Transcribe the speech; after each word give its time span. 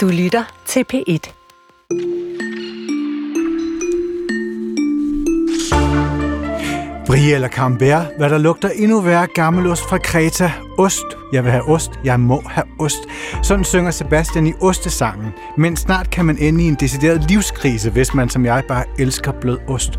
Du 0.00 0.08
lytter 0.08 0.44
til 0.66 0.84
P1. 0.92 1.32
Brie 7.06 7.34
eller 7.34 7.48
Camembert, 7.48 8.06
hvad 8.18 8.30
der 8.30 8.38
lugter 8.38 8.68
endnu 8.68 9.00
værre 9.00 9.26
gammelost 9.34 9.82
fra 9.82 9.98
Kreta. 9.98 10.52
Ost. 10.78 11.04
Jeg 11.32 11.44
vil 11.44 11.52
have 11.52 11.68
ost. 11.68 11.90
Jeg 12.04 12.20
må 12.20 12.42
have 12.46 12.64
ost. 12.78 12.98
Sådan 13.42 13.64
synger 13.64 13.90
Sebastian 13.90 14.46
i 14.46 14.52
Ostesangen. 14.60 15.32
Men 15.58 15.76
snart 15.76 16.10
kan 16.10 16.24
man 16.24 16.38
ende 16.38 16.64
i 16.64 16.68
en 16.68 16.74
decideret 16.74 17.30
livskrise, 17.30 17.90
hvis 17.90 18.14
man 18.14 18.28
som 18.28 18.44
jeg 18.44 18.64
bare 18.68 18.84
elsker 18.98 19.32
blød 19.40 19.58
ost. 19.68 19.98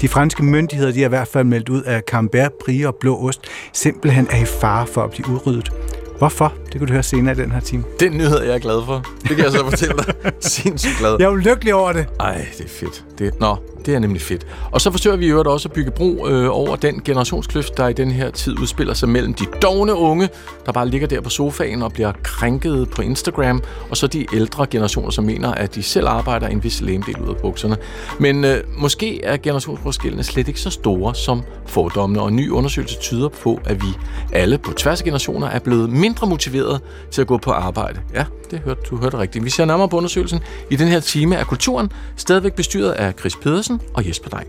De 0.00 0.08
franske 0.08 0.42
myndigheder 0.42 0.92
de 0.92 0.98
har 0.98 1.06
i 1.06 1.08
hvert 1.08 1.28
fald 1.28 1.44
meldt 1.44 1.68
ud, 1.68 1.82
at 1.82 2.04
Camembert, 2.06 2.52
Brie 2.64 2.88
og 2.88 2.94
blå 2.94 3.28
ost 3.28 3.40
simpelthen 3.72 4.28
er 4.30 4.42
i 4.42 4.46
fare 4.60 4.86
for 4.86 5.02
at 5.02 5.10
blive 5.10 5.28
udryddet. 5.28 5.72
Hvorfor? 6.18 6.61
Det 6.72 6.78
kan 6.80 6.86
du 6.86 6.92
høre 6.92 7.02
senere 7.02 7.34
i 7.34 7.36
den 7.36 7.52
her 7.52 7.60
time. 7.60 7.84
Den 8.00 8.12
nyhed 8.12 8.38
er 8.38 8.52
jeg 8.52 8.60
glad 8.60 8.84
for. 8.86 9.06
Det 9.22 9.36
kan 9.36 9.44
jeg 9.44 9.52
så 9.52 9.64
fortælle 9.64 9.94
dig. 9.96 10.32
Sindssygt 10.40 10.98
glad. 10.98 11.16
Jeg 11.18 11.26
er 11.26 11.36
lykkelig 11.36 11.74
over 11.74 11.92
det. 11.92 12.06
Ej, 12.20 12.46
det 12.58 12.64
er 12.64 12.68
fedt. 12.68 13.04
Det, 13.18 13.40
nå, 13.40 13.56
det 13.86 13.94
er 13.94 13.98
nemlig 13.98 14.22
fedt. 14.22 14.46
Og 14.70 14.80
så 14.80 14.90
forsøger 14.90 15.16
vi 15.16 15.26
i 15.26 15.28
øvrigt 15.28 15.48
også 15.48 15.68
at 15.68 15.72
bygge 15.72 15.90
bro 15.90 16.28
øh, 16.28 16.48
over 16.50 16.76
den 16.76 17.02
generationskløft, 17.04 17.76
der 17.76 17.88
i 17.88 17.92
den 17.92 18.10
her 18.10 18.30
tid 18.30 18.58
udspiller 18.58 18.94
sig 18.94 19.08
mellem 19.08 19.34
de 19.34 19.44
dogne 19.62 19.94
unge, 19.94 20.28
der 20.66 20.72
bare 20.72 20.88
ligger 20.88 21.06
der 21.06 21.20
på 21.20 21.30
sofaen 21.30 21.82
og 21.82 21.92
bliver 21.92 22.12
krænket 22.22 22.90
på 22.90 23.02
Instagram, 23.02 23.62
og 23.90 23.96
så 23.96 24.06
de 24.06 24.26
ældre 24.34 24.66
generationer, 24.66 25.10
som 25.10 25.24
mener, 25.24 25.52
at 25.52 25.74
de 25.74 25.82
selv 25.82 26.08
arbejder 26.08 26.46
en 26.46 26.64
vis 26.64 26.80
læmdel 26.80 27.16
ud 27.16 27.28
af 27.28 27.36
bukserne. 27.36 27.76
Men 28.20 28.44
øh, 28.44 28.60
måske 28.78 29.24
er 29.24 29.36
generationsforskellene 29.36 30.22
slet 30.22 30.48
ikke 30.48 30.60
så 30.60 30.70
store 30.70 31.14
som 31.14 31.42
fordommene, 31.66 32.22
og 32.22 32.28
en 32.28 32.36
ny 32.36 32.50
undersøgelse 32.50 32.98
tyder 32.98 33.28
på, 33.28 33.60
at 33.64 33.82
vi 33.82 33.88
alle 34.32 34.58
på 34.58 34.72
tværs 34.72 35.00
af 35.00 35.04
generationer 35.04 35.46
er 35.46 35.58
blevet 35.58 35.90
mindre 35.90 36.26
motiveret 36.26 36.61
til 37.10 37.20
at 37.20 37.26
gå 37.26 37.38
på 37.38 37.50
arbejde. 37.50 38.00
Ja, 38.14 38.24
det 38.50 38.58
hørte 38.58 38.80
du 38.90 38.96
hørte 38.96 39.18
rigtigt. 39.18 39.44
Vi 39.44 39.50
ser 39.50 39.64
nærmere 39.64 39.88
på 39.88 39.96
undersøgelsen 39.96 40.40
i 40.70 40.76
den 40.76 40.88
her 40.88 41.00
time 41.00 41.36
af 41.36 41.46
Kulturen, 41.46 41.92
stadigvæk 42.16 42.54
bestyret 42.54 42.92
af 42.92 43.12
Chris 43.18 43.36
Pedersen 43.36 43.80
og 43.94 44.08
Jesper 44.08 44.30
Dej. 44.30 44.44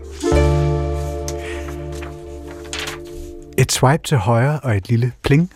Et 3.58 3.72
swipe 3.72 4.02
til 4.04 4.16
højre 4.16 4.60
og 4.60 4.76
et 4.76 4.88
lille 4.88 5.12
pling. 5.22 5.50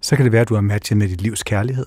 Så 0.00 0.16
kan 0.16 0.24
det 0.24 0.32
være, 0.32 0.42
at 0.42 0.48
du 0.48 0.54
har 0.54 0.60
matchet 0.60 0.98
med 0.98 1.08
dit 1.08 1.20
livs 1.20 1.42
kærlighed. 1.42 1.86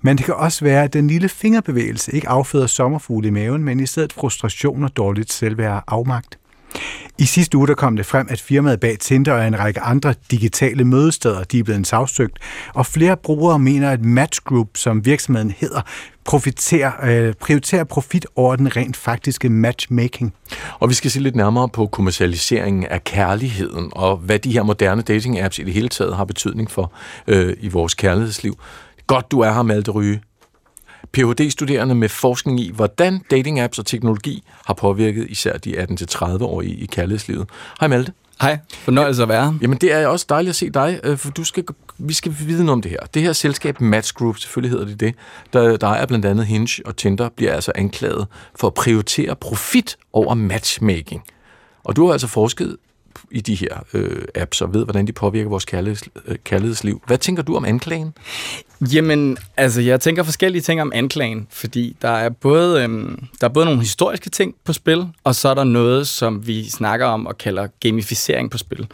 Men 0.00 0.18
det 0.18 0.24
kan 0.24 0.34
også 0.34 0.64
være, 0.64 0.84
at 0.84 0.92
den 0.92 1.08
lille 1.08 1.28
fingerbevægelse 1.28 2.12
ikke 2.12 2.28
afføder 2.28 2.66
sommerfugle 2.66 3.28
i 3.28 3.30
maven, 3.30 3.64
men 3.64 3.80
i 3.80 3.86
stedet 3.86 4.12
frustration 4.12 4.84
og 4.84 4.96
dårligt 4.96 5.32
selvværd 5.32 5.72
og 5.72 5.82
afmagt. 5.86 6.37
I 7.18 7.26
sidste 7.26 7.58
uge 7.58 7.66
der 7.66 7.74
kom 7.74 7.96
det 7.96 8.06
frem, 8.06 8.26
at 8.30 8.40
firmaet 8.40 8.80
bag 8.80 8.98
Tinder 8.98 9.32
og 9.32 9.46
en 9.46 9.58
række 9.58 9.80
andre 9.80 10.14
digitale 10.30 10.84
mødesteder 10.84 11.44
de 11.44 11.58
er 11.58 11.64
blevet 11.64 11.86
sagsøgt, 11.86 12.38
og 12.74 12.86
flere 12.86 13.16
brugere 13.16 13.58
mener, 13.58 13.90
at 13.90 14.04
Match 14.04 14.40
Group, 14.44 14.68
som 14.76 15.04
virksomheden 15.04 15.50
hedder, 15.50 15.80
profiterer, 16.24 16.92
øh, 17.04 17.34
prioriterer 17.40 17.84
profit 17.84 18.26
over 18.36 18.56
den 18.56 18.76
rent 18.76 18.96
faktiske 18.96 19.48
matchmaking. 19.48 20.34
Og 20.78 20.88
vi 20.88 20.94
skal 20.94 21.10
se 21.10 21.20
lidt 21.20 21.36
nærmere 21.36 21.68
på 21.68 21.86
kommercialiseringen 21.86 22.84
af 22.84 23.04
kærligheden, 23.04 23.88
og 23.92 24.16
hvad 24.16 24.38
de 24.38 24.52
her 24.52 24.62
moderne 24.62 25.02
dating-apps 25.10 25.60
i 25.60 25.64
det 25.64 25.72
hele 25.72 25.88
taget 25.88 26.16
har 26.16 26.24
betydning 26.24 26.70
for 26.70 26.92
øh, 27.26 27.56
i 27.60 27.68
vores 27.68 27.94
kærlighedsliv. 27.94 28.58
Godt, 29.06 29.30
du 29.30 29.40
er 29.40 29.52
her, 29.52 29.62
Malte 29.62 29.90
Ryge. 29.90 30.20
Ph.D.-studerende 31.12 31.94
med 31.94 32.08
forskning 32.08 32.60
i, 32.60 32.70
hvordan 32.74 33.24
dating-apps 33.30 33.78
og 33.78 33.86
teknologi 33.86 34.42
har 34.66 34.74
påvirket 34.74 35.26
især 35.28 35.56
de 35.56 35.82
18-30-årige 35.82 36.74
i 36.74 36.86
kærlighedslivet. 36.86 37.48
Hej 37.80 37.88
Malte. 37.88 38.12
Hej, 38.40 38.58
fornøjelse 38.70 39.22
at 39.22 39.28
være. 39.28 39.58
Jamen 39.62 39.78
det 39.78 39.92
er 39.92 40.06
også 40.06 40.26
dejligt 40.28 40.50
at 40.50 40.56
se 40.56 40.70
dig, 40.70 41.00
øh, 41.04 41.16
for 41.16 41.30
du 41.30 41.44
skal, 41.44 41.64
vi 41.98 42.14
skal 42.14 42.34
vide 42.38 42.64
noget 42.64 42.72
om 42.72 42.82
det 42.82 42.90
her. 42.90 43.00
Det 43.14 43.22
her 43.22 43.32
selskab 43.32 43.80
Match 43.80 44.14
Group, 44.14 44.38
selvfølgelig 44.38 44.70
hedder 44.70 44.86
det 44.86 45.00
det, 45.00 45.14
der, 45.52 45.76
der 45.76 45.88
er 45.88 46.06
blandt 46.06 46.24
andet 46.24 46.46
Hinge 46.46 46.82
og 46.84 46.96
Tinder, 46.96 47.28
bliver 47.28 47.52
altså 47.52 47.72
anklaget 47.74 48.26
for 48.56 48.66
at 48.66 48.74
prioritere 48.74 49.36
profit 49.36 49.96
over 50.12 50.34
matchmaking. 50.34 51.22
Og 51.84 51.96
du 51.96 52.06
har 52.06 52.12
altså 52.12 52.26
forsket 52.26 52.76
i 53.30 53.40
de 53.40 53.54
her 53.54 53.84
øh, 53.92 54.22
apps 54.34 54.60
og 54.60 54.74
ved, 54.74 54.84
hvordan 54.84 55.06
de 55.06 55.12
påvirker 55.12 55.50
vores 55.50 55.64
kærligheds, 55.64 56.02
øh, 56.26 56.36
kærlighedsliv. 56.44 57.02
Hvad 57.06 57.18
tænker 57.18 57.42
du 57.42 57.56
om 57.56 57.64
anklagen? 57.64 58.14
Jamen, 58.80 59.38
altså, 59.56 59.80
jeg 59.80 60.00
tænker 60.00 60.22
forskellige 60.22 60.62
ting 60.62 60.82
om 60.82 60.92
anklagen, 60.94 61.46
fordi 61.50 61.96
der 62.02 62.08
er 62.08 62.28
både, 62.28 62.82
øhm, 62.82 63.26
der 63.40 63.48
er 63.48 63.52
både 63.52 63.64
nogle 63.66 63.80
historiske 63.80 64.30
ting 64.30 64.54
på 64.64 64.72
spil, 64.72 65.06
og 65.24 65.34
så 65.34 65.48
er 65.48 65.54
der 65.54 65.64
noget, 65.64 66.08
som 66.08 66.46
vi 66.46 66.70
snakker 66.70 67.06
om 67.06 67.26
og 67.26 67.38
kalder 67.38 67.68
gamificering 67.80 68.50
på 68.50 68.58
spil. 68.58 68.86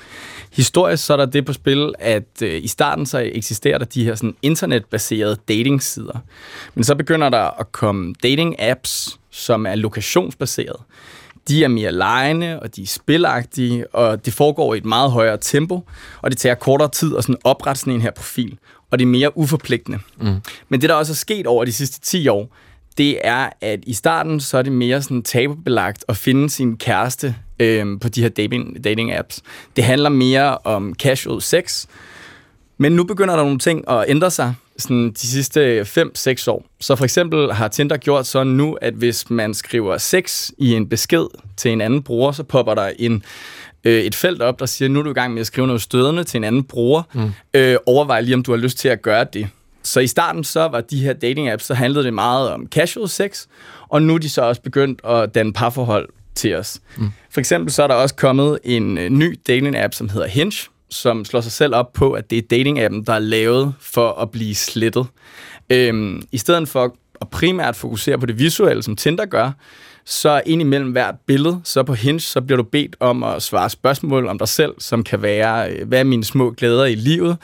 Historisk 0.53 1.05
så 1.05 1.13
er 1.13 1.17
der 1.17 1.27
det 1.27 1.47
på 1.47 1.53
spil, 1.53 1.95
at 1.99 2.43
øh, 2.43 2.63
i 2.63 2.69
starten 2.69 3.07
så 3.07 3.31
eksisterer 3.33 3.79
der 3.79 3.85
de 3.85 4.05
her 4.05 4.15
sådan 4.15 4.37
internetbaserede 4.43 5.37
datingsider. 5.49 6.19
Men 6.75 6.85
så 6.85 6.95
begynder 6.95 7.29
der 7.29 7.61
at 7.61 7.73
komme 7.73 8.15
dating-apps, 8.27 9.19
som 9.31 9.67
er 9.67 9.75
lokationsbaseret 9.75 10.77
de 11.49 11.65
er 11.65 11.69
mere 11.69 11.93
lejende, 11.93 12.61
og 12.61 12.77
de 12.77 12.83
er 12.83 12.87
spilagtige, 12.87 13.95
og 13.95 14.25
det 14.25 14.35
foregår 14.35 14.75
i 14.75 14.77
et 14.77 14.85
meget 14.85 15.11
højere 15.11 15.39
tempo, 15.41 15.89
og 16.23 16.31
det 16.31 16.39
tager 16.39 16.55
kortere 16.55 16.89
tid 16.89 17.17
at 17.17 17.25
sådan 17.25 17.41
oprette 17.45 17.81
sådan 17.81 17.93
en 17.93 18.01
her 18.01 18.11
profil, 18.11 18.59
og 18.91 18.99
det 18.99 19.05
er 19.05 19.09
mere 19.09 19.39
uforpligtende. 19.39 19.99
Mm. 20.21 20.37
Men 20.69 20.81
det, 20.81 20.89
der 20.89 20.95
også 20.95 21.13
er 21.13 21.15
sket 21.15 21.47
over 21.47 21.65
de 21.65 21.73
sidste 21.73 22.01
10 22.01 22.29
år, 22.29 22.57
det 22.99 23.19
er, 23.25 23.49
at 23.61 23.81
i 23.87 23.93
starten, 23.93 24.41
så 24.41 24.59
er 24.59 24.63
det 24.63 24.73
mere 24.73 25.03
sådan 25.03 25.23
tabubelagt 25.23 26.05
at 26.09 26.17
finde 26.17 26.51
sin 26.51 26.77
kæreste 26.77 27.37
øh, 27.61 28.01
på 28.01 28.09
de 28.09 28.23
her 28.23 28.29
dating, 28.29 28.85
dating 28.85 29.13
apps. 29.13 29.43
Det 29.77 29.85
handler 29.85 30.09
mere 30.09 30.59
om 30.59 30.95
casual 30.95 31.43
sex, 31.43 31.87
men 32.79 32.93
nu 32.93 33.05
begynder 33.05 33.37
der 33.37 33.43
nogle 33.43 33.59
ting 33.59 33.91
at 33.91 34.05
ændre 34.09 34.31
sig 34.31 34.55
sådan 34.79 35.11
de 35.11 35.27
sidste 35.27 35.81
5-6 35.81 36.51
år. 36.51 36.67
Så 36.81 36.97
for 36.97 37.05
eksempel 37.05 37.53
har 37.53 37.69
Tinder 37.69 37.97
gjort 37.97 38.27
sådan 38.27 38.53
nu, 38.53 38.79
at 38.81 38.95
hvis 38.95 39.31
man 39.31 39.55
skriver 39.55 39.99
sex 39.99 40.51
i 40.59 40.73
en 40.73 40.89
besked 40.89 41.27
til 41.57 41.71
en 41.71 41.81
anden 41.81 42.03
bruger, 42.03 42.33
så 42.33 42.43
popper 42.43 42.75
der 42.75 42.91
en 42.99 43.23
øh, 43.85 44.03
et 44.03 44.15
felt 44.15 44.43
op, 44.43 44.61
der 44.61 44.67
siger, 44.67 44.89
nu 44.89 44.99
er 44.99 45.03
du 45.03 45.11
i 45.11 45.15
gang 45.15 45.33
med 45.33 45.41
at 45.41 45.47
skrive 45.47 45.67
noget 45.67 45.83
stødende 45.83 46.25
til 46.25 46.39
en 46.39 46.45
anden 46.45 46.65
bruger. 46.65 47.03
Mm. 47.13 47.33
Øh, 47.55 47.77
overvej 47.87 48.21
lige, 48.21 48.35
om 48.35 48.43
du 48.43 48.53
har 48.53 48.59
lyst 48.59 48.79
til 48.79 48.89
at 48.89 49.03
gøre 49.03 49.27
det. 49.33 49.49
Så 49.83 50.01
i 50.01 50.07
starten 50.07 50.45
så 50.45 50.69
var 50.69 50.81
de 50.81 51.03
her 51.03 51.13
dating 51.13 51.49
apps, 51.49 51.65
så 51.65 51.75
handlede 51.75 52.05
det 52.05 52.15
meget 52.15 52.51
om 52.51 52.67
casual 52.67 53.09
sex, 53.09 53.47
og 53.89 54.03
nu 54.03 54.15
er 54.15 54.19
de 54.19 54.29
så 54.29 54.43
også 54.43 54.63
begyndt 54.63 55.01
at 55.05 55.35
danne 55.35 55.53
parforhold 55.53 56.09
til 56.35 56.55
os. 56.57 56.81
Mm. 56.97 57.11
For 57.31 57.41
eksempel 57.41 57.73
så 57.73 57.83
er 57.83 57.87
der 57.87 57.95
også 57.95 58.15
kommet 58.15 58.59
en 58.65 58.99
øh, 58.99 59.11
ny 59.11 59.41
dating 59.49 59.77
app, 59.77 59.95
som 59.95 60.09
hedder 60.09 60.27
Hinge, 60.27 60.69
som 60.91 61.25
slår 61.25 61.41
sig 61.41 61.53
selv 61.53 61.75
op 61.75 61.93
på, 61.93 62.13
at 62.13 62.31
det 62.31 62.39
er 62.39 62.43
dating-appen, 62.57 63.05
der 63.05 63.13
er 63.13 63.19
lavet 63.19 63.75
for 63.81 64.13
at 64.13 64.31
blive 64.31 64.55
slettet. 64.55 65.07
Øhm, 65.71 66.23
I 66.33 66.39
stedet 66.39 66.69
for 66.69 66.95
at 67.21 67.29
primært 67.29 67.77
fokusere 67.77 68.19
på 68.19 68.27
det 68.27 68.39
visuelle, 68.39 68.83
som 68.83 68.97
Tinder 68.97 69.27
gør, 69.27 69.51
så 70.05 70.43
ind 70.47 70.61
imellem 70.61 70.91
hvert 70.91 71.15
billede, 71.27 71.61
så 71.65 71.83
på 71.83 71.95
Hinge, 71.95 72.21
så 72.21 72.41
bliver 72.41 72.57
du 72.57 72.63
bedt 72.63 72.97
om 73.01 73.23
at 73.23 73.43
svare 73.43 73.71
spørgsmål 73.71 74.27
om 74.27 74.39
dig 74.39 74.49
selv, 74.49 74.73
som 74.79 75.05
kan 75.05 75.23
være, 75.23 75.71
øh, 75.71 75.89
hvad 75.89 76.01
er 76.01 76.05
mine 76.05 76.25
små 76.25 76.51
glæder 76.51 76.85
i 76.85 76.95
livet? 76.95 77.37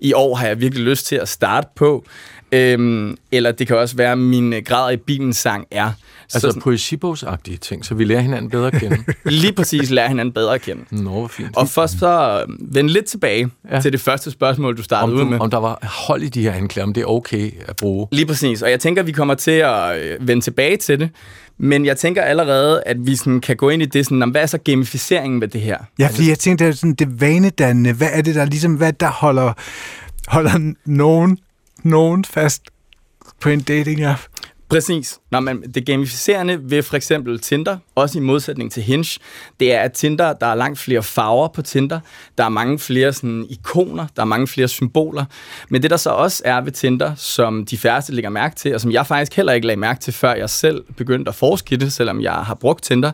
I 0.00 0.12
år 0.12 0.34
har 0.34 0.46
jeg 0.46 0.60
virkelig 0.60 0.84
lyst 0.84 1.06
til 1.06 1.16
at 1.16 1.28
starte 1.28 1.68
på. 1.74 2.04
Øhm, 2.52 3.16
eller 3.32 3.52
det 3.52 3.66
kan 3.66 3.76
også 3.76 3.96
være, 3.96 4.16
min 4.16 4.52
øh, 4.52 4.62
grad 4.62 4.92
i 4.92 4.96
bilen 4.96 5.32
sang 5.32 5.66
er. 5.70 5.90
Altså 6.34 6.50
så, 6.50 6.60
poesibogsagtige 6.60 7.56
ting, 7.56 7.84
så 7.84 7.94
vi 7.94 8.04
lærer 8.04 8.20
hinanden 8.20 8.50
bedre 8.50 8.66
at 8.66 8.72
kende. 8.72 9.04
Lige 9.24 9.52
præcis 9.52 9.90
lærer 9.90 10.08
hinanden 10.08 10.32
bedre 10.32 10.54
at 10.54 10.62
kende. 10.62 10.84
Nå, 10.90 11.10
hvor 11.10 11.28
fint. 11.28 11.56
Og 11.56 11.68
først 11.68 11.98
så 11.98 12.44
øh, 12.48 12.74
vend 12.74 12.88
lidt 12.88 13.04
tilbage 13.04 13.50
ja. 13.70 13.80
til 13.80 13.92
det 13.92 14.00
første 14.00 14.30
spørgsmål, 14.30 14.76
du 14.76 14.82
startede 14.82 15.14
om, 15.14 15.26
ud 15.26 15.30
med. 15.30 15.40
Om 15.40 15.50
der 15.50 15.58
var 15.58 15.78
hold 16.06 16.22
i 16.22 16.28
de 16.28 16.42
her 16.42 16.52
anklager, 16.52 16.86
om 16.86 16.92
det 16.92 17.00
er 17.00 17.06
okay 17.06 17.50
at 17.66 17.76
bruge. 17.76 18.08
Lige 18.12 18.26
præcis, 18.26 18.62
og 18.62 18.70
jeg 18.70 18.80
tænker, 18.80 19.02
vi 19.02 19.12
kommer 19.12 19.34
til 19.34 19.50
at 19.50 19.98
øh, 19.98 20.28
vende 20.28 20.42
tilbage 20.42 20.76
til 20.76 21.00
det. 21.00 21.10
Men 21.58 21.86
jeg 21.86 21.96
tænker 21.96 22.22
allerede, 22.22 22.82
at 22.86 22.96
vi 23.06 23.16
sådan 23.16 23.40
kan 23.40 23.56
gå 23.56 23.68
ind 23.68 23.82
i 23.82 23.86
det, 23.86 24.06
sådan, 24.06 24.30
hvad 24.30 24.42
er 24.42 24.46
så 24.46 24.58
gamificeringen 24.58 25.40
med 25.40 25.48
det 25.48 25.60
her? 25.60 25.78
Ja, 25.98 26.06
fordi 26.06 26.28
jeg 26.28 26.38
tænker, 26.38 26.64
det 26.64 26.72
er 26.72 26.76
sådan 26.76 26.94
det 26.94 27.20
vanedannende. 27.20 27.92
Hvad 27.92 28.08
er 28.12 28.22
det 28.22 28.34
der 28.34 28.44
ligesom, 28.44 28.74
hvad 28.74 28.92
der 28.92 29.10
holder, 29.10 29.52
holder 30.28 30.72
nogen, 30.84 31.38
nogen 31.82 32.24
fast 32.24 32.62
på 33.40 33.48
en 33.48 33.60
dating 33.60 34.04
app? 34.04 34.20
Præcis. 34.74 35.18
Nå, 35.30 35.40
men 35.40 35.62
det 35.74 35.86
gamificerende 35.86 36.70
ved 36.70 36.82
for 36.82 36.96
eksempel 36.96 37.38
Tinder, 37.38 37.76
også 37.94 38.18
i 38.18 38.22
modsætning 38.22 38.72
til 38.72 38.82
Hinge, 38.82 39.20
det 39.60 39.74
er, 39.74 39.80
at 39.80 39.92
Tinder, 39.92 40.32
der 40.32 40.46
er 40.46 40.54
langt 40.54 40.78
flere 40.78 41.02
farver 41.02 41.48
på 41.48 41.62
Tinder, 41.62 42.00
der 42.38 42.44
er 42.44 42.48
mange 42.48 42.78
flere 42.78 43.12
sådan, 43.12 43.46
ikoner, 43.50 44.06
der 44.16 44.22
er 44.22 44.26
mange 44.26 44.46
flere 44.46 44.68
symboler. 44.68 45.24
Men 45.68 45.82
det, 45.82 45.90
der 45.90 45.96
så 45.96 46.10
også 46.10 46.42
er 46.44 46.60
ved 46.60 46.72
Tinder, 46.72 47.14
som 47.14 47.66
de 47.66 47.78
færreste 47.78 48.12
lægger 48.12 48.30
mærke 48.30 48.56
til, 48.56 48.74
og 48.74 48.80
som 48.80 48.92
jeg 48.92 49.06
faktisk 49.06 49.36
heller 49.36 49.52
ikke 49.52 49.66
lagde 49.66 49.80
mærke 49.80 50.00
til, 50.00 50.12
før 50.12 50.34
jeg 50.34 50.50
selv 50.50 50.84
begyndte 50.96 51.28
at 51.28 51.34
forske 51.34 51.74
i 51.74 51.78
det, 51.78 51.92
selvom 51.92 52.20
jeg 52.20 52.32
har 52.32 52.54
brugt 52.54 52.84
Tinder, 52.84 53.12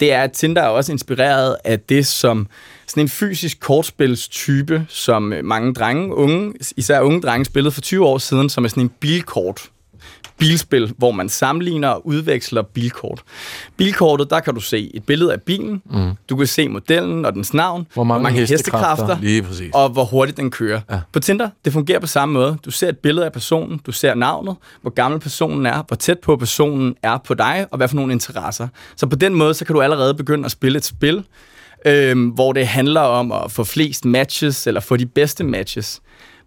det 0.00 0.12
er, 0.12 0.22
at 0.22 0.32
Tinder 0.32 0.62
er 0.62 0.68
også 0.68 0.92
inspireret 0.92 1.56
af 1.64 1.80
det, 1.80 2.06
som 2.06 2.46
sådan 2.86 3.02
en 3.02 3.08
fysisk 3.08 3.60
kortspilstype, 3.60 4.86
som 4.88 5.34
mange 5.44 5.74
drenge, 5.74 6.14
unge, 6.14 6.52
især 6.76 7.00
unge 7.00 7.20
drenge, 7.20 7.44
spillede 7.44 7.72
for 7.72 7.80
20 7.80 8.06
år 8.06 8.18
siden, 8.18 8.48
som 8.48 8.64
er 8.64 8.68
sådan 8.68 8.82
en 8.82 8.88
bilkort 9.00 9.71
bilspil, 10.42 10.94
hvor 10.98 11.10
man 11.10 11.28
sammenligner 11.28 11.88
og 11.88 12.06
udveksler 12.06 12.62
bilkort. 12.62 13.22
Bilkortet, 13.76 14.30
der 14.30 14.40
kan 14.40 14.54
du 14.54 14.60
se 14.60 14.90
et 14.94 15.04
billede 15.04 15.32
af 15.32 15.42
bilen, 15.42 15.82
mm. 15.90 16.12
du 16.28 16.36
kan 16.36 16.46
se 16.46 16.68
modellen 16.68 17.24
og 17.24 17.34
dens 17.34 17.54
navn, 17.54 17.86
hvor 17.94 18.04
mange, 18.04 18.20
hvor 18.20 18.30
mange 18.30 18.40
hestekræfter, 18.40 18.88
hestekræfter 18.88 19.20
lige 19.20 19.42
præcis. 19.42 19.70
og 19.74 19.88
hvor 19.88 20.04
hurtigt 20.04 20.36
den 20.36 20.50
kører. 20.50 20.80
Ja. 20.90 21.00
På 21.12 21.20
Tinder, 21.20 21.48
det 21.64 21.72
fungerer 21.72 21.98
på 21.98 22.06
samme 22.06 22.32
måde. 22.32 22.56
Du 22.64 22.70
ser 22.70 22.88
et 22.88 22.98
billede 22.98 23.26
af 23.26 23.32
personen, 23.32 23.80
du 23.86 23.92
ser 23.92 24.14
navnet, 24.14 24.56
hvor 24.82 24.90
gammel 24.90 25.20
personen 25.20 25.66
er, 25.66 25.82
hvor 25.88 25.96
tæt 25.96 26.18
på 26.18 26.36
personen 26.36 26.94
er 27.02 27.18
på 27.18 27.34
dig, 27.34 27.66
og 27.70 27.76
hvad 27.76 27.88
for 27.88 27.96
nogle 27.96 28.12
interesser. 28.12 28.68
Så 28.96 29.06
på 29.06 29.16
den 29.16 29.34
måde, 29.34 29.54
så 29.54 29.64
kan 29.64 29.74
du 29.74 29.82
allerede 29.82 30.14
begynde 30.14 30.44
at 30.44 30.50
spille 30.50 30.78
et 30.78 30.84
spil, 30.84 31.24
øh, 31.86 32.28
hvor 32.34 32.52
det 32.52 32.66
handler 32.66 33.00
om 33.00 33.32
at 33.32 33.50
få 33.50 33.64
flest 33.64 34.04
matches, 34.04 34.66
eller 34.66 34.80
få 34.80 34.96
de 34.96 35.06
bedste 35.06 35.44
matches. 35.44 36.00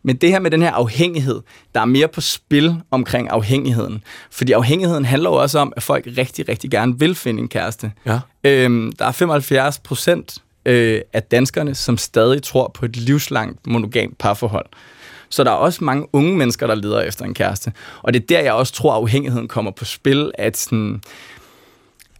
Men 0.06 0.16
det 0.16 0.30
her 0.30 0.40
med 0.40 0.52
den 0.52 0.62
her 0.62 0.72
afhængighed, 0.72 1.42
der 1.76 1.82
er 1.82 1.86
mere 1.86 2.08
på 2.08 2.22
spil 2.22 2.76
omkring 2.92 3.30
afhængigheden. 3.30 4.04
Fordi 4.32 4.52
afhængigheden 4.52 5.06
handler 5.06 5.30
jo 5.30 5.36
også 5.36 5.60
om, 5.60 5.74
at 5.76 5.84
folk 5.84 6.08
rigtig, 6.18 6.50
rigtig 6.50 6.72
gerne 6.72 7.00
vil 7.00 7.16
finde 7.16 7.42
en 7.42 7.48
kæreste. 7.48 7.92
Ja. 8.06 8.20
Øhm, 8.44 8.92
der 8.92 9.06
er 9.06 9.12
75 9.12 9.80
procent 9.80 10.38
øh, 10.66 11.02
af 11.14 11.24
danskerne, 11.24 11.76
som 11.76 11.98
stadig 11.98 12.44
tror 12.44 12.72
på 12.74 12.86
et 12.86 12.98
livslangt 12.98 13.68
monogamt 13.68 14.18
parforhold. 14.18 14.66
Så 15.30 15.44
der 15.44 15.52
er 15.52 15.56
også 15.56 15.84
mange 15.84 16.08
unge 16.14 16.38
mennesker, 16.38 16.68
der 16.68 16.76
leder 16.76 17.02
efter 17.02 17.26
en 17.26 17.34
kæreste. 17.34 17.74
Og 18.02 18.14
det 18.14 18.22
er 18.22 18.26
der, 18.26 18.40
jeg 18.40 18.54
også 18.54 18.74
tror, 18.74 18.92
at 18.92 18.98
afhængigheden 18.98 19.48
kommer 19.48 19.72
på 19.72 19.86
spil, 19.86 20.32
at 20.34 20.58
sådan, 20.58 21.02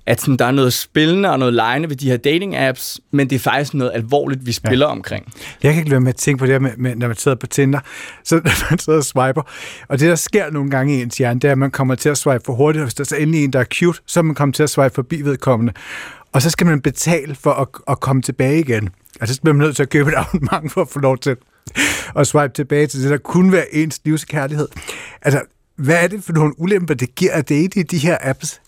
at 0.08 0.22
sådan, 0.22 0.38
der 0.38 0.46
er 0.46 0.52
noget 0.52 0.74
spillende 0.74 1.32
og 1.32 1.40
noget 1.40 1.54
lejende 1.54 1.90
ved 1.90 1.96
de 1.96 2.10
her 2.10 2.18
dating-apps, 2.18 2.98
men 3.12 3.30
det 3.30 3.36
er 3.36 3.40
faktisk 3.40 3.74
noget 3.74 3.92
alvorligt, 3.96 4.46
vi 4.46 4.52
spiller 4.52 4.86
ja. 4.86 4.92
omkring. 4.92 5.34
Jeg 5.64 5.74
kan 5.74 5.80
ikke 5.80 5.90
lade 5.90 6.02
med 6.02 6.10
at 6.10 6.16
tænke 6.16 6.40
på 6.40 6.46
det 6.46 6.54
her, 6.54 6.60
med, 6.60 6.72
med, 6.78 6.96
når 6.96 7.08
man 7.08 7.16
sidder 7.16 7.38
på 7.38 7.48
Tinder, 7.48 7.80
så 8.24 8.36
når 8.36 8.70
man 8.72 8.80
sidder 8.80 9.00
og 9.00 9.06
swiper. 9.06 9.42
Og 9.88 10.00
det, 10.00 10.10
der 10.10 10.16
sker 10.16 10.52
nogle 10.52 10.70
gange 10.70 10.98
i 10.98 11.02
ens 11.02 11.18
hjerne, 11.18 11.40
det 11.40 11.48
er, 11.48 11.52
at 11.52 11.58
man 11.58 11.72
kommer 11.72 11.96
til 11.96 12.10
at 12.10 12.18
swipe 12.18 12.44
for 12.46 12.54
hurtigt, 12.54 12.82
og 12.82 12.86
hvis 12.86 12.94
der 12.94 13.04
er 13.04 13.06
så 13.06 13.16
endelig 13.16 13.44
en, 13.44 13.54
der 13.54 13.60
er 13.60 13.66
cute, 13.74 14.00
så 14.06 14.20
er 14.20 14.24
man 14.24 14.36
kommer 14.36 14.54
til 14.54 14.64
at 14.64 14.70
swipe 14.70 14.96
forbi 14.96 15.22
vedkommende. 15.22 15.74
Og 16.34 16.42
så 16.42 16.50
skal 16.50 16.68
man 16.68 16.82
betale 16.82 17.36
for 17.36 17.52
at, 17.52 17.68
at 17.88 18.00
komme 18.00 18.22
tilbage 18.22 18.60
igen. 18.60 18.90
Og 19.22 19.28
så 19.28 19.42
bliver 19.42 19.54
man 19.54 19.66
nødt 19.66 19.76
til 19.76 19.84
at 19.84 19.90
købe 19.90 20.10
et 20.10 20.16
abonnement 20.18 20.72
for 20.72 20.82
at 20.82 20.88
få 20.90 21.00
lov 21.00 21.18
til 21.18 21.36
at 22.16 22.28
swipe 22.28 22.54
tilbage 22.54 22.88
til 22.88 23.04
det, 23.04 23.10
der 23.12 23.18
kunne 23.18 23.52
være 23.52 23.76
ens 23.76 24.02
livskærlighed. 24.06 24.68
Altså, 25.22 25.42
hvad 25.76 26.04
er 26.04 26.08
det 26.08 26.24
for 26.24 26.34
nogle 26.34 26.60
ulemper, 26.60 26.94
det 26.94 27.16
giver 27.16 27.32
at 27.32 27.50
date 27.50 27.80
i 27.80 27.84
de 27.84 27.98
her 27.98 28.18
apps? 28.22 28.62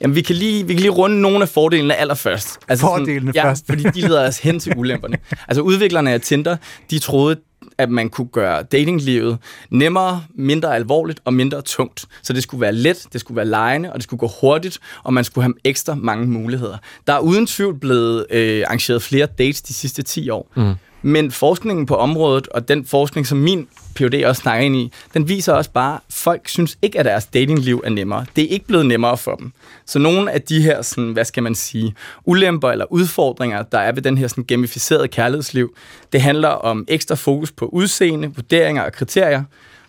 Jamen, 0.00 0.14
vi 0.14 0.20
kan 0.20 0.36
lige, 0.36 0.66
vi 0.66 0.72
kan 0.74 0.80
lige 0.80 0.90
runde 0.90 1.20
nogle 1.20 1.42
af 1.42 1.48
fordelene 1.48 1.94
allerførst. 1.94 2.58
Altså, 2.68 2.86
fordelene 2.86 3.32
sådan, 3.32 3.48
først. 3.48 3.68
Ja, 3.68 3.74
fordi 3.74 4.00
de 4.00 4.00
leder 4.08 4.28
os 4.28 4.38
hen 4.38 4.60
til 4.60 4.72
ulemperne. 4.80 5.18
altså, 5.48 5.62
udviklerne 5.62 6.12
af 6.12 6.20
Tinder, 6.20 6.56
de 6.90 6.98
troede, 6.98 7.36
at 7.78 7.90
man 7.90 8.08
kunne 8.08 8.28
gøre 8.28 8.62
datinglivet 8.62 9.38
nemmere, 9.70 10.22
mindre 10.34 10.74
alvorligt 10.74 11.20
og 11.24 11.34
mindre 11.34 11.62
tungt. 11.62 12.04
Så 12.22 12.32
det 12.32 12.42
skulle 12.42 12.60
være 12.60 12.72
let, 12.72 13.06
det 13.12 13.20
skulle 13.20 13.36
være 13.36 13.46
lejende, 13.46 13.92
og 13.92 13.94
det 13.94 14.02
skulle 14.02 14.18
gå 14.18 14.30
hurtigt, 14.40 14.78
og 15.02 15.14
man 15.14 15.24
skulle 15.24 15.42
have 15.42 15.54
ekstra 15.64 15.94
mange 15.94 16.26
muligheder. 16.26 16.76
Der 17.06 17.12
er 17.12 17.18
uden 17.18 17.46
tvivl 17.46 17.78
blevet 17.78 18.26
øh, 18.30 18.62
arrangeret 18.66 19.02
flere 19.02 19.26
dates 19.26 19.62
de 19.62 19.74
sidste 19.74 20.02
10 20.02 20.30
år. 20.30 20.52
Mm. 20.56 20.74
Men 21.06 21.30
forskningen 21.30 21.86
på 21.86 21.96
området, 21.96 22.48
og 22.48 22.68
den 22.68 22.86
forskning, 22.86 23.26
som 23.26 23.38
min 23.38 23.68
PhD 23.94 24.24
også 24.24 24.42
snakker 24.42 24.64
ind 24.64 24.76
i, 24.76 24.92
den 25.14 25.28
viser 25.28 25.52
også 25.52 25.70
bare, 25.70 25.94
at 25.94 26.00
folk 26.10 26.48
synes 26.48 26.78
ikke, 26.82 26.98
at 26.98 27.04
deres 27.04 27.26
datingliv 27.26 27.82
er 27.84 27.90
nemmere. 27.90 28.26
Det 28.36 28.44
er 28.44 28.48
ikke 28.48 28.66
blevet 28.66 28.86
nemmere 28.86 29.16
for 29.16 29.34
dem. 29.34 29.52
Så 29.86 29.98
nogle 29.98 30.32
af 30.32 30.42
de 30.42 30.62
her, 30.62 30.82
sådan, 30.82 31.12
hvad 31.12 31.24
skal 31.24 31.42
man 31.42 31.54
sige, 31.54 31.94
ulemper 32.24 32.70
eller 32.70 32.92
udfordringer, 32.92 33.62
der 33.62 33.78
er 33.78 33.92
ved 33.92 34.02
den 34.02 34.18
her 34.18 34.28
sådan, 34.28 34.44
gamificerede 34.44 35.08
kærlighedsliv, 35.08 35.76
det 36.12 36.22
handler 36.22 36.48
om 36.48 36.84
ekstra 36.88 37.14
fokus 37.14 37.52
på 37.52 37.66
udseende, 37.66 38.32
vurderinger 38.34 38.82
og 38.82 38.92
kriterier, 38.92 39.42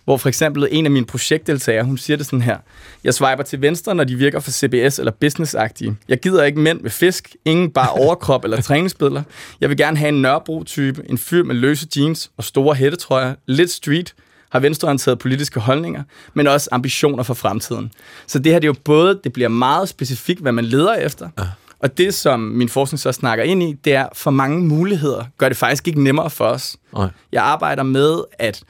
hvor 0.08 0.16
for 0.16 0.28
eksempel 0.28 0.68
en 0.70 0.84
af 0.84 0.90
mine 0.90 1.06
projektdeltagere, 1.06 1.84
hun 1.84 1.98
siger 1.98 2.16
det 2.16 2.26
sådan 2.26 2.42
her. 2.42 2.56
Jeg 3.04 3.14
swiper 3.14 3.42
til 3.42 3.60
venstre, 3.60 3.94
når 3.94 4.04
de 4.04 4.14
virker 4.14 4.40
for 4.40 4.50
CBS 4.50 4.98
eller 4.98 5.12
businessagtige. 5.20 5.96
Jeg 6.08 6.20
gider 6.20 6.44
ikke 6.44 6.60
mænd 6.60 6.80
med 6.80 6.90
fisk, 6.90 7.36
ingen 7.44 7.70
bare 7.70 7.88
overkrop 7.88 8.44
eller 8.44 8.60
træningsbilleder. 8.60 9.22
Jeg 9.60 9.68
vil 9.68 9.76
gerne 9.76 9.96
have 9.96 10.08
en 10.08 10.22
Nørrebro-type, 10.22 11.02
en 11.08 11.18
fyr 11.18 11.42
med 11.44 11.54
løse 11.54 11.86
jeans 11.96 12.30
og 12.36 12.44
store 12.44 12.74
hættetrøjer, 12.74 13.34
lidt 13.46 13.70
street, 13.70 14.14
har 14.50 14.60
venstreorienterede 14.60 15.16
politiske 15.16 15.60
holdninger, 15.60 16.02
men 16.34 16.46
også 16.46 16.68
ambitioner 16.72 17.22
for 17.22 17.34
fremtiden. 17.34 17.90
Så 18.26 18.38
det 18.38 18.52
her 18.52 18.58
det 18.58 18.64
er 18.64 18.72
jo 18.72 18.80
både, 18.84 19.20
det 19.24 19.32
bliver 19.32 19.48
meget 19.48 19.88
specifikt, 19.88 20.40
hvad 20.40 20.52
man 20.52 20.64
leder 20.64 20.94
efter, 20.94 21.28
ja. 21.38 21.44
Og 21.80 21.98
det, 21.98 22.14
som 22.14 22.40
min 22.40 22.68
forskning 22.68 23.00
så 23.00 23.12
snakker 23.12 23.44
ind 23.44 23.62
i, 23.62 23.72
det 23.84 23.94
er, 23.94 24.06
for 24.14 24.30
mange 24.30 24.60
muligheder 24.60 25.24
gør 25.38 25.48
det 25.48 25.56
faktisk 25.56 25.88
ikke 25.88 26.02
nemmere 26.02 26.30
for 26.30 26.44
os. 26.44 26.76
Nej. 26.94 27.08
Jeg 27.32 27.42
arbejder 27.42 27.82
med, 27.82 28.18
at 28.38 28.62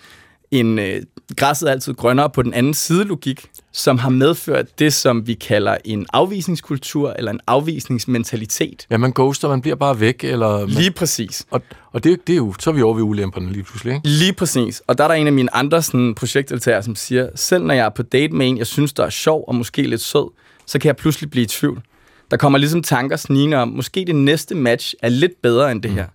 en 0.50 0.78
øh, 0.78 1.02
græsset 1.36 1.68
er 1.68 1.72
altid 1.72 1.94
grønnere 1.94 2.30
på 2.30 2.42
den 2.42 2.54
anden 2.54 2.74
side 2.74 3.04
logik, 3.04 3.46
som 3.72 3.98
har 3.98 4.10
medført 4.10 4.78
det, 4.78 4.92
som 4.92 5.26
vi 5.26 5.34
kalder 5.34 5.76
en 5.84 6.06
afvisningskultur 6.12 7.14
eller 7.18 7.32
en 7.32 7.40
afvisningsmentalitet. 7.46 8.86
Ja, 8.90 8.96
man 8.96 9.12
ghoster, 9.12 9.48
man 9.48 9.60
bliver 9.60 9.76
bare 9.76 10.00
væk. 10.00 10.24
Eller 10.24 10.58
man... 10.58 10.68
Lige 10.68 10.90
præcis. 10.90 11.46
Og, 11.50 11.62
og 11.92 12.04
det, 12.04 12.26
det 12.26 12.32
er 12.32 12.36
jo, 12.36 12.54
så 12.58 12.70
er 12.70 12.74
vi 12.74 12.82
over 12.82 12.94
ved 12.94 13.02
ulemperne 13.02 13.52
lige 13.52 13.62
pludselig, 13.62 13.94
ikke? 13.94 14.08
Lige 14.08 14.32
præcis. 14.32 14.82
Og 14.86 14.98
der 14.98 15.04
er 15.04 15.08
der 15.08 15.14
en 15.14 15.26
af 15.26 15.32
mine 15.32 15.54
andre 15.54 15.82
sådan, 15.82 16.14
projektdeltagere, 16.14 16.82
som 16.82 16.94
siger, 16.94 17.28
selv 17.34 17.64
når 17.64 17.74
jeg 17.74 17.84
er 17.84 17.90
på 17.90 18.02
date 18.02 18.34
med 18.34 18.48
en, 18.48 18.58
jeg 18.58 18.66
synes, 18.66 18.92
der 18.92 19.04
er 19.04 19.10
sjov 19.10 19.44
og 19.48 19.54
måske 19.54 19.82
lidt 19.82 20.00
sød, 20.00 20.30
så 20.66 20.78
kan 20.78 20.86
jeg 20.86 20.96
pludselig 20.96 21.30
blive 21.30 21.44
i 21.44 21.46
tvivl. 21.46 21.82
Der 22.30 22.36
kommer 22.36 22.58
ligesom 22.58 22.82
tanker 22.82 23.16
snigende 23.16 23.56
om, 23.56 23.68
måske 23.68 24.04
det 24.06 24.16
næste 24.16 24.54
match 24.54 24.94
er 25.02 25.08
lidt 25.08 25.42
bedre 25.42 25.72
end 25.72 25.82
det 25.82 25.90
mm. 25.90 25.96
her 25.96 26.06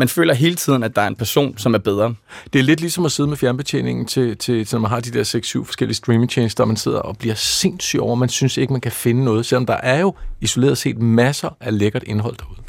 man 0.00 0.08
føler 0.08 0.34
hele 0.34 0.54
tiden, 0.54 0.82
at 0.82 0.96
der 0.96 1.02
er 1.02 1.06
en 1.06 1.16
person, 1.16 1.58
som 1.58 1.74
er 1.74 1.78
bedre. 1.78 2.14
Det 2.52 2.58
er 2.58 2.62
lidt 2.62 2.80
ligesom 2.80 3.04
at 3.04 3.12
sidde 3.12 3.28
med 3.28 3.36
fjernbetjeningen 3.36 4.06
til, 4.06 4.36
til, 4.36 4.66
til 4.66 4.76
når 4.76 4.80
man 4.80 4.90
har 4.90 5.00
de 5.00 5.10
der 5.10 5.24
6-7 5.60 5.64
forskellige 5.64 5.96
streamingtjenester, 5.96 6.64
og 6.64 6.68
man 6.68 6.76
sidder 6.76 6.98
og 6.98 7.18
bliver 7.18 7.34
sindssyg 7.34 8.00
over, 8.00 8.14
man 8.14 8.28
synes 8.28 8.56
ikke, 8.56 8.72
man 8.72 8.80
kan 8.80 8.92
finde 8.92 9.24
noget, 9.24 9.46
selvom 9.46 9.66
der 9.66 9.74
er 9.74 10.00
jo 10.00 10.14
isoleret 10.40 10.78
set 10.78 10.98
masser 10.98 11.56
af 11.60 11.78
lækkert 11.78 12.02
indhold 12.06 12.36
derude. 12.36 12.60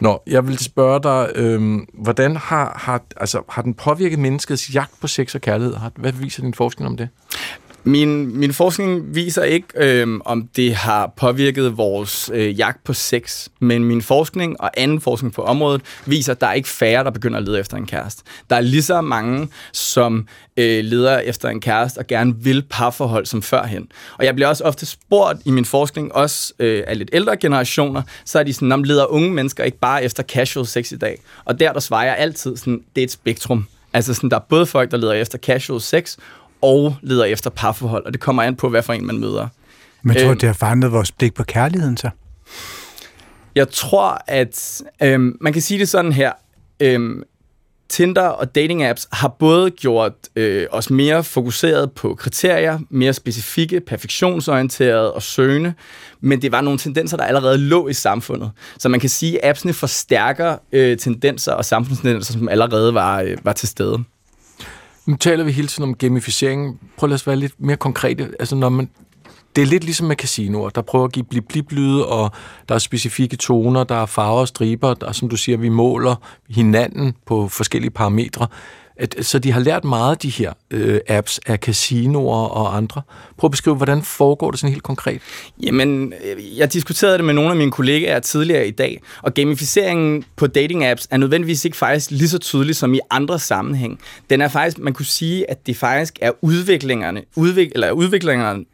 Nå, 0.00 0.22
jeg 0.26 0.48
vil 0.48 0.58
spørge 0.58 1.02
dig, 1.02 1.30
øh, 1.34 1.78
hvordan 1.94 2.36
har, 2.36 2.78
har, 2.80 3.02
altså, 3.16 3.42
har 3.48 3.62
den 3.62 3.74
påvirket 3.74 4.18
menneskets 4.18 4.74
jagt 4.74 5.00
på 5.00 5.06
sex 5.06 5.34
og 5.34 5.40
kærlighed? 5.40 5.76
Hvad 5.96 6.12
viser 6.12 6.42
din 6.42 6.54
forskning 6.54 6.90
om 6.90 6.96
det? 6.96 7.08
Min, 7.88 8.38
min 8.38 8.52
forskning 8.52 9.14
viser 9.14 9.42
ikke, 9.42 9.66
øh, 9.76 10.20
om 10.24 10.48
det 10.56 10.74
har 10.74 11.12
påvirket 11.16 11.76
vores 11.76 12.30
øh, 12.34 12.58
jagt 12.58 12.84
på 12.84 12.92
sex, 12.92 13.48
men 13.60 13.84
min 13.84 14.02
forskning 14.02 14.60
og 14.60 14.70
anden 14.76 15.00
forskning 15.00 15.34
på 15.34 15.42
området 15.42 15.82
viser, 16.06 16.32
at 16.32 16.40
der 16.40 16.46
er 16.46 16.52
ikke 16.52 16.68
færre, 16.68 17.04
der 17.04 17.10
begynder 17.10 17.38
at 17.38 17.44
lede 17.44 17.60
efter 17.60 17.76
en 17.76 17.86
kæreste. 17.86 18.22
Der 18.50 18.56
er 18.56 18.60
lige 18.60 18.82
så 18.82 19.00
mange, 19.00 19.48
som 19.72 20.28
øh, 20.56 20.84
leder 20.84 21.18
efter 21.18 21.48
en 21.48 21.60
kæreste 21.60 21.98
og 21.98 22.06
gerne 22.06 22.34
vil 22.36 22.62
parforhold 22.70 23.26
som 23.26 23.42
førhen. 23.42 23.88
Og 24.18 24.24
jeg 24.24 24.34
bliver 24.34 24.48
også 24.48 24.64
ofte 24.64 24.86
spurgt 24.86 25.38
i 25.44 25.50
min 25.50 25.64
forskning, 25.64 26.14
også 26.14 26.52
øh, 26.58 26.84
af 26.86 26.98
lidt 26.98 27.10
ældre 27.12 27.36
generationer, 27.36 28.02
så 28.24 28.38
er 28.38 28.42
de 28.42 28.52
sådan, 28.52 28.72
om 28.72 28.82
leder 28.82 29.06
unge 29.06 29.30
mennesker 29.30 29.64
ikke 29.64 29.78
bare 29.78 30.04
efter 30.04 30.22
casual 30.22 30.66
sex 30.66 30.92
i 30.92 30.96
dag. 30.96 31.20
Og 31.44 31.60
der, 31.60 31.72
der 31.72 31.80
svarer 31.80 32.04
jeg 32.04 32.16
altid 32.18 32.56
sådan, 32.56 32.82
det 32.96 33.00
er 33.00 33.04
et 33.04 33.10
spektrum. 33.10 33.66
Altså 33.92 34.14
sådan, 34.14 34.30
der 34.30 34.36
er 34.36 34.44
både 34.48 34.66
folk, 34.66 34.90
der 34.90 34.96
leder 34.96 35.12
efter 35.12 35.38
casual 35.38 35.80
sex, 35.80 36.16
og 36.62 36.96
leder 37.02 37.24
efter 37.24 37.50
parforhold, 37.50 38.06
og 38.06 38.12
det 38.12 38.20
kommer 38.20 38.42
an 38.42 38.56
på, 38.56 38.68
hvad 38.68 38.82
for 38.82 38.92
en 38.92 39.06
man 39.06 39.18
møder. 39.18 39.48
Men 40.02 40.16
tror 40.16 40.22
du, 40.22 40.30
øhm, 40.30 40.38
det 40.38 40.46
har 40.46 40.54
forandret 40.54 40.92
vores 40.92 41.12
blik 41.12 41.34
på 41.34 41.42
kærligheden 41.44 41.96
så? 41.96 42.10
Jeg 43.54 43.68
tror, 43.68 44.18
at 44.26 44.82
øhm, 45.02 45.36
man 45.40 45.52
kan 45.52 45.62
sige 45.62 45.80
det 45.80 45.88
sådan 45.88 46.12
her. 46.12 46.32
Øhm, 46.80 47.22
Tinder 47.88 48.22
og 48.22 48.54
dating 48.54 48.84
apps 48.84 49.08
har 49.12 49.28
både 49.28 49.70
gjort 49.70 50.12
øh, 50.36 50.66
os 50.70 50.90
mere 50.90 51.24
fokuseret 51.24 51.92
på 51.92 52.14
kriterier, 52.14 52.78
mere 52.90 53.12
specifikke, 53.12 53.80
perfektionsorienterede 53.80 55.12
og 55.12 55.22
søgende, 55.22 55.74
men 56.20 56.42
det 56.42 56.52
var 56.52 56.60
nogle 56.60 56.78
tendenser, 56.78 57.16
der 57.16 57.24
allerede 57.24 57.58
lå 57.58 57.88
i 57.88 57.92
samfundet. 57.92 58.50
Så 58.78 58.88
man 58.88 59.00
kan 59.00 59.08
sige, 59.08 59.44
at 59.44 59.50
appsene 59.50 59.72
forstærker 59.72 60.56
øh, 60.72 60.98
tendenser 60.98 61.52
og 61.52 61.64
samfundstendenser, 61.64 62.32
som 62.32 62.48
allerede 62.48 62.94
var, 62.94 63.20
øh, 63.20 63.36
var 63.42 63.52
til 63.52 63.68
stede. 63.68 64.04
Nu 65.08 65.16
taler 65.16 65.44
vi 65.44 65.52
hele 65.52 65.68
tiden 65.68 65.84
om 65.84 65.94
gamificering. 65.94 66.80
Prøv 66.96 67.12
at 67.12 67.26
være 67.26 67.36
lidt 67.36 67.52
mere 67.58 67.76
konkrete. 67.76 68.28
Altså, 68.38 68.56
når 68.56 68.68
man, 68.68 68.90
det 69.56 69.62
er 69.62 69.66
lidt 69.66 69.84
ligesom 69.84 70.06
med 70.06 70.16
casinoer, 70.16 70.68
der 70.68 70.82
prøver 70.82 71.04
at 71.04 71.12
give 71.12 71.24
blip 71.24 71.44
blip 71.48 71.72
lyde 71.72 72.06
og 72.06 72.30
der 72.68 72.74
er 72.74 72.78
specifikke 72.78 73.36
toner, 73.36 73.84
der 73.84 73.94
er 73.94 74.06
farver 74.06 74.40
og 74.40 74.48
striber, 74.48 74.94
der, 74.94 75.12
som 75.12 75.28
du 75.28 75.36
siger, 75.36 75.58
vi 75.58 75.68
måler 75.68 76.14
hinanden 76.48 77.14
på 77.26 77.48
forskellige 77.48 77.90
parametre. 77.90 78.46
At, 78.98 79.14
så 79.20 79.38
de 79.38 79.52
har 79.52 79.60
lært 79.60 79.84
meget 79.84 80.10
af 80.10 80.18
de 80.18 80.28
her 80.28 80.52
øh, 80.70 81.00
apps 81.08 81.40
af 81.46 81.58
casinoer 81.58 82.46
og 82.48 82.76
andre. 82.76 83.02
Prøv 83.36 83.48
at 83.48 83.50
beskrive, 83.50 83.76
hvordan 83.76 84.02
foregår 84.02 84.50
det 84.50 84.60
sådan 84.60 84.72
helt 84.72 84.82
konkret? 84.82 85.20
Jamen, 85.62 86.12
øh, 86.24 86.58
jeg 86.58 86.72
diskuterede 86.72 87.16
det 87.16 87.24
med 87.24 87.34
nogle 87.34 87.50
af 87.50 87.56
mine 87.56 87.70
kollegaer 87.70 88.20
tidligere 88.20 88.68
i 88.68 88.70
dag, 88.70 89.02
og 89.22 89.34
gamificeringen 89.34 90.24
på 90.36 90.46
dating 90.46 90.84
apps 90.84 91.08
er 91.10 91.16
nødvendigvis 91.16 91.64
ikke 91.64 91.76
faktisk 91.76 92.10
lige 92.10 92.28
så 92.28 92.38
tydelig 92.38 92.76
som 92.76 92.94
i 92.94 93.00
andre 93.10 93.38
sammenhæng. 93.38 94.00
Den 94.30 94.40
er 94.40 94.48
faktisk, 94.48 94.78
man 94.78 94.92
kunne 94.92 95.06
sige, 95.06 95.50
at 95.50 95.66
det 95.66 95.76
faktisk 95.76 96.18
er 96.20 96.30
udviklingerne, 96.42 97.22
udvik, 97.36 97.68
eller 97.74 97.90
udviklingerne, 97.90 98.64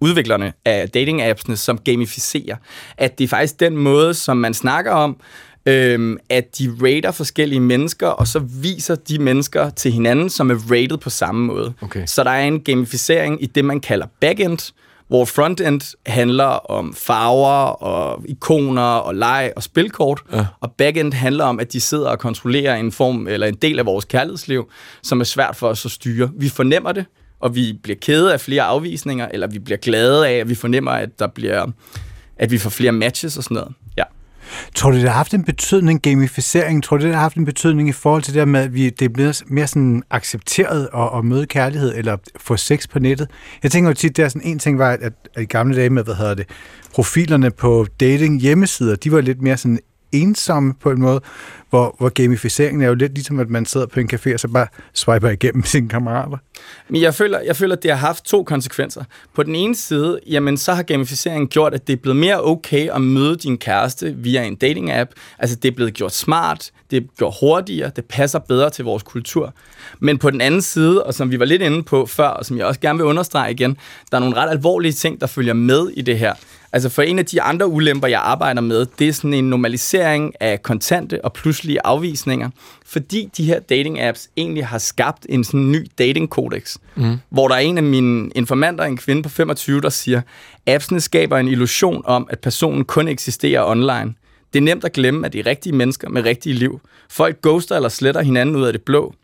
udviklerne 0.00 0.52
af 0.64 0.90
dating 0.90 1.22
appsene, 1.22 1.56
som 1.56 1.78
gamificerer. 1.78 2.56
At 2.96 3.18
det 3.18 3.24
er 3.24 3.28
faktisk 3.28 3.60
den 3.60 3.76
måde, 3.76 4.14
som 4.14 4.36
man 4.36 4.54
snakker 4.54 4.92
om, 4.92 5.16
øhm, 5.66 6.18
at 6.28 6.58
de 6.58 6.76
rater 6.82 7.10
forskellige 7.10 7.60
mennesker, 7.60 8.06
og 8.06 8.26
så 8.26 8.38
viser 8.38 8.94
de 8.94 9.18
mennesker 9.18 9.70
til 9.70 9.92
hinanden, 9.92 10.30
som 10.30 10.50
er 10.50 10.54
rated 10.70 10.98
på 10.98 11.10
samme 11.10 11.46
måde. 11.46 11.72
Okay. 11.80 12.06
Så 12.06 12.24
der 12.24 12.30
er 12.30 12.44
en 12.44 12.60
gamificering 12.60 13.42
i 13.42 13.46
det, 13.46 13.64
man 13.64 13.80
kalder 13.80 14.06
backend, 14.20 14.72
hvor 15.08 15.24
frontend 15.24 15.96
handler 16.06 16.44
om 16.44 16.94
farver 16.94 17.82
og 17.82 18.24
ikoner 18.28 18.82
og 18.82 19.14
leg 19.14 19.52
og 19.56 19.62
spilkort, 19.62 20.20
ja. 20.32 20.46
og 20.60 20.72
backend 20.72 21.12
handler 21.12 21.44
om, 21.44 21.60
at 21.60 21.72
de 21.72 21.80
sidder 21.80 22.08
og 22.08 22.18
kontrollerer 22.18 22.76
en 22.76 22.92
form 22.92 23.26
eller 23.26 23.46
en 23.46 23.54
del 23.54 23.78
af 23.78 23.86
vores 23.86 24.04
kærlighedsliv, 24.04 24.70
som 25.02 25.20
er 25.20 25.24
svært 25.24 25.56
for 25.56 25.68
os 25.68 25.84
at 25.84 25.90
styre. 25.90 26.30
Vi 26.36 26.48
fornemmer 26.48 26.92
det, 26.92 27.04
og 27.40 27.54
vi 27.54 27.78
bliver 27.82 27.96
kede 28.00 28.32
af 28.32 28.40
flere 28.40 28.62
afvisninger, 28.62 29.28
eller 29.32 29.46
vi 29.46 29.58
bliver 29.58 29.78
glade 29.78 30.28
af, 30.28 30.32
at 30.32 30.48
vi 30.48 30.54
fornemmer, 30.54 30.90
at 30.90 31.18
der 31.18 31.26
bliver 31.26 31.66
at 32.38 32.50
vi 32.50 32.58
får 32.58 32.70
flere 32.70 32.92
matches 32.92 33.36
og 33.36 33.44
sådan 33.44 33.54
noget. 33.54 33.72
Tror 34.74 34.90
du, 34.90 34.96
det 34.96 35.04
har 35.04 35.16
haft 35.16 35.34
en 35.34 35.44
betydning, 35.44 36.02
gamificering, 36.02 36.84
tror 36.84 36.96
du, 36.96 37.04
det 37.04 37.14
har 37.14 37.20
haft 37.20 37.36
en 37.36 37.44
betydning 37.44 37.88
i 37.88 37.92
forhold 37.92 38.22
til 38.22 38.34
det 38.34 38.38
der 38.38 38.44
med, 38.44 38.60
at 38.60 38.74
vi, 38.74 38.90
det 38.90 39.04
er 39.04 39.08
blevet 39.08 39.42
mere 39.46 39.66
sådan 39.66 40.02
accepteret 40.10 40.88
at, 40.94 41.18
at 41.18 41.24
møde 41.24 41.46
kærlighed 41.46 41.94
eller 41.96 42.16
få 42.36 42.56
sex 42.56 42.88
på 42.88 42.98
nettet? 42.98 43.30
Jeg 43.62 43.70
tænker 43.70 43.90
jo 43.90 43.94
tit, 43.94 44.16
der 44.16 44.24
er 44.24 44.28
sådan 44.28 44.48
en 44.48 44.58
ting 44.58 44.78
var, 44.78 44.90
at, 44.90 45.02
at 45.02 45.42
i 45.42 45.44
gamle 45.44 45.76
dage 45.76 45.90
med, 45.90 46.04
hvad 46.04 46.14
hedder 46.14 46.34
det, 46.34 46.46
profilerne 46.94 47.50
på 47.50 47.86
dating 48.00 48.40
hjemmesider, 48.40 48.96
de 48.96 49.12
var 49.12 49.20
lidt 49.20 49.42
mere 49.42 49.56
sådan 49.56 49.78
ensomme 50.12 50.74
på 50.80 50.90
en 50.90 51.00
måde, 51.00 51.20
hvor, 51.70 51.94
hvor 51.98 52.08
gamificeringen 52.08 52.82
er 52.82 52.86
jo 52.86 52.94
lidt 52.94 53.14
ligesom, 53.14 53.40
at 53.40 53.50
man 53.50 53.66
sidder 53.66 53.86
på 53.86 54.00
en 54.00 54.10
café 54.14 54.34
og 54.34 54.40
så 54.40 54.48
bare 54.48 54.66
swiper 54.94 55.28
igennem 55.28 55.64
sine 55.74 55.88
kammerater. 55.88 56.36
Men 56.88 57.02
jeg 57.02 57.14
føler, 57.14 57.40
jeg 57.40 57.56
føler, 57.56 57.76
at 57.76 57.82
det 57.82 57.90
har 57.90 57.98
haft 57.98 58.24
to 58.24 58.42
konsekvenser. 58.42 59.04
På 59.34 59.42
den 59.42 59.54
ene 59.54 59.76
side, 59.76 60.20
jamen, 60.26 60.56
så 60.56 60.74
har 60.74 60.82
gamificeringen 60.82 61.48
gjort, 61.48 61.74
at 61.74 61.86
det 61.86 61.92
er 61.92 61.96
blevet 61.96 62.16
mere 62.16 62.44
okay 62.44 62.90
at 62.90 63.00
møde 63.00 63.36
din 63.36 63.58
kæreste 63.58 64.14
via 64.16 64.44
en 64.44 64.56
dating-app. 64.64 65.10
Altså, 65.38 65.56
det 65.56 65.68
er 65.68 65.74
blevet 65.76 65.94
gjort 65.94 66.14
smart, 66.14 66.70
det 66.90 66.96
er 66.96 67.00
gjort 67.18 67.34
hurtigere, 67.40 67.90
det 67.96 68.04
passer 68.04 68.38
bedre 68.38 68.70
til 68.70 68.84
vores 68.84 69.02
kultur. 69.02 69.54
Men 70.00 70.18
på 70.18 70.30
den 70.30 70.40
anden 70.40 70.62
side, 70.62 71.04
og 71.04 71.14
som 71.14 71.30
vi 71.30 71.38
var 71.38 71.44
lidt 71.44 71.62
inde 71.62 71.82
på 71.82 72.06
før, 72.06 72.28
og 72.28 72.46
som 72.46 72.58
jeg 72.58 72.66
også 72.66 72.80
gerne 72.80 72.98
vil 72.98 73.06
understrege 73.06 73.52
igen, 73.52 73.76
der 74.10 74.16
er 74.16 74.20
nogle 74.20 74.36
ret 74.36 74.50
alvorlige 74.50 74.92
ting, 74.92 75.20
der 75.20 75.26
følger 75.26 75.54
med 75.54 75.88
i 75.88 76.02
det 76.02 76.18
her. 76.18 76.34
Altså 76.72 76.88
for 76.88 77.02
en 77.02 77.18
af 77.18 77.26
de 77.26 77.42
andre 77.42 77.66
ulemper, 77.68 78.08
jeg 78.08 78.20
arbejder 78.20 78.60
med, 78.60 78.86
det 78.98 79.08
er 79.08 79.12
sådan 79.12 79.34
en 79.34 79.50
normalisering 79.50 80.34
af 80.40 80.62
kontante 80.62 81.24
og 81.24 81.32
plus 81.32 81.57
pludselige 81.58 81.86
afvisninger, 81.86 82.50
fordi 82.86 83.28
de 83.36 83.44
her 83.44 83.60
dating-apps 83.60 84.28
egentlig 84.36 84.66
har 84.66 84.78
skabt 84.78 85.26
en 85.28 85.44
sådan 85.44 85.72
ny 85.72 85.86
dating-kodex, 85.98 86.76
mm. 86.96 87.16
hvor 87.30 87.48
der 87.48 87.54
er 87.54 87.60
en 87.60 87.78
af 87.78 87.82
mine 87.82 88.30
informanter, 88.34 88.84
en 88.84 88.96
kvinde 88.96 89.22
på 89.22 89.28
25, 89.28 89.80
der 89.80 89.88
siger, 89.88 90.20
appsene 90.66 91.00
skaber 91.00 91.38
en 91.38 91.48
illusion 91.48 92.02
om, 92.04 92.26
at 92.30 92.38
personen 92.38 92.84
kun 92.84 93.08
eksisterer 93.08 93.64
online. 93.64 94.14
Det 94.52 94.58
er 94.58 94.62
nemt 94.62 94.84
at 94.84 94.92
glemme, 94.92 95.26
at 95.26 95.32
det 95.32 95.38
er 95.38 95.46
rigtige 95.46 95.74
mennesker 95.74 96.08
med 96.08 96.24
rigtige 96.24 96.54
liv. 96.54 96.80
Folk 97.10 97.42
ghoster 97.42 97.76
eller 97.76 97.88
sletter 97.88 98.22
hinanden 98.22 98.56
ud 98.56 98.64
af 98.64 98.72
det 98.72 98.82
blå. 98.82 99.14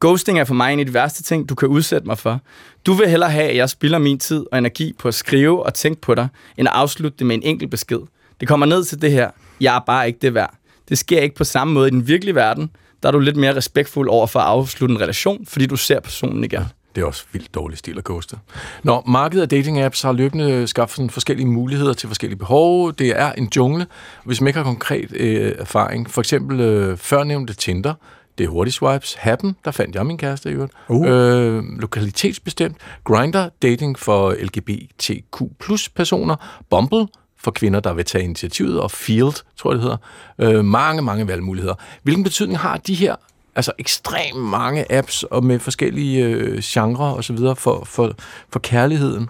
Ghosting 0.00 0.38
er 0.38 0.44
for 0.44 0.54
mig 0.54 0.72
en 0.72 0.80
af 0.80 0.86
de 0.86 0.94
værste 0.94 1.22
ting, 1.22 1.48
du 1.48 1.54
kan 1.54 1.68
udsætte 1.68 2.06
mig 2.06 2.18
for. 2.18 2.40
Du 2.86 2.92
vil 2.92 3.08
hellere 3.08 3.30
have, 3.30 3.50
at 3.50 3.56
jeg 3.56 3.70
spilder 3.70 3.98
min 3.98 4.18
tid 4.18 4.44
og 4.52 4.58
energi 4.58 4.94
på 4.98 5.08
at 5.08 5.14
skrive 5.14 5.66
og 5.66 5.74
tænke 5.74 6.00
på 6.00 6.14
dig, 6.14 6.28
end 6.56 6.68
at 6.68 6.74
afslutte 6.74 7.18
det 7.18 7.26
med 7.26 7.36
en 7.36 7.42
enkelt 7.42 7.70
besked. 7.70 8.00
Det 8.40 8.48
kommer 8.48 8.66
ned 8.66 8.84
til 8.84 9.02
det 9.02 9.12
her. 9.12 9.30
Jeg 9.60 9.76
er 9.76 9.80
bare 9.86 10.06
ikke 10.06 10.18
det 10.22 10.34
værd. 10.34 10.57
Det 10.88 10.98
sker 10.98 11.20
ikke 11.20 11.36
på 11.36 11.44
samme 11.44 11.74
måde 11.74 11.88
i 11.88 11.90
den 11.90 12.08
virkelige 12.08 12.34
verden. 12.34 12.70
Der 13.02 13.08
er 13.08 13.12
du 13.12 13.18
lidt 13.18 13.36
mere 13.36 13.56
respektfuld 13.56 14.08
over 14.08 14.26
for 14.26 14.40
at 14.40 14.46
afslutte 14.46 14.94
en 14.94 15.00
relation, 15.00 15.46
fordi 15.46 15.66
du 15.66 15.76
ser 15.76 16.00
personen 16.00 16.44
igen. 16.44 16.62
Det 16.94 17.02
er 17.02 17.06
også 17.06 17.24
vildt 17.32 17.54
dårlig 17.54 17.78
stil 17.78 17.98
at 17.98 18.04
ghoste. 18.04 18.36
Nå, 18.82 19.02
markedet 19.06 19.42
af 19.42 19.58
dating-apps 19.58 20.02
har 20.02 20.12
løbende 20.12 20.66
skaffet 20.66 20.96
sådan 20.96 21.10
forskellige 21.10 21.46
muligheder 21.46 21.92
til 21.92 22.08
forskellige 22.08 22.38
behov. 22.38 22.92
Det 22.92 23.08
er 23.08 23.32
en 23.32 23.48
jungle, 23.56 23.86
hvis 24.24 24.40
man 24.40 24.48
ikke 24.48 24.56
har 24.56 24.64
konkret 24.64 25.12
øh, 25.12 25.54
erfaring. 25.58 26.10
For 26.10 26.20
eksempel 26.20 26.60
øh, 26.60 26.96
førnævnte 26.96 27.54
Tinder, 27.54 27.94
det 28.38 28.44
er 28.44 28.48
hurtigt 28.48 28.74
swipes. 28.74 29.14
Happen, 29.14 29.56
der 29.64 29.70
fandt 29.70 29.94
jeg 29.94 30.06
min 30.06 30.18
kæreste 30.18 30.50
i 30.50 30.52
øvrigt. 30.52 30.72
Uh. 30.88 31.06
Øh, 31.08 31.62
lokalitetsbestemt. 31.78 32.76
Grinder, 33.04 33.48
dating 33.62 33.98
for 33.98 34.34
LGBTQ 34.40 35.42
plus 35.60 35.88
personer. 35.88 36.62
Bumble, 36.70 37.06
for 37.40 37.50
kvinder, 37.50 37.80
der 37.80 37.94
vil 37.94 38.04
tage 38.04 38.24
initiativet. 38.24 38.80
Og 38.80 38.90
Field, 38.90 39.42
tror 39.56 39.72
jeg 39.72 39.74
det 39.74 39.82
hedder. 39.82 39.96
Øh, 40.38 40.64
mange, 40.64 41.02
mange 41.02 41.28
valgmuligheder. 41.28 41.74
Hvilken 42.02 42.24
betydning 42.24 42.58
har 42.58 42.76
de 42.76 42.94
her 42.94 43.16
altså 43.56 43.72
ekstremt 43.78 44.36
mange 44.36 44.92
apps 44.92 45.22
og 45.22 45.44
med 45.44 45.58
forskellige 45.58 46.24
øh, 46.24 46.58
genrer 46.64 47.10
og 47.12 47.24
så 47.24 47.32
videre 47.32 47.56
for, 47.56 47.84
for, 47.84 48.14
for 48.52 48.58
kærligheden 48.58 49.28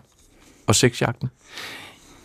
og 0.67 0.75
sexjagten? 0.75 1.29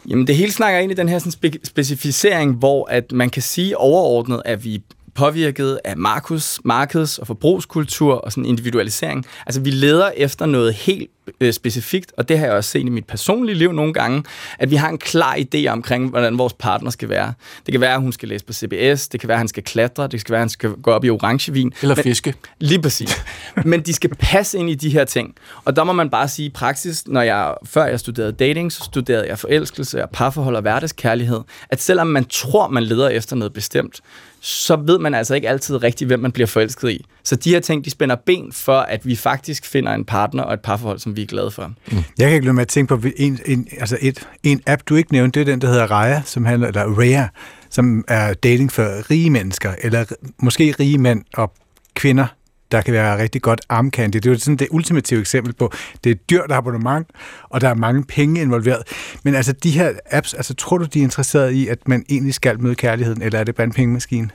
Jamen 0.09 0.27
det 0.27 0.35
hele 0.35 0.51
snakker 0.51 0.79
ind 0.79 0.91
i 0.91 0.95
den 0.95 1.09
her 1.09 1.19
sådan 1.19 1.33
spe- 1.45 1.59
specificering, 1.63 2.55
hvor 2.55 2.89
at 2.89 3.11
man 3.11 3.29
kan 3.29 3.41
sige 3.41 3.77
overordnet, 3.77 4.41
at 4.45 4.63
vi 4.63 4.83
påvirket 5.15 5.79
af 5.83 5.97
markus, 5.97 6.59
markeds- 6.65 7.19
og 7.19 7.27
forbrugskultur 7.27 8.13
og 8.13 8.31
sådan 8.31 8.45
individualisering. 8.45 9.25
Altså, 9.45 9.61
vi 9.61 9.69
leder 9.69 10.11
efter 10.17 10.45
noget 10.45 10.73
helt 10.73 11.09
specifikt, 11.51 12.13
og 12.17 12.29
det 12.29 12.39
har 12.39 12.45
jeg 12.45 12.55
også 12.55 12.69
set 12.69 12.79
i 12.79 12.89
mit 12.89 13.05
personlige 13.05 13.55
liv 13.55 13.71
nogle 13.71 13.93
gange, 13.93 14.23
at 14.59 14.71
vi 14.71 14.75
har 14.75 14.89
en 14.89 14.97
klar 14.97 15.35
idé 15.35 15.67
omkring, 15.67 16.09
hvordan 16.09 16.37
vores 16.37 16.53
partner 16.53 16.91
skal 16.91 17.09
være. 17.09 17.33
Det 17.65 17.71
kan 17.71 17.81
være, 17.81 17.93
at 17.93 18.01
hun 18.01 18.11
skal 18.11 18.29
læse 18.29 18.45
på 18.45 18.53
CBS, 18.53 19.07
det 19.07 19.19
kan 19.19 19.27
være, 19.27 19.35
at 19.35 19.39
han 19.39 19.47
skal 19.47 19.63
klatre, 19.63 20.07
det 20.07 20.25
kan 20.25 20.31
være, 20.31 20.39
at 20.39 20.41
han 20.41 20.49
skal 20.49 20.69
gå 20.69 20.91
op 20.91 21.05
i 21.05 21.09
orangevin. 21.09 21.73
Eller 21.81 21.95
men, 21.95 22.03
fiske. 22.03 22.33
Lige 22.59 22.81
præcis. 22.81 23.23
Men 23.65 23.81
de 23.81 23.93
skal 23.93 24.09
passe 24.19 24.57
ind 24.57 24.69
i 24.69 24.75
de 24.75 24.89
her 24.89 25.05
ting. 25.05 25.35
Og 25.65 25.75
der 25.75 25.83
må 25.83 25.93
man 25.93 26.09
bare 26.09 26.27
sige, 26.27 26.45
i 26.45 26.49
praksis, 26.49 27.07
når 27.07 27.21
jeg, 27.21 27.53
før 27.65 27.85
jeg 27.85 27.99
studerede 27.99 28.31
dating, 28.31 28.71
så 28.71 28.83
studerede 28.83 29.27
jeg 29.27 29.39
forelskelse 29.39 30.03
og 30.03 30.09
parforhold 30.09 30.55
og 30.55 30.61
hverdagskærlighed, 30.61 31.41
at 31.69 31.81
selvom 31.81 32.07
man 32.07 32.25
tror, 32.25 32.67
man 32.67 32.83
leder 32.83 33.09
efter 33.09 33.35
noget 33.35 33.53
bestemt, 33.53 34.01
så 34.41 34.75
ved 34.75 34.99
man 34.99 35.13
altså 35.13 35.35
ikke 35.35 35.49
altid 35.49 35.83
rigtigt, 35.83 36.07
hvem 36.07 36.19
man 36.19 36.31
bliver 36.31 36.47
forelsket 36.47 36.91
i. 36.91 37.05
Så 37.23 37.35
de 37.35 37.49
her 37.49 37.59
ting, 37.59 37.85
de 37.85 37.89
spænder 37.89 38.15
ben 38.15 38.51
for, 38.51 38.79
at 38.79 39.05
vi 39.05 39.15
faktisk 39.15 39.65
finder 39.65 39.93
en 39.93 40.05
partner 40.05 40.43
og 40.43 40.53
et 40.53 40.59
parforhold, 40.59 40.99
som 40.99 41.12
vi 41.15 41.21
er 41.21 41.25
glade 41.25 41.51
for. 41.51 41.73
Mm. 41.91 41.97
Jeg 41.97 42.27
kan 42.27 42.33
ikke 42.33 42.45
lade 42.45 42.53
med 42.53 42.61
at 42.61 42.67
tænke 42.67 42.97
på 42.97 43.07
en, 43.17 43.39
en, 43.45 43.67
altså 43.79 43.97
et, 44.01 44.27
en 44.43 44.61
app, 44.67 44.81
du 44.89 44.95
ikke 44.95 45.13
nævnte, 45.13 45.39
det 45.39 45.47
er 45.47 45.51
den, 45.51 45.61
der 45.61 45.67
hedder 45.67 45.91
Raya, 45.91 46.21
som 46.25 46.45
handler, 46.45 46.67
eller 46.67 46.99
Raya, 46.99 47.27
som 47.69 48.05
er 48.07 48.33
dating 48.33 48.71
for 48.71 49.11
rige 49.11 49.29
mennesker, 49.29 49.73
eller 49.81 50.05
måske 50.37 50.75
rige 50.79 50.97
mænd 50.97 51.23
og 51.33 51.53
kvinder, 51.95 52.27
der 52.71 52.81
kan 52.81 52.93
være 52.93 53.21
rigtig 53.21 53.41
godt 53.41 53.61
armkandy. 53.69 54.13
Det 54.13 54.25
er 54.25 54.29
jo 54.29 54.39
sådan 54.39 54.57
det 54.57 54.67
ultimative 54.71 55.19
eksempel 55.19 55.53
på, 55.53 55.73
det 56.03 56.09
er 56.09 56.13
et 56.13 56.29
dyrt 56.29 56.51
abonnement, 56.51 57.07
og 57.49 57.61
der 57.61 57.69
er 57.69 57.73
mange 57.73 58.03
penge 58.03 58.41
involveret. 58.41 58.83
Men 59.23 59.35
altså 59.35 59.51
de 59.51 59.71
her 59.71 59.93
apps, 60.11 60.33
altså 60.33 60.53
tror 60.53 60.77
du, 60.77 60.85
de 60.85 60.99
er 60.99 61.03
interesseret 61.03 61.51
i, 61.51 61.67
at 61.67 61.87
man 61.87 62.05
egentlig 62.09 62.33
skal 62.33 62.61
møde 62.61 62.75
kærligheden, 62.75 63.21
eller 63.21 63.39
er 63.39 63.43
det 63.43 63.55
bare 63.55 63.67
en 63.67 63.73
pengemaskine? 63.73 64.29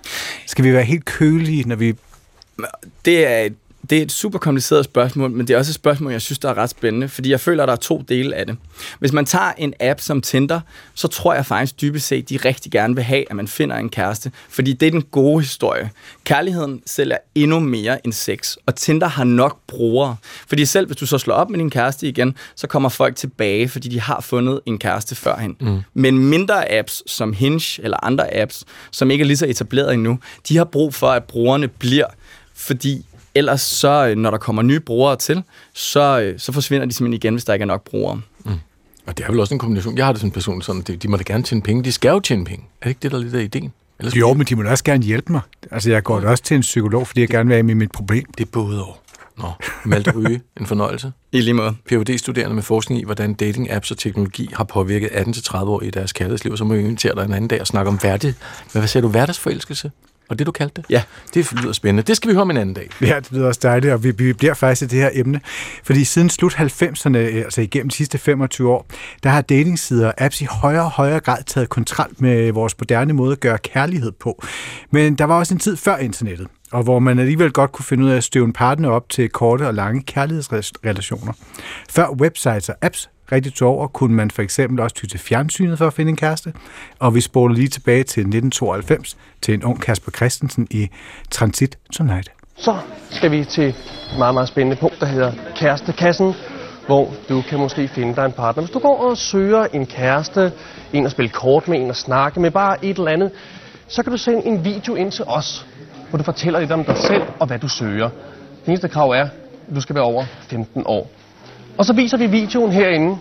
Skal 0.46 0.64
vi 0.64 0.72
være 0.72 0.84
helt 0.84 1.04
kølige, 1.04 1.68
når 1.68 1.76
vi... 1.76 1.94
Det 3.04 3.26
er 3.26 3.38
et 3.38 3.54
det 3.90 3.98
er 3.98 4.02
et 4.02 4.12
super 4.12 4.38
kompliceret 4.38 4.84
spørgsmål, 4.84 5.30
men 5.30 5.46
det 5.46 5.54
er 5.54 5.58
også 5.58 5.70
et 5.70 5.74
spørgsmål, 5.74 6.12
jeg 6.12 6.22
synes, 6.22 6.38
der 6.38 6.48
er 6.48 6.58
ret 6.58 6.70
spændende, 6.70 7.08
fordi 7.08 7.30
jeg 7.30 7.40
føler, 7.40 7.62
at 7.62 7.66
der 7.66 7.72
er 7.72 7.76
to 7.76 8.04
dele 8.08 8.36
af 8.36 8.46
det. 8.46 8.56
Hvis 8.98 9.12
man 9.12 9.26
tager 9.26 9.52
en 9.58 9.74
app 9.80 10.00
som 10.00 10.20
Tinder, 10.20 10.60
så 10.94 11.08
tror 11.08 11.34
jeg 11.34 11.46
faktisk 11.46 11.80
dybest 11.80 12.06
set, 12.06 12.28
de 12.30 12.36
rigtig 12.36 12.72
gerne 12.72 12.94
vil 12.94 13.04
have, 13.04 13.24
at 13.30 13.36
man 13.36 13.48
finder 13.48 13.76
en 13.76 13.88
kæreste, 13.88 14.32
fordi 14.48 14.72
det 14.72 14.86
er 14.86 14.90
den 14.90 15.02
gode 15.02 15.40
historie. 15.40 15.90
Kærligheden 16.24 16.82
sælger 16.86 17.16
endnu 17.34 17.60
mere 17.60 18.06
end 18.06 18.12
sex, 18.12 18.56
og 18.66 18.74
Tinder 18.74 19.06
har 19.06 19.24
nok 19.24 19.58
brugere. 19.66 20.16
Fordi 20.48 20.64
selv 20.64 20.86
hvis 20.86 20.96
du 20.96 21.06
så 21.06 21.18
slår 21.18 21.34
op 21.34 21.50
med 21.50 21.58
din 21.58 21.70
kæreste 21.70 22.08
igen, 22.08 22.34
så 22.56 22.66
kommer 22.66 22.88
folk 22.88 23.16
tilbage, 23.16 23.68
fordi 23.68 23.88
de 23.88 24.00
har 24.00 24.20
fundet 24.20 24.60
en 24.66 24.78
kæreste 24.78 25.14
førhen. 25.14 25.56
Mm. 25.60 25.80
Men 25.94 26.18
mindre 26.18 26.72
apps 26.72 27.02
som 27.06 27.32
Hinge 27.32 27.82
eller 27.82 28.04
andre 28.04 28.34
apps, 28.34 28.64
som 28.90 29.10
ikke 29.10 29.22
er 29.22 29.26
lige 29.26 29.36
så 29.36 29.46
etableret 29.46 29.94
endnu, 29.94 30.18
de 30.48 30.56
har 30.56 30.64
brug 30.64 30.94
for, 30.94 31.08
at 31.10 31.24
brugerne 31.24 31.68
bliver, 31.68 32.06
fordi 32.54 33.06
ellers 33.38 33.60
så, 33.60 34.08
øh, 34.08 34.16
når 34.16 34.30
der 34.30 34.38
kommer 34.38 34.62
nye 34.62 34.80
brugere 34.80 35.16
til, 35.16 35.42
så, 35.74 36.20
øh, 36.20 36.38
så 36.38 36.52
forsvinder 36.52 36.86
de 36.86 36.92
simpelthen 36.92 37.16
igen, 37.16 37.34
hvis 37.34 37.44
der 37.44 37.52
ikke 37.52 37.62
er 37.62 37.66
nok 37.66 37.84
brugere. 37.84 38.20
Mm. 38.44 38.52
Og 39.06 39.18
det 39.18 39.24
er 39.24 39.30
vel 39.30 39.40
også 39.40 39.54
en 39.54 39.58
kombination. 39.58 39.96
Jeg 39.96 40.06
har 40.06 40.12
det 40.12 40.20
som 40.20 40.30
person 40.30 40.62
sådan, 40.62 40.82
de, 40.82 40.96
de 40.96 41.08
må 41.08 41.16
da 41.16 41.22
gerne 41.26 41.42
tjene 41.42 41.62
penge. 41.62 41.84
De 41.84 41.92
skal 41.92 42.08
jo 42.08 42.20
tjene 42.20 42.44
penge. 42.44 42.64
Er 42.80 42.84
det 42.84 42.90
ikke 42.90 42.98
det, 43.02 43.10
der 43.10 43.18
er 43.18 43.22
lidt 43.22 43.34
af 43.34 43.42
ideen? 43.42 43.72
Ellers 43.98 44.16
jo, 44.16 44.32
men 44.32 44.46
de 44.46 44.56
må 44.56 44.62
da 44.62 44.70
også 44.70 44.84
gerne 44.84 45.02
hjælpe 45.02 45.32
mig. 45.32 45.40
Altså, 45.70 45.90
jeg 45.90 46.02
går 46.02 46.20
da 46.20 46.28
også 46.28 46.44
til 46.44 46.54
en 46.54 46.60
psykolog, 46.60 47.06
fordi 47.06 47.20
jeg 47.20 47.28
gerne 47.28 47.46
vil 47.46 47.54
have 47.54 47.62
med 47.62 47.74
mit 47.74 47.92
problem. 47.92 48.24
Det 48.38 48.44
er 48.44 48.50
både 48.52 48.84
og. 48.84 48.98
Nå, 49.38 49.50
Malte 49.84 50.10
Ryge, 50.10 50.40
en 50.60 50.66
fornøjelse. 50.66 51.12
I 51.32 51.40
lige 51.40 51.54
måde. 51.54 51.74
PhD-studerende 51.86 52.54
med 52.54 52.62
forskning 52.62 53.00
i, 53.00 53.04
hvordan 53.04 53.36
dating-apps 53.42 53.90
og 53.90 53.98
teknologi 53.98 54.50
har 54.52 54.64
påvirket 54.64 55.08
18-30 55.08 55.56
år 55.56 55.82
i 55.82 55.90
deres 55.90 56.12
kærlighedsliv, 56.12 56.56
så 56.56 56.64
må 56.64 56.74
vi 56.74 56.80
invitere 56.80 57.14
dig 57.14 57.24
en 57.24 57.32
anden 57.32 57.48
dag 57.48 57.60
og 57.60 57.66
snakke 57.66 57.88
om 57.88 57.98
værdig, 58.02 58.34
hvad, 58.72 58.82
hvad 58.82 58.88
siger 58.88 59.00
du, 59.00 59.08
hverdagsforelskelse? 59.08 59.90
Og 60.28 60.38
det, 60.38 60.46
du 60.46 60.52
kaldte 60.52 60.82
det? 60.82 60.90
Ja. 60.90 61.02
Det 61.34 61.52
lyder 61.52 61.72
spændende. 61.72 62.02
Det 62.02 62.16
skal 62.16 62.28
vi 62.28 62.34
høre 62.34 62.42
om 62.42 62.50
en 62.50 62.56
anden 62.56 62.74
dag. 62.74 62.88
Ja, 63.00 63.16
det 63.20 63.32
lyder 63.32 63.46
også 63.46 63.60
dejligt, 63.62 63.92
og 63.92 64.04
vi, 64.04 64.10
vi 64.10 64.32
bliver 64.32 64.54
faktisk 64.54 64.82
i 64.82 64.86
det 64.86 64.98
her 64.98 65.10
emne. 65.12 65.40
Fordi 65.84 66.04
siden 66.04 66.30
slut 66.30 66.54
90'erne, 66.54 67.16
altså 67.16 67.60
igennem 67.60 67.88
de 67.88 67.96
sidste 67.96 68.18
25 68.18 68.70
år, 68.70 68.86
der 69.22 69.30
har 69.30 69.40
datingsider 69.40 70.06
og 70.06 70.14
apps 70.18 70.40
i 70.40 70.46
højere 70.50 70.84
og 70.84 70.90
højere 70.90 71.20
grad 71.20 71.42
taget 71.46 71.68
kontrol 71.68 72.08
med 72.18 72.52
vores 72.52 72.74
moderne 72.78 73.12
måde 73.12 73.32
at 73.32 73.40
gøre 73.40 73.58
kærlighed 73.58 74.12
på. 74.12 74.44
Men 74.90 75.14
der 75.14 75.24
var 75.24 75.38
også 75.38 75.54
en 75.54 75.60
tid 75.60 75.76
før 75.76 75.96
internettet, 75.96 76.46
og 76.72 76.82
hvor 76.82 76.98
man 76.98 77.18
alligevel 77.18 77.52
godt 77.52 77.72
kunne 77.72 77.84
finde 77.84 78.04
ud 78.04 78.10
af 78.10 78.16
at 78.16 78.24
støve 78.24 78.44
en 78.44 78.52
partner 78.52 78.88
op 78.88 79.08
til 79.08 79.28
korte 79.28 79.66
og 79.66 79.74
lange 79.74 80.02
kærlighedsrelationer. 80.02 81.32
Før 81.90 82.08
websites 82.10 82.68
og 82.68 82.74
apps 82.82 83.10
rigtig 83.32 83.54
tog 83.54 83.68
over, 83.68 83.86
kunne 83.86 84.14
man 84.14 84.30
for 84.30 84.42
eksempel 84.42 84.80
også 84.80 84.96
ty 84.96 85.04
til 85.04 85.20
fjernsynet 85.20 85.78
for 85.78 85.86
at 85.86 85.92
finde 85.92 86.10
en 86.10 86.16
kæreste. 86.16 86.52
Og 86.98 87.14
vi 87.14 87.20
spoler 87.20 87.54
lige 87.54 87.68
tilbage 87.68 88.04
til 88.04 88.20
1992 88.20 89.16
til 89.42 89.54
en 89.54 89.64
ung 89.64 89.80
Kasper 89.80 90.12
Christensen 90.12 90.66
i 90.70 90.88
Transit 91.30 91.78
Tonight. 91.92 92.32
Så 92.56 92.76
skal 93.10 93.30
vi 93.30 93.44
til 93.44 93.68
et 93.68 93.74
meget, 94.18 94.34
meget 94.34 94.48
spændende 94.48 94.76
punkt, 94.76 95.00
der 95.00 95.06
hedder 95.06 95.32
Kærestekassen, 95.56 96.34
hvor 96.86 97.14
du 97.28 97.42
kan 97.48 97.58
måske 97.58 97.88
finde 97.88 98.16
dig 98.16 98.24
en 98.24 98.32
partner. 98.32 98.62
Hvis 98.62 98.72
du 98.72 98.78
går 98.78 99.10
og 99.10 99.16
søger 99.16 99.64
en 99.64 99.86
kæreste, 99.86 100.52
en 100.92 101.06
at 101.06 101.10
spille 101.10 101.28
kort 101.28 101.68
med, 101.68 101.78
en 101.78 101.90
at 101.90 101.96
snakke 101.96 102.40
med, 102.40 102.50
bare 102.50 102.84
et 102.84 102.98
eller 102.98 103.10
andet, 103.10 103.30
så 103.88 104.02
kan 104.02 104.12
du 104.12 104.18
sende 104.18 104.46
en 104.46 104.64
video 104.64 104.94
ind 104.94 105.12
til 105.12 105.24
os, 105.26 105.66
hvor 106.10 106.18
du 106.18 106.24
fortæller 106.24 106.60
lidt 106.60 106.72
om 106.72 106.84
dig 106.84 106.96
selv 106.96 107.22
og 107.38 107.46
hvad 107.46 107.58
du 107.58 107.68
søger. 107.68 108.08
Det 108.60 108.68
eneste 108.68 108.88
krav 108.88 109.10
er, 109.10 109.22
at 109.68 109.74
du 109.74 109.80
skal 109.80 109.94
være 109.94 110.04
over 110.04 110.24
15 110.50 110.82
år. 110.86 111.10
Og 111.78 111.84
så 111.84 111.92
viser 111.92 112.16
vi 112.16 112.26
videoen 112.26 112.72
herinde, 112.72 113.18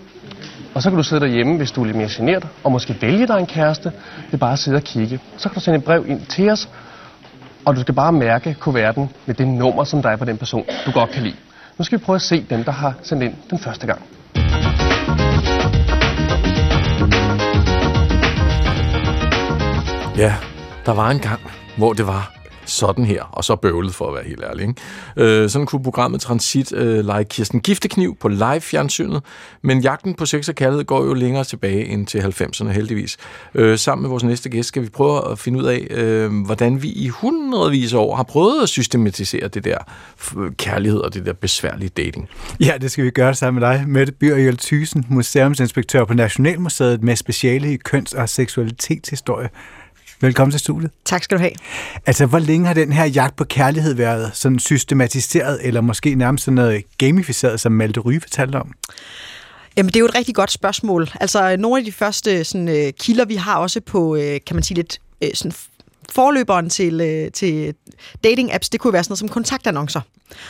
og 0.76 0.82
så 0.82 0.90
kan 0.90 0.98
du 0.98 1.04
sidde 1.04 1.22
derhjemme, 1.22 1.58
hvis 1.58 1.72
du 1.72 1.82
er 1.82 1.86
lidt 1.86 1.98
mere 1.98 2.10
generet, 2.12 2.48
og 2.64 2.72
måske 2.72 2.98
vælge 3.02 3.28
dig 3.28 3.40
en 3.40 3.46
kæreste. 3.46 3.92
Det 4.26 4.34
er 4.34 4.38
bare 4.38 4.54
at 4.54 4.60
sidde 4.60 4.76
og 4.76 4.84
kigge. 4.84 5.20
Så 5.38 5.50
kan 5.50 5.56
du 5.56 5.60
sende 5.60 5.78
et 5.78 5.84
brev 5.84 6.06
ind 6.08 6.22
til 6.26 6.50
os, 6.50 6.70
og 7.66 7.76
du 7.76 7.82
skal 7.82 7.94
bare 7.94 8.12
mærke 8.12 8.54
kuverten 8.60 9.10
med 9.26 9.36
det 9.36 9.48
nummer, 9.48 9.84
som 9.84 10.02
der 10.02 10.10
er 10.10 10.16
på 10.16 10.26
den 10.26 10.38
person, 10.38 10.66
du 10.86 10.92
godt 10.92 11.12
kan 11.12 11.24
lide. 11.24 11.36
Nu 11.78 11.84
skal 11.84 12.00
vi 12.00 12.04
prøve 12.04 12.16
at 12.16 12.22
se 12.22 12.46
dem, 12.50 12.64
der 12.64 12.72
har 12.72 12.94
sendt 13.02 13.24
ind 13.24 13.34
den 13.50 13.60
første 13.60 13.88
gang. 13.88 14.02
Ja, 20.18 20.36
der 20.86 20.94
var 20.94 21.10
en 21.10 21.20
gang, 21.20 21.40
hvor 21.78 21.94
det 21.94 22.08
var 22.08 22.37
sådan 22.68 23.06
her, 23.06 23.24
og 23.24 23.44
så 23.44 23.56
bøvlet 23.56 23.96
for 23.96 24.08
at 24.08 24.14
være 24.14 24.24
helt 24.24 24.44
ærlig. 24.44 24.68
Ikke? 24.68 25.44
Øh, 25.44 25.50
sådan 25.50 25.66
kunne 25.66 25.84
programmet 25.84 26.22
Transit 26.22 26.74
øh, 26.74 27.06
lege 27.06 27.24
Kirsten 27.24 27.60
Giftekniv 27.60 28.18
på 28.20 28.28
live-fjernsynet, 28.28 29.24
men 29.62 29.82
jagten 29.82 30.14
på 30.14 30.26
sex 30.26 30.50
og 30.50 30.56
kærlighed 30.56 30.86
går 30.86 31.04
jo 31.04 31.14
længere 31.14 31.44
tilbage 31.44 31.86
end 31.86 32.08
til 32.08 32.20
90'erne 32.20 32.68
heldigvis. 32.68 33.18
Øh, 33.56 33.78
sammen 33.78 34.02
med 34.02 34.10
vores 34.10 34.24
næste 34.24 34.50
gæst 34.50 34.68
skal 34.68 34.82
vi 34.82 34.90
prøve 34.90 35.32
at 35.32 35.40
finde 35.40 35.60
ud 35.60 35.66
af, 35.66 35.88
øh, 35.90 36.46
hvordan 36.46 36.82
vi 36.82 36.90
i 36.90 37.08
hundredvis 37.08 37.94
af 37.94 37.98
år 37.98 38.16
har 38.16 38.24
prøvet 38.24 38.64
at 38.64 38.70
systematisere 38.70 39.48
det 39.48 39.64
der 39.64 39.78
kærlighed 40.58 41.00
og 41.00 41.14
det 41.14 41.26
der 41.26 41.34
besværlige 41.34 41.90
dating. 41.90 42.30
Ja, 42.60 42.74
det 42.82 42.92
skal 42.92 43.06
vi 43.06 43.10
gøre 43.10 43.36
sammen 43.36 43.62
med 43.62 43.70
dig, 43.70 43.84
Mette 43.88 44.14
Byrjøl 44.14 44.58
Thysen, 44.58 45.06
museumsinspektør 45.10 46.06
på 46.06 46.14
Nationalmuseet 46.14 47.04
med 47.04 47.16
speciale 47.16 47.74
i 47.74 47.78
køns- 47.78 48.14
og 48.14 48.30
seksualitetshistorie. 48.30 49.50
Velkommen 50.22 50.52
til 50.52 50.60
studiet. 50.60 50.92
Tak 51.06 51.24
skal 51.24 51.38
du 51.38 51.42
have. 51.42 51.52
Altså, 52.06 52.26
hvor 52.26 52.40
længe 52.40 52.68
har 52.68 52.74
den 52.74 52.92
her 52.92 53.06
jagt 53.06 53.36
på 53.36 53.44
kærlighed 53.44 53.94
været 53.94 54.32
sådan 54.34 54.60
systematiseret, 54.60 55.60
eller 55.64 55.82
måske 55.82 56.16
nærmest 56.16 56.46
sådan 56.46 56.56
noget 56.56 56.84
gamificeret, 56.98 57.60
som 57.60 57.72
Malte 57.72 58.00
Ryge 58.00 58.22
fortalte 58.22 58.56
om? 58.56 58.74
Jamen, 59.78 59.88
det 59.88 59.96
er 59.96 60.00
jo 60.00 60.06
et 60.06 60.16
rigtig 60.16 60.36
godt 60.36 60.52
spørgsmål. 60.52 61.10
Altså, 61.20 61.56
nogle 61.58 61.80
af 61.80 61.86
de 61.86 61.92
første 61.92 62.44
sådan, 62.44 62.68
uh, 62.68 62.94
kilder, 63.00 63.26
vi 63.26 63.36
har 63.36 63.56
også 63.56 63.82
på, 63.82 64.16
uh, 64.16 64.20
kan 64.20 64.56
man 64.56 64.64
sige 64.64 64.76
lidt, 64.76 65.00
uh, 65.22 65.30
sådan 65.34 65.52
forløberen 66.10 66.70
til, 66.70 67.30
til 67.34 67.74
dating-apps, 68.28 68.70
det 68.72 68.80
kunne 68.80 68.94
være 68.94 69.04
sådan 69.04 69.12
noget 69.12 69.20
som 69.20 69.30
kontaktannoncer. 69.30 70.02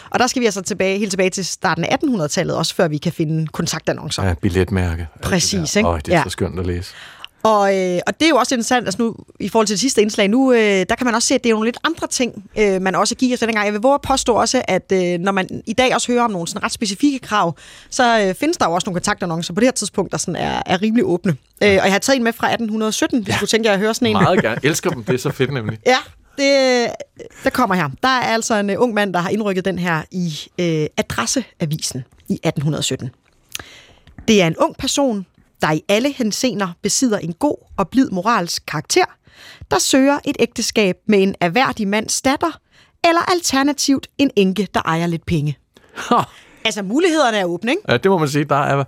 Og 0.09 0.19
der 0.19 0.27
skal 0.27 0.39
vi 0.39 0.45
altså 0.45 0.61
tilbage, 0.61 0.99
helt 0.99 1.11
tilbage 1.11 1.29
til 1.29 1.45
starten 1.45 1.83
af 1.83 1.97
1800-tallet, 2.03 2.55
også 2.55 2.75
før 2.75 2.87
vi 2.87 2.97
kan 2.97 3.11
finde 3.11 3.47
kontaktannoncer. 3.47 4.23
Ja, 4.23 4.33
billetmærke. 4.33 5.07
Præcis, 5.21 5.75
ikke? 5.75 5.89
Åh, 5.89 5.99
det 6.05 6.13
er 6.13 6.17
ja. 6.17 6.23
så 6.23 6.29
skønt 6.29 6.59
at 6.59 6.65
læse. 6.65 6.93
Og, 7.47 7.77
øh, 7.77 7.99
og 8.07 8.19
det 8.19 8.25
er 8.25 8.29
jo 8.29 8.35
også 8.35 8.55
interessant, 8.55 8.87
altså 8.87 9.01
nu, 9.01 9.15
i 9.39 9.49
forhold 9.49 9.67
til 9.67 9.73
det 9.73 9.79
sidste 9.79 10.01
indslag, 10.01 10.27
nu 10.27 10.53
øh, 10.53 10.59
der 10.59 10.95
kan 10.97 11.05
man 11.05 11.15
også 11.15 11.27
se, 11.27 11.35
at 11.35 11.43
det 11.43 11.49
er 11.49 11.53
nogle 11.53 11.67
lidt 11.67 11.77
andre 11.83 12.07
ting, 12.07 12.49
øh, 12.57 12.81
man 12.81 12.95
også 12.95 13.15
giver 13.15 13.37
sig 13.37 13.47
dengang. 13.47 13.65
Jeg 13.65 13.73
vil 13.73 13.81
våge 13.81 13.93
at 13.93 14.01
påstå 14.01 14.33
også, 14.33 14.61
at 14.67 14.91
øh, 14.93 15.19
når 15.19 15.31
man 15.31 15.63
i 15.65 15.73
dag 15.73 15.95
også 15.95 16.11
hører 16.11 16.23
om 16.23 16.31
nogle 16.31 16.47
sådan 16.47 16.63
ret 16.63 16.71
specifikke 16.71 17.19
krav, 17.19 17.57
så 17.89 18.21
øh, 18.21 18.35
findes 18.35 18.57
der 18.57 18.65
jo 18.65 18.73
også 18.73 18.85
nogle 18.85 18.95
kontaktannoncer 18.95 19.53
på 19.53 19.59
det 19.59 19.67
her 19.67 19.71
tidspunkt, 19.71 20.11
der 20.11 20.17
sådan 20.17 20.35
er, 20.35 20.63
er 20.65 20.81
rimelig 20.81 21.05
åbne. 21.05 21.31
Øh, 21.63 21.69
og 21.69 21.73
jeg 21.73 21.91
har 21.91 21.99
taget 21.99 22.17
en 22.17 22.23
med 22.23 22.33
fra 22.33 22.47
1817, 22.47 23.23
hvis 23.23 23.33
ja. 23.33 23.37
du 23.41 23.45
tænker 23.45 23.71
at 23.71 23.79
høre 23.79 23.93
sådan 23.93 24.07
en. 24.07 24.13
Meget 24.13 24.41
gerne. 24.41 24.59
Elsker 24.63 24.89
dem. 24.89 25.03
Det 25.03 25.13
er 25.13 25.17
så 25.17 25.31
fedt 25.31 25.53
nemlig. 25.53 25.79
ja, 25.85 25.97
det, 26.37 26.87
der 27.43 27.49
kommer 27.49 27.75
her. 27.75 27.89
Der 28.03 28.09
er 28.09 28.21
altså 28.21 28.55
en 28.55 28.69
uh, 28.69 28.75
ung 28.79 28.93
mand, 28.93 29.13
der 29.13 29.19
har 29.19 29.29
indrykket 29.29 29.65
den 29.65 29.79
her 29.79 30.01
i 30.11 30.33
øh, 30.59 30.87
Adresseavisen 30.97 32.03
i 32.29 32.33
1817. 32.33 33.09
Det 34.27 34.41
er 34.41 34.47
en 34.47 34.57
ung 34.57 34.75
person, 34.77 35.25
der 35.61 35.71
i 35.71 35.81
alle 35.89 36.11
hensener 36.11 36.67
besidder 36.81 37.17
en 37.17 37.33
god 37.33 37.57
og 37.77 37.89
blid 37.89 38.09
moralsk 38.09 38.63
karakter, 38.67 39.05
der 39.71 39.79
søger 39.79 40.19
et 40.25 40.37
ægteskab 40.39 40.95
med 41.07 41.23
en 41.23 41.35
erhverdig 41.39 41.87
mands 41.87 42.21
datter, 42.21 42.59
eller 43.03 43.31
alternativt 43.31 44.07
en 44.17 44.31
enke, 44.35 44.67
der 44.73 44.81
ejer 44.85 45.07
lidt 45.07 45.25
penge. 45.25 45.57
Ha. 45.95 46.15
Altså, 46.65 46.81
mulighederne 46.83 47.37
er 47.37 47.45
åbne, 47.45 47.71
ikke? 47.71 47.83
Ja, 47.89 47.97
det 47.97 48.11
må 48.11 48.17
man 48.17 48.29
sige. 48.29 48.43
Der 48.43 48.55
er 48.55 48.83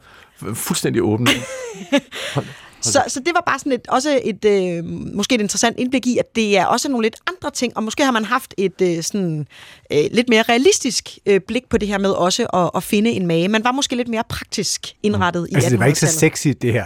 fuldstændig 0.53 1.03
åbne. 1.03 1.27
Så, 2.81 3.03
så 3.07 3.19
det 3.19 3.31
var 3.33 3.43
bare 3.45 3.59
sådan 3.59 3.71
et, 3.71 3.87
også 3.87 4.19
et, 4.23 4.45
øh, 4.45 4.83
måske 5.15 5.35
et 5.35 5.41
interessant 5.41 5.79
indblik 5.79 6.07
i, 6.07 6.17
at 6.17 6.35
det 6.35 6.57
er 6.57 6.65
også 6.65 6.89
nogle 6.89 7.05
lidt 7.05 7.15
andre 7.27 7.51
ting, 7.51 7.77
og 7.77 7.83
måske 7.83 8.03
har 8.03 8.11
man 8.11 8.25
haft 8.25 8.53
et 8.57 8.81
øh, 8.81 9.03
sådan, 9.03 9.47
øh, 9.91 10.03
lidt 10.11 10.29
mere 10.29 10.43
realistisk 10.49 11.09
øh, 11.25 11.39
blik 11.47 11.69
på 11.69 11.77
det 11.77 11.87
her 11.87 11.97
med 11.97 12.09
også 12.09 12.45
at, 12.45 12.69
at 12.75 12.83
finde 12.83 13.09
en 13.09 13.27
mage. 13.27 13.47
Man 13.47 13.63
var 13.63 13.71
måske 13.71 13.95
lidt 13.95 14.07
mere 14.07 14.23
praktisk 14.29 14.87
indrettet 15.03 15.41
mm. 15.41 15.47
i 15.51 15.55
Altså 15.55 15.69
det 15.69 15.79
var 15.79 15.85
ikke 15.85 15.99
så 15.99 16.07
sexy, 16.07 16.47
det 16.61 16.73
her? 16.73 16.85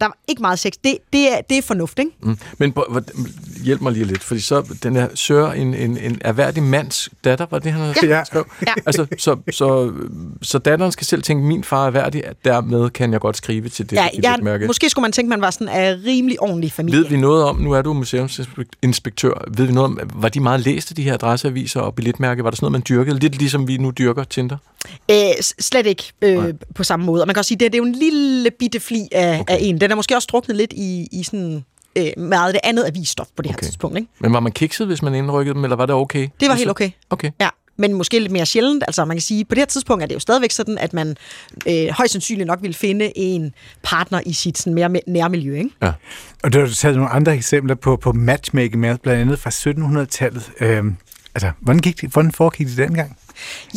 Der 0.00 0.06
var 0.06 0.16
ikke 0.28 0.42
meget 0.42 0.58
sex. 0.58 0.72
Det, 0.84 0.98
det, 1.12 1.32
er, 1.32 1.40
det 1.40 1.58
er 1.58 1.62
fornuft, 1.62 1.98
ikke? 1.98 2.10
Mm. 2.22 2.38
Men 2.58 2.74
hjælp 3.64 3.80
mig 3.80 3.92
lige 3.92 4.04
lidt, 4.04 4.22
fordi 4.22 4.40
så 4.40 4.76
den 4.82 4.96
her 4.96 5.08
sør 5.14 5.50
en, 5.50 5.74
en, 5.74 5.98
en 5.98 6.18
erhverdig 6.20 6.62
mands 6.62 7.08
datter, 7.24 7.46
var 7.50 7.58
det, 7.58 7.72
han 7.72 7.80
havde 7.80 8.16
ja. 8.16 8.24
skrevet? 8.24 8.46
Ja. 8.66 8.72
Altså, 8.86 9.06
så, 9.18 9.36
så, 9.50 9.92
så 10.42 10.58
datteren 10.58 10.92
skal 10.92 11.06
selv 11.06 11.22
tænke, 11.22 11.44
min 11.44 11.64
far 11.64 11.86
er 11.86 11.90
værdig, 11.90 12.24
dermed 12.44 12.90
kan 12.90 13.12
jeg 13.12 13.20
godt 13.20 13.36
skrive 13.36 13.68
til 13.68 13.90
det, 13.90 13.96
ja, 13.96 14.08
jeg, 14.22 14.38
mærke. 14.42 14.66
Måske 14.66 14.90
skulle 14.90 15.02
man 15.02 15.12
tænke, 15.12 15.25
man 15.28 15.40
var 15.40 15.50
sådan 15.50 15.68
af 15.68 15.96
rimelig 16.06 16.40
ordentlig 16.40 16.72
familie. 16.72 17.00
Ved 17.00 17.08
vi 17.08 17.16
noget 17.16 17.44
om, 17.44 17.56
nu 17.56 17.72
er 17.72 17.82
du 17.82 17.92
museumsinspektør, 17.92 19.44
ved 19.56 19.66
vi 19.66 19.72
noget 19.72 19.84
om, 19.84 20.00
var 20.14 20.28
de 20.28 20.40
meget 20.40 20.60
læste, 20.60 20.94
de 20.94 21.02
her 21.02 21.14
adresseaviser 21.14 21.80
og 21.80 21.94
billetmærke? 21.94 22.44
Var 22.44 22.50
der 22.50 22.56
sådan 22.56 22.64
noget, 22.64 22.72
man 22.72 22.82
dyrkede? 22.88 23.18
Lidt 23.18 23.38
ligesom 23.38 23.68
vi 23.68 23.76
nu 23.76 23.90
dyrker 23.90 24.24
Tinder? 24.24 24.56
Æh, 25.08 25.32
slet 25.40 25.86
ikke 25.86 26.12
øh, 26.22 26.54
på 26.74 26.84
samme 26.84 27.06
måde. 27.06 27.22
Og 27.22 27.26
man 27.26 27.34
kan 27.34 27.38
også 27.38 27.48
sige, 27.48 27.58
det, 27.58 27.72
det 27.72 27.78
er 27.78 27.82
jo 27.82 27.88
en 27.88 27.94
lille 27.94 28.50
bitte 28.50 28.80
fli 28.80 29.08
af, 29.12 29.40
okay. 29.40 29.54
af 29.54 29.58
en. 29.60 29.80
Den 29.80 29.90
er 29.90 29.94
måske 29.94 30.16
også 30.16 30.24
struknet 30.24 30.56
lidt 30.56 30.72
i, 30.72 31.08
i 31.12 31.22
sådan 31.22 31.64
øh, 31.96 32.06
meget 32.16 32.54
det 32.54 32.60
andet 32.64 32.84
avisstof 32.84 33.26
på 33.36 33.42
det 33.42 33.50
okay. 33.50 33.60
her 33.60 33.66
tidspunkt. 33.66 33.98
Ikke? 33.98 34.10
Men 34.18 34.32
var 34.32 34.40
man 34.40 34.52
kikset, 34.52 34.86
hvis 34.86 35.02
man 35.02 35.14
indrykkede 35.14 35.54
dem, 35.54 35.64
eller 35.64 35.76
var 35.76 35.86
det 35.86 35.94
okay? 35.94 36.28
Det 36.40 36.48
var 36.48 36.54
helt 36.54 36.70
okay. 36.70 36.90
Okay. 37.10 37.30
Ja 37.40 37.48
men 37.76 37.94
måske 37.94 38.18
lidt 38.18 38.32
mere 38.32 38.46
sjældent. 38.46 38.84
Altså 38.86 39.04
man 39.04 39.16
kan 39.16 39.22
sige, 39.22 39.44
på 39.44 39.54
det 39.54 39.58
her 39.58 39.66
tidspunkt 39.66 40.02
er 40.02 40.06
det 40.06 40.14
jo 40.14 40.20
stadigvæk 40.20 40.50
sådan, 40.50 40.78
at 40.78 40.92
man 40.92 41.16
øh, 41.68 41.88
højst 41.90 42.12
sandsynligt 42.12 42.46
nok 42.46 42.62
vil 42.62 42.74
finde 42.74 43.18
en 43.18 43.54
partner 43.82 44.20
i 44.26 44.32
sit 44.32 44.58
sådan, 44.58 44.74
mere 44.74 45.00
nærmiljø. 45.06 45.56
Ikke? 45.58 45.70
Ja. 45.82 45.92
Og 46.42 46.52
du 46.52 46.60
har 46.60 46.66
taget 46.66 46.96
nogle 46.96 47.10
andre 47.10 47.34
eksempler 47.34 47.74
på, 47.74 47.96
på 47.96 48.12
matchmaking 48.12 48.80
med, 48.80 48.98
blandt 48.98 49.20
andet 49.20 49.38
fra 49.38 49.50
1700-tallet. 49.50 50.50
Øh, 50.60 50.84
altså, 51.34 51.50
hvordan, 51.60 51.80
gik 51.80 52.00
det, 52.00 52.10
hvordan 52.10 52.32
foregik 52.32 52.66
det 52.66 52.76
dengang? 52.76 53.16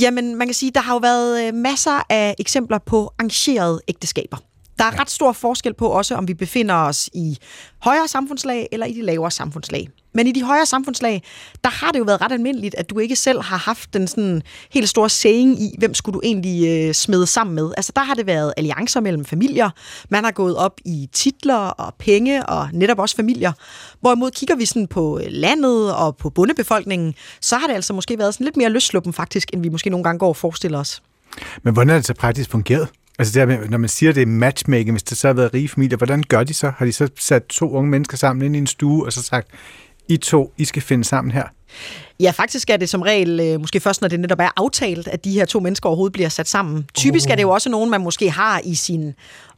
Jamen, 0.01 0.35
man 0.35 0.47
kan 0.47 0.53
sige, 0.53 0.71
der 0.75 0.81
har 0.81 0.93
jo 0.93 0.99
været 0.99 1.47
øh, 1.47 1.53
masser 1.53 2.05
af 2.09 2.35
eksempler 2.39 2.77
på 2.77 3.13
arrangerede 3.19 3.81
ægteskaber. 3.87 4.37
Der 4.79 4.85
er 4.85 4.99
ret 4.99 5.09
stor 5.09 5.31
forskel 5.31 5.73
på 5.73 5.87
også, 5.87 6.15
om 6.15 6.27
vi 6.27 6.33
befinder 6.33 6.75
os 6.75 7.09
i 7.13 7.37
højere 7.79 8.07
samfundslag 8.07 8.67
eller 8.71 8.85
i 8.85 8.93
de 8.93 9.01
lavere 9.01 9.31
samfundslag. 9.31 9.89
Men 10.13 10.27
i 10.27 10.31
de 10.31 10.43
højere 10.43 10.65
samfundslag, 10.65 11.23
der 11.63 11.69
har 11.69 11.91
det 11.91 11.99
jo 11.99 12.03
været 12.03 12.21
ret 12.21 12.31
almindeligt, 12.31 12.75
at 12.75 12.89
du 12.89 12.99
ikke 12.99 13.15
selv 13.15 13.41
har 13.41 13.57
haft 13.57 13.93
den 13.93 14.07
sådan 14.07 14.41
helt 14.73 14.89
store 14.89 15.09
saying 15.09 15.61
i, 15.61 15.75
hvem 15.77 15.93
skulle 15.93 16.13
du 16.13 16.21
egentlig 16.23 16.87
øh, 16.87 16.93
smede 16.93 17.27
sammen 17.27 17.55
med. 17.55 17.71
Altså 17.77 17.91
der 17.95 18.03
har 18.03 18.13
det 18.13 18.25
været 18.27 18.53
alliancer 18.57 19.01
mellem 19.01 19.25
familier. 19.25 19.69
Man 20.09 20.23
har 20.23 20.31
gået 20.31 20.57
op 20.57 20.79
i 20.85 21.09
titler 21.13 21.55
og 21.55 21.93
penge 21.99 22.45
og 22.45 22.69
netop 22.73 22.99
også 22.99 23.15
familier. 23.15 23.51
Hvorimod 24.01 24.31
kigger 24.31 24.55
vi 24.55 24.65
sådan 24.65 24.87
på 24.87 25.19
øh, 25.19 25.25
landet 25.29 25.93
og 25.93 26.17
på 26.17 26.29
bundebefolkningen, 26.29 27.15
så 27.41 27.57
har 27.57 27.67
det 27.67 27.73
altså 27.73 27.93
måske 27.93 28.17
været 28.17 28.33
sådan 28.33 28.45
lidt 28.45 28.57
mere 28.57 28.69
løsluppen 28.69 29.13
faktisk, 29.13 29.49
end 29.53 29.61
vi 29.61 29.69
måske 29.69 29.89
nogle 29.89 30.03
gange 30.03 30.19
går 30.19 30.27
og 30.27 30.35
forestiller 30.35 30.79
os. 30.79 31.01
Men 31.63 31.73
hvordan 31.73 31.89
er 31.89 31.95
det 31.95 32.05
så 32.05 32.13
praktisk 32.13 32.49
fungeret? 32.49 32.87
Altså 33.19 33.39
det 33.39 33.47
med, 33.47 33.69
når 33.69 33.77
man 33.77 33.89
siger, 33.89 34.11
det 34.11 34.21
er 34.21 34.25
matchmaking, 34.25 34.91
hvis 34.91 35.03
det 35.03 35.17
så 35.17 35.27
har 35.27 35.33
været 35.33 35.53
rige 35.53 35.69
familier, 35.69 35.97
hvordan 35.97 36.23
gør 36.23 36.43
de 36.43 36.53
så? 36.53 36.71
Har 36.77 36.85
de 36.85 36.91
så 36.91 37.09
sat 37.19 37.45
to 37.45 37.71
unge 37.71 37.91
mennesker 37.91 38.17
sammen 38.17 38.45
ind 38.45 38.55
i 38.55 38.59
en 38.59 38.67
stue, 38.67 39.05
og 39.05 39.13
så 39.13 39.23
sagt, 39.23 39.47
i 40.09 40.17
to, 40.17 40.53
I 40.57 40.65
skal 40.65 40.81
finde 40.81 41.03
sammen 41.03 41.31
her? 41.31 41.43
Ja, 42.19 42.31
faktisk 42.31 42.69
er 42.69 42.77
det 42.77 42.89
som 42.89 43.01
regel 43.01 43.39
øh, 43.39 43.59
måske 43.59 43.79
først, 43.79 44.01
når 44.01 44.07
det 44.07 44.19
netop 44.19 44.39
er 44.39 44.49
aftalt, 44.57 45.07
at 45.07 45.25
de 45.25 45.31
her 45.31 45.45
to 45.45 45.59
mennesker 45.59 45.89
overhovedet 45.89 46.13
bliver 46.13 46.29
sat 46.29 46.47
sammen. 46.49 46.85
Typisk 46.93 47.27
oh. 47.27 47.31
er 47.31 47.35
det 47.35 47.43
jo 47.43 47.49
også 47.49 47.69
nogen, 47.69 47.89
man 47.89 48.01
måske 48.01 48.29
har 48.29 48.61
i 48.63 48.75
sin 48.75 49.13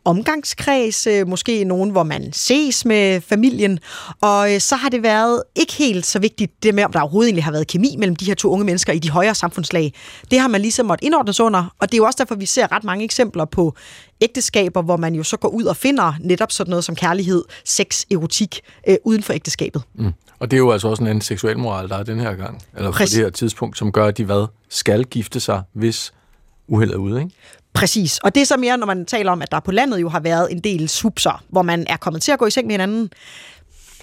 omgangskreds, 0.05 1.07
øh, 1.07 1.27
måske 1.27 1.63
nogen, 1.63 1.89
hvor 1.89 2.03
man 2.03 2.33
ses 2.33 2.85
med 2.85 3.21
familien, 3.21 3.79
og 4.21 4.53
øh, 4.53 4.59
så 4.59 4.75
har 4.75 4.89
det 4.89 5.03
været 5.03 5.43
ikke 5.55 5.73
helt 5.73 6.05
så 6.05 6.19
vigtigt 6.19 6.63
det 6.63 6.75
med, 6.75 6.83
om 6.83 6.91
der 6.91 6.99
overhovedet 6.99 7.27
egentlig 7.27 7.43
har 7.43 7.51
været 7.51 7.67
kemi 7.67 7.95
mellem 7.99 8.15
de 8.15 8.25
her 8.25 8.35
to 8.35 8.49
unge 8.49 8.65
mennesker 8.65 8.93
i 8.93 8.99
de 8.99 9.09
højere 9.09 9.35
samfundslag. 9.35 9.93
Det 10.31 10.39
har 10.39 10.47
man 10.47 10.61
ligesom 10.61 10.85
måttet 10.85 11.05
indordnes 11.05 11.39
under, 11.39 11.75
og 11.79 11.91
det 11.91 11.93
er 11.93 11.97
jo 11.97 12.05
også 12.05 12.17
derfor, 12.17 12.35
vi 12.35 12.45
ser 12.45 12.71
ret 12.71 12.83
mange 12.83 13.03
eksempler 13.03 13.45
på 13.45 13.75
ægteskaber, 14.21 14.81
hvor 14.81 14.97
man 14.97 15.15
jo 15.15 15.23
så 15.23 15.37
går 15.37 15.49
ud 15.49 15.63
og 15.63 15.77
finder 15.77 16.13
netop 16.19 16.51
sådan 16.51 16.69
noget 16.69 16.83
som 16.83 16.95
kærlighed, 16.95 17.43
sex, 17.65 18.03
erotik 18.11 18.61
øh, 18.87 18.95
uden 19.05 19.23
for 19.23 19.33
ægteskabet. 19.33 19.83
Mm. 19.95 20.13
Og 20.39 20.51
det 20.51 20.57
er 20.57 20.59
jo 20.59 20.71
altså 20.71 20.87
også 20.87 21.03
en 21.03 21.07
anden 21.07 21.21
seksuel 21.21 21.57
moral, 21.57 21.89
der 21.89 21.97
er 21.97 22.03
den 22.03 22.19
her 22.19 22.35
gang, 22.35 22.61
eller 22.77 22.91
på 22.91 22.97
det 22.99 23.11
her 23.11 23.29
tidspunkt, 23.29 23.77
som 23.77 23.91
gør, 23.91 24.05
at 24.05 24.17
de 24.17 24.25
hvad 24.25 24.47
skal 24.69 25.03
gifte 25.03 25.39
sig, 25.39 25.61
hvis 25.73 26.13
uheldet 26.67 26.93
er 26.93 26.99
ude, 26.99 27.19
ikke? 27.19 27.31
Præcis. 27.73 28.17
Og 28.17 28.36
det 28.36 28.41
er 28.41 28.45
så 28.45 28.57
mere, 28.57 28.77
når 28.77 28.86
man 28.86 29.05
taler 29.05 29.31
om, 29.31 29.41
at 29.41 29.51
der 29.51 29.60
på 29.60 29.71
landet 29.71 30.01
jo 30.01 30.10
har 30.10 30.19
været 30.19 30.47
en 30.51 30.60
del 30.60 30.89
swupser, 30.89 31.43
hvor 31.49 31.62
man 31.62 31.86
er 31.89 31.97
kommet 31.97 32.21
til 32.21 32.31
at 32.31 32.39
gå 32.39 32.45
i 32.45 32.51
seng 32.51 32.67
med 32.67 32.73
hinanden. 32.73 33.10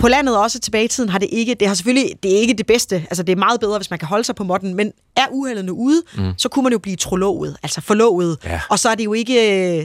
På 0.00 0.08
landet 0.08 0.36
også 0.38 0.58
tilbage 0.60 0.84
i 0.84 0.88
tiden 0.88 1.08
har 1.10 1.18
det 1.18 1.28
ikke, 1.32 1.54
det 1.54 1.68
har 1.68 1.74
selvfølgelig, 1.74 2.10
det 2.22 2.36
er 2.36 2.38
ikke 2.40 2.54
det 2.54 2.66
bedste, 2.66 2.94
altså 2.94 3.22
det 3.22 3.32
er 3.32 3.36
meget 3.36 3.60
bedre, 3.60 3.78
hvis 3.78 3.90
man 3.90 3.98
kan 3.98 4.08
holde 4.08 4.24
sig 4.24 4.34
på 4.34 4.44
måtten, 4.44 4.74
men 4.74 4.92
er 5.16 5.26
uheldene 5.30 5.72
ude, 5.72 6.02
mm. 6.16 6.32
så 6.36 6.48
kunne 6.48 6.62
man 6.62 6.72
jo 6.72 6.78
blive 6.78 6.96
trolovet, 6.96 7.56
altså 7.62 7.80
forlovet, 7.80 8.36
Ja. 8.44 8.60
og 8.70 8.78
så 8.78 8.88
er 8.88 8.94
det 8.94 9.04
jo 9.04 9.12
ikke, 9.12 9.34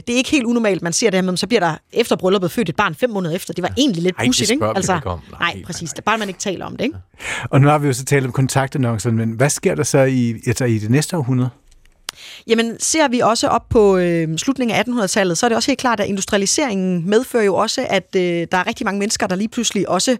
det 0.06 0.12
er 0.12 0.16
ikke 0.16 0.30
helt 0.30 0.44
unormalt, 0.44 0.82
man 0.82 0.92
ser 0.92 1.10
det 1.10 1.16
her 1.16 1.22
med, 1.22 1.36
så 1.36 1.46
bliver 1.46 1.60
der 1.60 1.74
efter 1.92 2.16
brylluppet 2.16 2.50
født 2.50 2.68
et 2.68 2.76
barn 2.76 2.94
fem 2.94 3.10
måneder 3.10 3.34
efter, 3.34 3.54
det 3.54 3.62
var 3.62 3.70
egentlig 3.78 4.02
lidt 4.02 4.16
pudsigt, 4.24 4.50
ikke? 4.50 4.66
Altså, 4.66 4.94
ikke 4.94 5.10
om. 5.10 5.20
Nej, 5.30 5.38
nej, 5.40 5.54
nej, 5.54 5.64
præcis, 5.64 5.90
det 5.90 5.98
er 5.98 6.02
bare, 6.02 6.18
man 6.18 6.28
ikke 6.28 6.40
taler 6.40 6.66
om 6.66 6.76
det, 6.76 6.84
ikke? 6.84 6.96
Og 7.50 7.60
nu 7.60 7.68
har 7.68 7.78
vi 7.78 7.86
jo 7.86 7.92
så 7.92 8.04
talt 8.04 8.26
om 8.26 8.32
kontaktannoncer, 8.32 9.10
men 9.10 9.30
hvad 9.30 9.50
sker 9.50 9.74
der 9.74 9.82
så 9.82 9.98
i, 9.98 10.34
altså 10.46 10.64
i 10.64 10.78
det 10.78 10.90
næste 10.90 11.16
århundrede? 11.16 11.50
Jamen, 12.46 12.76
ser 12.80 13.08
vi 13.08 13.20
også 13.20 13.48
op 13.48 13.68
på 13.68 13.96
øh, 13.96 14.38
slutningen 14.38 14.76
af 14.76 14.82
1800-tallet, 14.82 15.38
så 15.38 15.46
er 15.46 15.48
det 15.48 15.56
også 15.56 15.70
helt 15.70 15.80
klart, 15.80 16.00
at 16.00 16.08
industrialiseringen 16.08 17.10
medfører 17.10 17.44
jo 17.44 17.54
også, 17.54 17.86
at 17.90 18.16
øh, 18.16 18.46
der 18.52 18.58
er 18.58 18.66
rigtig 18.66 18.84
mange 18.84 18.98
mennesker, 18.98 19.26
der 19.26 19.36
lige 19.36 19.48
pludselig 19.48 19.88
også 19.88 20.16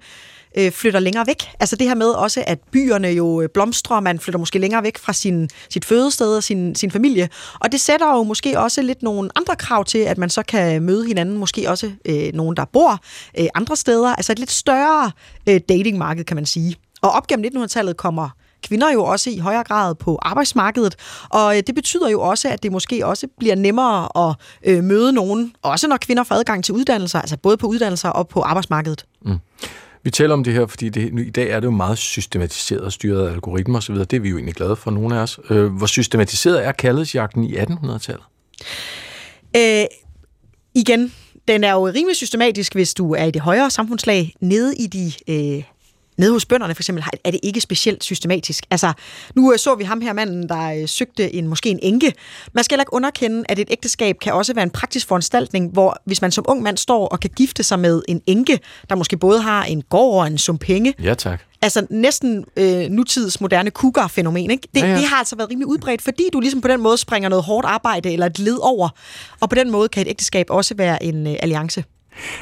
øh, 0.59 0.73
flytter 0.73 1.01
længere 1.01 1.27
væk. 1.27 1.51
Altså 1.61 1.77
det 1.77 1.89
her 1.89 1.95
med 1.95 2.07
også, 2.07 2.45
at 2.47 2.59
byerne 2.73 3.09
jo 3.09 3.41
øh, 3.41 3.49
blomstrer, 3.55 4.01
man 4.01 4.19
flytter 4.19 4.39
måske 4.39 4.59
længere 4.59 4.83
væk 4.83 4.99
fra 4.99 5.13
sin, 5.13 5.49
sit 5.69 5.85
fødested 5.85 6.37
og 6.37 6.43
sin, 6.43 6.75
sin 6.75 6.91
familie. 6.91 7.29
Og 7.61 7.73
det 7.73 7.81
sætter 7.81 8.17
jo 8.17 8.23
måske 8.23 8.61
også 8.61 8.83
lidt 8.83 9.03
nogle 9.03 9.31
andre 9.37 9.57
krav 9.57 9.85
til, 9.85 9.99
at 9.99 10.19
man 10.19 10.31
så 10.31 10.43
kan 10.43 10.83
møde 10.83 11.07
hinanden, 11.07 11.39
måske 11.39 11.71
også 11.71 11.91
øh, 12.05 12.33
nogen, 12.35 12.57
der 12.57 12.65
bor 12.65 13.01
øh, 13.39 13.47
andre 13.55 13.77
steder. 13.77 14.09
Altså 14.09 14.33
et 14.33 14.39
lidt 14.39 14.51
større 14.51 15.11
øh, 15.49 15.61
datingmarked, 15.69 16.25
kan 16.25 16.37
man 16.37 16.47
sige. 16.47 16.77
Og 17.03 17.11
op 17.11 17.27
gennem 17.27 17.63
1900-tallet 17.63 17.97
kommer 17.97 18.29
kvinder 18.69 18.93
jo 18.93 19.05
også 19.05 19.31
i 19.31 19.39
højere 19.39 19.65
grad 19.65 19.95
på 19.95 20.19
arbejdsmarkedet, 20.23 20.97
og 21.29 21.57
øh, 21.57 21.63
det 21.67 21.75
betyder 21.75 22.09
jo 22.09 22.21
også, 22.21 22.49
at 22.49 22.63
det 22.63 22.73
måske 22.73 23.07
også 23.07 23.27
bliver 23.39 23.55
nemmere 23.55 24.29
at 24.29 24.37
øh, 24.65 24.85
møde 24.85 25.13
nogen, 25.13 25.55
også 25.63 25.89
når 25.89 25.97
kvinder 25.97 26.25
får 26.25 26.35
adgang 26.35 26.65
til 26.65 26.75
uddannelser, 26.75 27.21
altså 27.21 27.37
både 27.37 27.57
på 27.57 27.67
uddannelser 27.67 28.09
og 28.09 28.29
på 28.29 28.41
arbejdsmarkedet. 28.41 29.07
Vi 30.05 30.11
taler 30.11 30.33
om 30.33 30.45
det 30.45 30.53
her, 30.53 30.67
fordi 30.67 30.89
det, 30.89 31.21
i 31.21 31.31
dag 31.31 31.51
er 31.51 31.61
det 31.61 31.67
jo 31.67 31.71
meget 31.71 31.99
systematiseret 31.99 32.81
og 32.81 32.93
styret 32.93 33.29
af 33.29 33.33
algoritmer 33.33 33.79
osv. 33.79 33.95
Det 33.95 34.13
er 34.13 34.21
vi 34.21 34.29
jo 34.29 34.37
egentlig 34.37 34.55
glade 34.55 34.77
for, 34.77 34.91
nogle 34.91 35.17
af 35.17 35.21
os. 35.21 35.41
Øh, 35.51 35.67
hvor 35.77 35.87
systematiseret 35.87 36.67
er 36.67 36.73
kaldesjagten 36.73 37.45
i 37.45 37.57
1800-tallet? 37.57 38.25
Øh, 39.57 39.85
igen, 40.75 41.13
den 41.49 41.65
er 41.65 41.73
jo 41.73 41.89
rimelig 41.89 42.17
systematisk, 42.17 42.75
hvis 42.75 42.95
du 42.95 43.15
er 43.15 43.25
i 43.25 43.31
det 43.31 43.43
højere 43.43 43.71
samfundslag. 43.71 44.35
Nede 44.41 44.77
i 44.77 44.87
de... 44.87 45.13
Øh, 45.29 45.63
Nede 46.19 46.33
hos 46.33 46.47
bønderne 46.47 46.75
for 46.75 46.81
eksempel 46.83 47.03
har- 47.03 47.13
er 47.25 47.31
det 47.31 47.41
ikke 47.43 47.61
specielt 47.61 48.05
systematisk. 48.05 48.65
Altså, 48.71 48.93
nu 49.37 49.53
øh, 49.53 49.59
så 49.59 49.75
vi 49.75 49.85
ham 49.85 50.01
her 50.01 50.13
manden, 50.13 50.49
der 50.49 50.73
øh, 50.83 50.89
søgte 50.89 51.35
en 51.35 51.49
måske 51.49 51.69
en 51.71 51.79
enke. 51.83 52.13
Man 52.53 52.65
skal 52.65 52.75
heller 52.75 52.83
ikke 52.83 52.93
underkende, 52.95 53.45
at 53.49 53.59
et 53.59 53.69
ægteskab 53.71 54.17
kan 54.21 54.33
også 54.33 54.55
være 54.55 54.63
en 54.63 54.71
praktisk 54.71 55.07
foranstaltning, 55.09 55.71
hvor 55.73 55.97
hvis 56.07 56.23
man 56.23 56.31
som 56.33 56.45
ung 56.49 56.63
mand 56.63 56.77
står 56.77 57.07
og 57.09 57.21
kan 57.21 57.31
gifte 57.37 57.63
sig 57.63 57.79
med 57.79 58.03
en 58.09 58.21
enke, 58.27 58.59
der 58.89 58.95
måske 58.97 59.17
både 59.17 59.41
har 59.43 59.65
en 59.65 59.83
gård 59.83 60.21
og 60.21 60.27
en 60.27 60.39
sum 60.39 60.59
penge, 60.59 60.95
Ja, 61.03 61.15
tak. 61.15 61.41
altså 61.63 61.87
næsten 61.91 62.45
øh, 62.57 62.89
nutids 62.91 63.41
moderne 63.41 63.71
cougar-fænomen. 63.71 64.51
Ikke? 64.51 64.69
Det, 64.75 64.81
ja. 64.81 64.87
ja. 64.87 64.95
det 64.97 65.05
har 65.05 65.17
altså 65.17 65.37
været 65.37 65.51
rimelig 65.51 65.67
udbredt, 65.67 66.03
fordi 66.03 66.23
du 66.33 66.41
ligesom 66.41 66.61
på 66.61 66.69
den 66.69 66.81
måde 66.81 66.97
springer 66.99 67.29
noget 67.29 67.45
hårdt 67.45 67.67
arbejde 67.67 68.13
eller 68.13 68.27
et 68.27 68.39
led 68.39 68.59
over. 68.63 68.89
Og 69.41 69.49
på 69.51 69.55
den 69.55 69.71
måde 69.71 69.89
kan 69.89 70.03
et 70.03 70.09
ægteskab 70.11 70.47
også 70.51 70.75
være 70.75 71.03
en 71.03 71.27
øh, 71.27 71.35
alliance. 71.41 71.85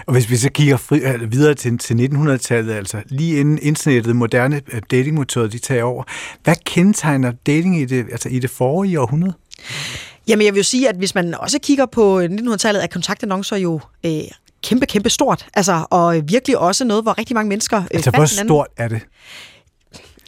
Og 0.06 0.12
hvis 0.12 0.30
vi 0.30 0.36
så 0.36 0.50
kigger 0.50 0.76
fri, 0.76 1.00
altså 1.02 1.26
videre 1.26 1.54
til, 1.54 1.78
til 1.78 1.94
1900-tallet, 1.94 2.74
altså 2.74 3.02
lige 3.06 3.40
inden 3.40 3.58
internettet, 3.62 4.16
moderne 4.16 4.60
øh, 4.72 4.82
datingmetoder, 4.90 5.48
de 5.48 5.58
tager 5.58 5.82
over, 5.84 6.04
hvad 6.44 6.54
kendetegner 6.64 7.32
dating 7.46 7.80
i 7.80 7.84
det, 7.84 8.06
altså 8.12 8.28
i 8.28 8.38
det 8.38 8.50
forrige 8.50 9.00
århundrede? 9.00 9.34
Jamen 10.28 10.46
jeg 10.46 10.54
vil 10.54 10.58
jo 10.58 10.64
sige, 10.64 10.88
at 10.88 10.96
hvis 10.96 11.14
man 11.14 11.34
også 11.34 11.58
kigger 11.62 11.86
på 11.86 12.20
1900-tallet, 12.20 12.82
er 12.82 12.86
kontaktannoncer 12.86 13.56
jo 13.56 13.80
øh, 14.06 14.12
kæmpe, 14.62 14.86
kæmpe 14.86 15.10
stort. 15.10 15.46
Altså, 15.54 15.86
og 15.90 16.16
øh, 16.16 16.28
virkelig 16.28 16.58
også 16.58 16.84
noget, 16.84 17.02
hvor 17.02 17.18
rigtig 17.18 17.34
mange 17.34 17.48
mennesker 17.48 17.78
øh, 17.78 17.88
Altså 17.90 18.10
hvor 18.10 18.24
stort 18.24 18.66
er 18.76 18.88
det? 18.88 19.00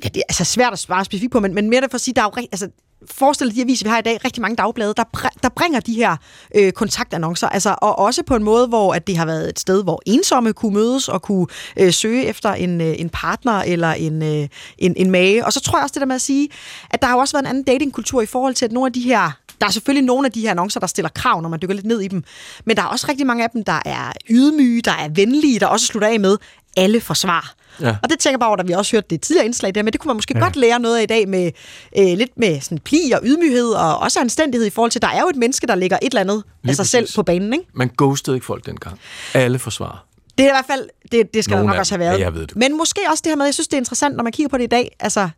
Ja, 0.04 0.08
det 0.08 0.16
er 0.16 0.24
altså 0.28 0.44
svært 0.44 0.72
at 0.72 0.78
svare 0.78 1.04
specifikt 1.04 1.32
på, 1.32 1.40
men, 1.40 1.54
men 1.54 1.70
mere 1.70 1.80
derfor 1.80 1.94
at 1.94 2.00
sige, 2.00 2.14
der 2.14 2.20
er 2.22 2.26
jo 2.26 2.30
rigt- 2.36 2.48
altså, 2.52 2.68
forestil 3.10 3.46
dig 3.46 3.56
de 3.56 3.62
aviser, 3.62 3.86
vi 3.86 3.90
har 3.90 3.98
i 3.98 4.02
dag, 4.02 4.24
rigtig 4.24 4.42
mange 4.42 4.56
dagblade, 4.56 4.94
der, 4.96 5.04
br- 5.16 5.38
der 5.42 5.48
bringer 5.48 5.80
de 5.80 5.94
her 5.94 6.16
øh, 6.54 6.72
kontaktannoncer, 6.72 7.48
altså, 7.48 7.74
og 7.82 7.98
også 7.98 8.22
på 8.22 8.36
en 8.36 8.44
måde, 8.44 8.66
hvor 8.66 8.94
at 8.94 9.06
det 9.06 9.16
har 9.16 9.26
været 9.26 9.48
et 9.48 9.58
sted, 9.58 9.82
hvor 9.82 10.02
ensomme 10.06 10.52
kunne 10.52 10.74
mødes 10.74 11.08
og 11.08 11.22
kunne 11.22 11.46
øh, 11.76 11.92
søge 11.92 12.26
efter 12.26 12.52
en, 12.52 12.80
øh, 12.80 12.94
en 12.98 13.08
partner 13.08 13.52
eller 13.52 13.92
en, 13.92 14.22
øh, 14.22 14.48
en, 14.78 14.94
en 14.96 15.10
mage. 15.10 15.46
Og 15.46 15.52
så 15.52 15.60
tror 15.60 15.78
jeg 15.78 15.82
også 15.82 15.94
det 15.94 16.00
der 16.00 16.06
med 16.06 16.14
at 16.14 16.22
sige, 16.22 16.48
at 16.90 17.02
der 17.02 17.08
har 17.08 17.16
også 17.16 17.36
været 17.36 17.42
en 17.42 17.48
anden 17.48 17.64
datingkultur 17.64 18.22
i 18.22 18.26
forhold 18.26 18.54
til, 18.54 18.64
at 18.64 18.72
nogle 18.72 18.86
af 18.86 18.92
de 18.92 19.00
her 19.00 19.30
der 19.60 19.66
er 19.66 19.70
selvfølgelig 19.70 20.06
nogle 20.06 20.26
af 20.26 20.32
de 20.32 20.40
her 20.40 20.50
annoncer, 20.50 20.80
der 20.80 20.86
stiller 20.86 21.08
krav, 21.08 21.40
når 21.40 21.48
man 21.48 21.58
dykker 21.62 21.74
lidt 21.74 21.86
ned 21.86 22.00
i 22.00 22.08
dem. 22.08 22.24
Men 22.64 22.76
der 22.76 22.82
er 22.82 22.86
også 22.86 23.06
rigtig 23.08 23.26
mange 23.26 23.44
af 23.44 23.50
dem, 23.50 23.64
der 23.64 23.80
er 23.84 24.12
ydmyge, 24.30 24.82
der 24.82 24.92
er 24.92 25.08
venlige, 25.08 25.60
der 25.60 25.66
også 25.66 25.86
slutter 25.86 26.08
af 26.08 26.20
med, 26.20 26.36
alle 26.76 27.00
forsvar. 27.00 27.54
Ja. 27.80 27.96
Og 28.02 28.10
det 28.10 28.18
tænker 28.18 28.34
jeg 28.34 28.40
bare 28.40 28.48
over, 28.48 28.56
da 28.56 28.62
vi 28.62 28.72
også 28.72 28.96
hørte 28.96 29.06
det 29.10 29.20
tidligere 29.20 29.46
indslag 29.46 29.74
der, 29.74 29.82
men 29.82 29.92
det 29.92 30.00
kunne 30.00 30.08
man 30.08 30.16
måske 30.16 30.34
ja. 30.36 30.44
godt 30.44 30.56
lære 30.56 30.80
noget 30.80 30.98
af 30.98 31.02
i 31.02 31.06
dag 31.06 31.28
med 31.28 31.50
øh, 31.98 32.18
lidt 32.18 32.38
med 32.38 32.60
sådan 32.60 32.78
pli 32.78 33.10
og 33.14 33.20
ydmyghed 33.24 33.68
og 33.68 33.98
også 33.98 34.20
anstændighed 34.20 34.66
i 34.66 34.70
forhold 34.70 34.90
til, 34.90 35.02
der 35.02 35.08
er 35.08 35.20
jo 35.20 35.28
et 35.28 35.36
menneske, 35.36 35.66
der 35.66 35.74
lægger 35.74 35.98
et 36.02 36.06
eller 36.06 36.20
andet 36.20 36.42
Lige 36.62 36.70
af 36.70 36.76
sig 36.76 36.86
selv 36.86 37.04
præcis. 37.04 37.16
på 37.16 37.22
banen, 37.22 37.52
ikke? 37.52 37.64
Man 37.74 37.90
ghostede 37.98 38.36
ikke 38.36 38.46
folk 38.46 38.66
dengang. 38.66 38.98
Alle 39.34 39.58
forsvarer. 39.58 40.06
Det 40.38 40.44
er 40.46 40.50
i 40.50 40.52
hvert 40.52 40.66
fald, 40.66 40.88
det, 41.12 41.34
det 41.34 41.44
skal 41.44 41.54
Nogle 41.54 41.66
nok 41.66 41.74
af 41.74 41.78
også 41.78 41.94
have 41.94 42.00
været. 42.00 42.18
Ja, 42.18 42.24
jeg 42.24 42.34
ved 42.34 42.46
det. 42.46 42.56
Men 42.56 42.76
måske 42.76 43.00
også 43.10 43.22
det 43.24 43.30
her 43.30 43.36
med, 43.36 43.44
jeg 43.44 43.54
synes, 43.54 43.68
det 43.68 43.74
er 43.76 43.80
interessant, 43.80 44.16
når 44.16 44.22
man 44.22 44.32
kigger 44.32 44.48
på 44.48 44.58
det 44.58 44.64
i 44.64 44.66
dag, 44.66 44.96
altså 45.00 45.28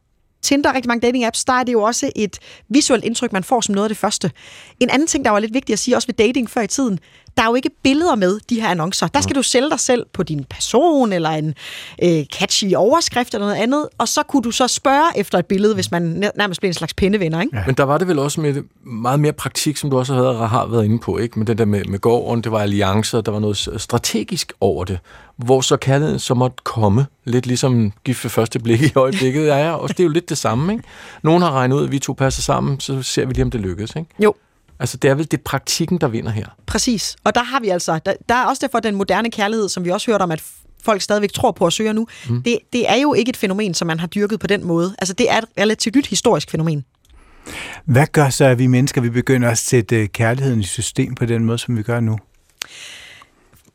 Tinder 0.43 0.71
og 0.71 0.75
rigtig 0.75 0.89
mange 0.89 1.07
dating-apps, 1.07 1.45
der 1.47 1.53
er 1.53 1.65
det 1.65 1.73
jo 1.73 1.83
også 1.83 2.11
et 2.17 2.39
visuelt 2.69 3.05
indtryk, 3.05 3.33
man 3.33 3.45
får 3.45 3.61
som 3.61 3.75
noget 3.75 3.85
af 3.85 3.89
det 3.89 3.97
første. 3.97 4.31
En 4.81 4.91
anden 4.91 5.09
ting, 5.09 5.25
der 5.25 5.31
var 5.31 5.39
lidt 5.39 5.55
vigtigt 5.55 5.75
at 5.75 5.79
sige, 5.79 5.97
også 5.97 6.09
ved 6.09 6.15
dating 6.15 6.51
før 6.51 6.61
i 6.61 6.67
tiden, 6.67 6.99
der 7.37 7.43
er 7.43 7.47
jo 7.47 7.55
ikke 7.55 7.71
billeder 7.83 8.15
med 8.15 8.39
de 8.51 8.61
her 8.61 8.69
annoncer. 8.69 9.07
Der 9.07 9.21
skal 9.21 9.37
du 9.37 9.43
sælge 9.43 9.71
dig 9.71 9.81
selv 9.81 10.07
på 10.13 10.23
din 10.23 10.45
person, 10.51 11.13
eller 11.13 11.31
en 11.31 11.55
øh, 12.03 12.25
catchy 12.25 12.75
overskrift 12.75 13.35
eller 13.35 13.47
noget 13.47 13.61
andet, 13.61 13.89
og 13.99 14.09
så 14.09 14.23
kunne 14.23 14.43
du 14.43 14.51
så 14.51 14.69
spørge 14.69 15.19
efter 15.19 15.39
et 15.39 15.47
billede, 15.47 15.75
hvis 15.75 15.91
man 15.91 16.25
nær- 16.25 16.31
nærmest 16.37 16.61
bliver 16.61 16.71
en 16.71 16.75
slags 16.75 16.95
pindevenner, 16.95 17.41
ikke? 17.41 17.57
Ja. 17.57 17.63
Men 17.67 17.75
der 17.75 17.85
var 17.85 17.99
det 17.99 18.09
vel 18.09 18.19
også 18.19 18.41
med 18.41 18.63
meget 18.85 19.21
mere 19.21 19.33
praktik, 19.33 19.77
som 19.77 19.91
du 19.91 19.99
også 19.99 20.15
havde, 20.15 20.35
har 20.35 20.67
været 20.67 20.85
inde 20.85 20.99
på, 20.99 21.19
ikke? 21.19 21.39
Med 21.39 21.47
det 21.47 21.59
der 21.59 21.65
med, 21.65 21.85
med 21.85 21.99
gården, 21.99 22.41
det 22.45 22.53
var 22.53 22.59
alliancer, 22.59 23.21
der 23.21 23.33
var 23.33 23.39
noget 23.39 23.69
strategisk 23.77 24.53
over 24.61 24.85
det, 24.85 24.99
hvor 25.37 25.61
så 25.61 25.77
kærligheden 25.77 26.19
så 26.19 26.35
måtte 26.35 26.57
komme, 26.65 27.07
lidt 27.25 27.47
ligesom 27.47 27.93
gift 28.05 28.25
ved 28.25 28.31
første 28.31 28.59
blik 28.59 28.83
i 28.83 28.93
øjeblikket, 28.95 29.47
ja, 29.53 29.57
ja, 29.57 29.73
og 29.73 29.89
det 29.89 30.01
er 30.01 30.05
jo 30.05 30.11
lidt 30.11 30.29
det 30.29 30.39
samme, 30.39 30.73
ikke? 30.73 30.85
Nogen 31.23 31.43
har 31.43 31.51
regnet 31.53 31.77
ud, 31.77 31.85
at 31.85 31.93
vi 31.93 31.99
to 31.99 32.13
passer 32.13 32.43
sammen, 32.43 32.81
så 32.81 33.03
ser 33.03 33.27
vi 33.27 33.33
lige, 33.33 33.45
om 33.45 33.51
det 33.51 33.61
lykkes, 33.61 33.97
ikke? 33.97 34.11
Jo, 34.23 34.35
Altså, 34.79 34.97
det 34.97 35.11
er 35.11 35.15
vel 35.15 35.31
det 35.31 35.41
praktikken, 35.41 35.99
der 35.99 36.09
vinder 36.09 36.31
her. 36.31 36.47
Præcis. 36.67 37.17
Og 37.25 37.35
der 37.35 37.43
har 37.43 37.61
vi 37.61 37.69
altså, 37.69 38.01
der, 38.07 38.15
der 38.29 38.35
er 38.35 38.45
også 38.45 38.61
derfor 38.61 38.81
den 38.81 38.95
moderne 38.95 39.31
kærlighed, 39.31 39.69
som 39.69 39.85
vi 39.85 39.91
også 39.91 40.11
hørte 40.11 40.23
om, 40.23 40.31
at 40.31 40.43
folk 40.83 41.03
stadigvæk 41.03 41.33
tror 41.33 41.53
på 41.53 41.65
og 41.65 41.73
søger 41.73 41.93
nu. 41.93 42.07
Mm. 42.29 42.43
Det, 42.43 42.59
det 42.73 42.91
er 42.91 42.97
jo 42.97 43.15
ikke 43.15 43.31
et 43.31 43.37
fænomen, 43.37 43.75
som 43.75 43.87
man 43.87 44.01
har 44.01 44.07
dyrket 44.07 44.41
på 44.41 44.47
den 44.47 44.65
måde. 44.65 44.95
Altså 44.99 45.15
det 45.15 45.31
er 45.31 45.39
et 45.39 45.45
relativt 45.59 45.97
nyt 45.97 46.07
historisk 46.07 46.51
fænomen. 46.51 46.85
Hvad 47.85 48.07
gør 48.07 48.29
så, 48.29 48.45
at 48.45 48.59
vi 48.59 48.67
mennesker 48.67 49.01
vi 49.01 49.11
begynder 49.11 49.51
at 49.51 49.59
sætte 49.59 49.97
øh, 49.97 50.09
kærligheden 50.09 50.61
i 50.61 50.65
system 50.65 51.15
på 51.15 51.27
den 51.27 51.45
måde, 51.45 51.59
som 51.59 51.77
vi 51.77 51.83
gør 51.83 52.01
nu? 52.01 52.19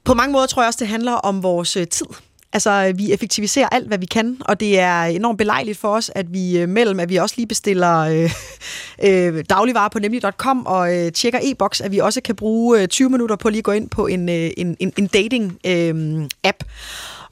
På 0.04 0.14
mange 0.14 0.32
måder 0.32 0.46
tror 0.46 0.62
jeg 0.62 0.68
også, 0.68 0.80
det 0.80 0.88
handler 0.88 1.14
om 1.14 1.44
vores 1.44 1.78
øh, 1.78 1.88
tid. 1.88 2.06
Altså, 2.54 2.94
vi 2.96 3.12
effektiviserer 3.12 3.70
alt, 3.72 3.88
hvad 3.88 3.98
vi 3.98 4.06
kan, 4.06 4.38
og 4.42 4.60
det 4.60 4.80
er 4.80 5.04
enormt 5.04 5.38
belejligt 5.38 5.78
for 5.78 5.96
os, 5.96 6.12
at 6.16 6.34
vi 6.34 6.60
øh, 6.60 6.70
mellem, 6.70 7.00
at 7.00 7.10
vi 7.10 7.16
også 7.16 7.36
lige 7.38 7.48
bestiller 7.48 7.98
øh, 8.00 8.32
øh, 9.10 9.44
dagligvarer 9.50 9.90
på 9.90 10.00
nemlig.com 10.00 10.66
og 10.66 10.98
øh, 10.98 11.12
tjekker 11.12 11.40
e-boks, 11.44 11.82
at 11.82 11.92
vi 11.92 12.00
også 12.00 12.22
kan 12.22 12.36
bruge 12.36 12.82
øh, 12.82 12.88
20 12.88 13.10
minutter 13.10 13.36
på 13.36 13.50
lige 13.50 13.60
at 13.60 13.64
gå 13.64 13.72
ind 13.72 13.90
på 13.90 14.08
en, 14.08 14.30
øh, 14.30 14.52
en, 14.58 14.78
en, 14.80 14.94
en 14.98 15.10
dating-app. 15.14 16.64
Øh, 16.64 16.70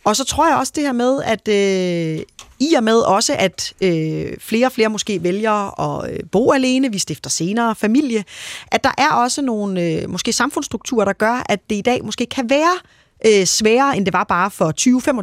og 0.04 0.16
så 0.16 0.24
tror 0.24 0.48
jeg 0.48 0.58
også 0.58 0.74
det 0.76 0.84
her 0.84 0.92
med, 0.92 1.22
at 1.24 1.48
øh, 1.48 2.24
i 2.60 2.74
og 2.74 2.84
med 2.84 2.98
også, 2.98 3.36
at 3.40 3.74
øh, 3.82 4.38
flere 4.40 4.66
og 4.66 4.72
flere 4.72 4.90
måske 4.90 5.24
vælger 5.24 5.80
at 5.80 6.12
øh, 6.12 6.20
bo 6.32 6.52
alene, 6.52 6.92
vi 6.92 7.00
stifter 7.00 7.30
senere 7.30 7.76
familie, 7.76 8.24
at 8.72 8.84
der 8.84 8.92
er 8.98 9.10
også 9.10 9.42
nogle 9.42 9.82
øh, 9.82 10.10
måske 10.10 10.34
samfundsstrukturer, 10.34 11.06
der 11.06 11.14
gør, 11.14 11.44
at 11.50 11.70
det 11.70 11.76
i 11.76 11.82
dag 11.82 12.06
måske 12.06 12.26
kan 12.26 12.50
være 12.50 12.78
øh, 13.26 13.46
sværere, 13.46 13.98
end 13.98 14.06
det 14.06 14.14
var 14.14 14.24
bare 14.24 14.52
for 14.52 14.74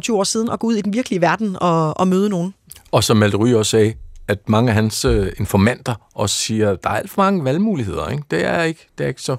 20-25 0.09 0.13
år 0.13 0.23
siden 0.23 0.49
at 0.49 0.59
gå 0.59 0.67
ud 0.67 0.75
i 0.75 0.81
den 0.81 0.93
virkelige 0.93 1.21
verden 1.21 1.57
og, 1.61 1.99
og 1.99 2.07
møde 2.07 2.29
nogen. 2.29 2.53
Og 2.91 3.03
som 3.03 3.17
Malte 3.17 3.37
Ryge 3.37 3.57
også 3.57 3.69
sagde, 3.69 3.93
at 4.27 4.49
mange 4.49 4.69
af 4.69 4.75
hans 4.75 5.05
øh, 5.05 5.31
informanter 5.37 5.95
også 6.15 6.35
siger, 6.35 6.71
at 6.71 6.83
der 6.83 6.89
er 6.89 6.93
alt 6.93 7.09
for 7.09 7.21
mange 7.21 7.43
valgmuligheder. 7.43 8.09
Ikke? 8.09 8.23
Det 8.31 8.45
er 8.45 8.63
ikke, 8.63 8.87
det 8.97 9.03
er 9.03 9.07
ikke 9.07 9.21
så, 9.21 9.35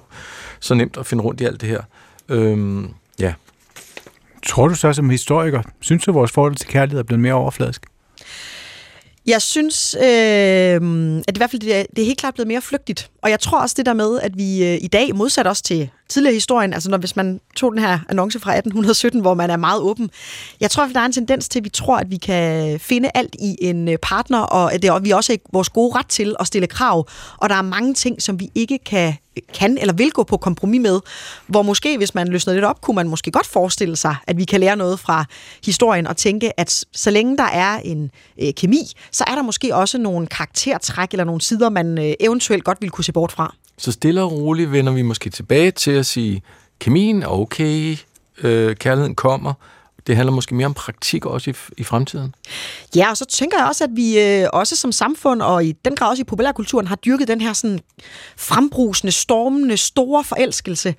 så 0.59 0.73
nemt 0.73 0.97
at 0.97 1.05
finde 1.05 1.23
rundt 1.23 1.41
i 1.41 1.45
alt 1.45 1.61
det 1.61 1.69
her. 1.69 1.81
Øhm, 2.29 2.89
ja. 3.19 3.33
Tror 4.45 4.67
du 4.67 4.75
så 4.75 4.93
som 4.93 5.09
historiker, 5.09 5.61
synes 5.79 6.03
du, 6.03 6.11
at 6.11 6.15
vores 6.15 6.31
forhold 6.31 6.55
til 6.55 6.67
kærlighed 6.67 6.99
er 6.99 7.03
blevet 7.03 7.21
mere 7.21 7.33
overfladisk? 7.33 7.85
Jeg 9.25 9.41
synes, 9.41 9.95
øh, 9.95 10.03
at 10.03 11.27
det 11.27 11.35
i 11.35 11.37
hvert 11.37 11.51
fald 11.51 11.59
det 11.59 11.75
er, 11.75 11.83
det 11.95 12.01
er 12.01 12.05
helt 12.05 12.19
klart 12.19 12.33
blevet 12.33 12.47
mere 12.47 12.61
flygtigt. 12.61 13.11
Og 13.21 13.29
jeg 13.29 13.39
tror 13.39 13.61
også 13.61 13.75
det 13.77 13.85
der 13.85 13.93
med, 13.93 14.19
at 14.19 14.37
vi 14.37 14.63
øh, 14.63 14.77
i 14.81 14.87
dag, 14.87 15.15
modsat 15.15 15.47
også 15.47 15.63
til 15.63 15.89
tidligere 16.09 16.33
historien, 16.33 16.73
altså 16.73 16.89
når 16.89 16.97
hvis 16.97 17.15
man 17.15 17.39
tog 17.55 17.71
den 17.71 17.81
her 17.81 17.99
annonce 18.09 18.39
fra 18.39 18.51
1817, 18.51 19.21
hvor 19.21 19.33
man 19.33 19.49
er 19.49 19.57
meget 19.57 19.81
åben, 19.81 20.09
jeg 20.59 20.71
tror, 20.71 20.83
at 20.83 20.89
der 20.93 20.99
er 20.99 21.05
en 21.05 21.11
tendens 21.11 21.49
til, 21.49 21.59
at 21.59 21.63
vi 21.63 21.69
tror, 21.69 21.97
at 21.97 22.11
vi 22.11 22.17
kan 22.17 22.79
finde 22.79 23.09
alt 23.13 23.35
i 23.39 23.55
en 23.61 23.87
øh, 23.89 23.97
partner, 24.01 24.39
og 24.39 24.73
at 24.73 24.81
det, 24.81 24.91
og 24.91 25.03
vi 25.03 25.11
også 25.11 25.33
er 25.33 25.37
vores 25.53 25.69
gode 25.69 25.97
ret 25.97 26.07
til 26.07 26.35
at 26.39 26.47
stille 26.47 26.67
krav. 26.67 27.07
Og 27.37 27.49
der 27.49 27.55
er 27.55 27.61
mange 27.61 27.93
ting, 27.93 28.21
som 28.21 28.39
vi 28.39 28.49
ikke 28.55 28.77
kan 28.77 29.13
kan 29.53 29.77
eller 29.77 29.93
vil 29.93 30.11
gå 30.11 30.23
på 30.23 30.37
kompromis 30.37 30.81
med, 30.81 30.99
hvor 31.47 31.61
måske, 31.61 31.97
hvis 31.97 32.15
man 32.15 32.27
løsner 32.27 32.53
lidt 32.53 32.65
op, 32.65 32.81
kunne 32.81 32.95
man 32.95 33.07
måske 33.07 33.31
godt 33.31 33.47
forestille 33.47 33.95
sig, 33.95 34.15
at 34.27 34.37
vi 34.37 34.43
kan 34.43 34.59
lære 34.59 34.75
noget 34.75 34.99
fra 34.99 35.25
historien 35.65 36.07
og 36.07 36.17
tænke, 36.17 36.59
at 36.59 36.85
så 36.93 37.11
længe 37.11 37.37
der 37.37 37.43
er 37.43 37.79
en 37.79 38.11
øh, 38.41 38.53
kemi, 38.53 38.91
så 39.11 39.23
er 39.27 39.35
der 39.35 39.41
måske 39.41 39.75
også 39.75 39.97
nogle 39.97 40.27
karaktertræk 40.27 41.11
eller 41.11 41.23
nogle 41.23 41.41
sider, 41.41 41.69
man 41.69 41.97
øh, 41.97 42.13
eventuelt 42.19 42.63
godt 42.63 42.77
vil 42.81 42.89
kunne 42.89 43.03
se 43.03 43.11
bort 43.11 43.31
fra. 43.31 43.55
Så 43.77 43.91
stille 43.91 44.21
og 44.21 44.31
roligt 44.31 44.71
vender 44.71 44.93
vi 44.93 45.01
måske 45.01 45.29
tilbage 45.29 45.71
til 45.71 45.91
at 45.91 46.05
sige, 46.05 46.41
kemien 46.79 47.23
er 47.23 47.27
okay, 47.27 47.97
øh, 48.43 48.75
kærligheden 48.75 49.15
kommer, 49.15 49.53
det 50.07 50.15
handler 50.15 50.31
måske 50.31 50.55
mere 50.55 50.65
om 50.65 50.73
praktik 50.73 51.25
også 51.25 51.49
i, 51.49 51.53
i 51.77 51.83
fremtiden. 51.83 52.35
Ja, 52.95 53.09
og 53.09 53.17
så 53.17 53.25
tænker 53.25 53.57
jeg 53.57 53.67
også, 53.67 53.83
at 53.83 53.89
vi 53.93 54.19
øh, 54.19 54.47
også 54.53 54.75
som 54.75 54.91
samfund, 54.91 55.41
og 55.41 55.65
i 55.65 55.71
den 55.71 55.95
grad 55.95 56.09
også 56.09 56.21
i 56.21 56.23
populærkulturen, 56.23 56.87
har 56.87 56.95
dyrket 56.95 57.27
den 57.27 57.41
her 57.41 57.53
sådan 57.53 57.79
frembrusende, 58.37 59.11
stormende, 59.11 59.77
store 59.77 60.23
forelskelse. 60.23 60.95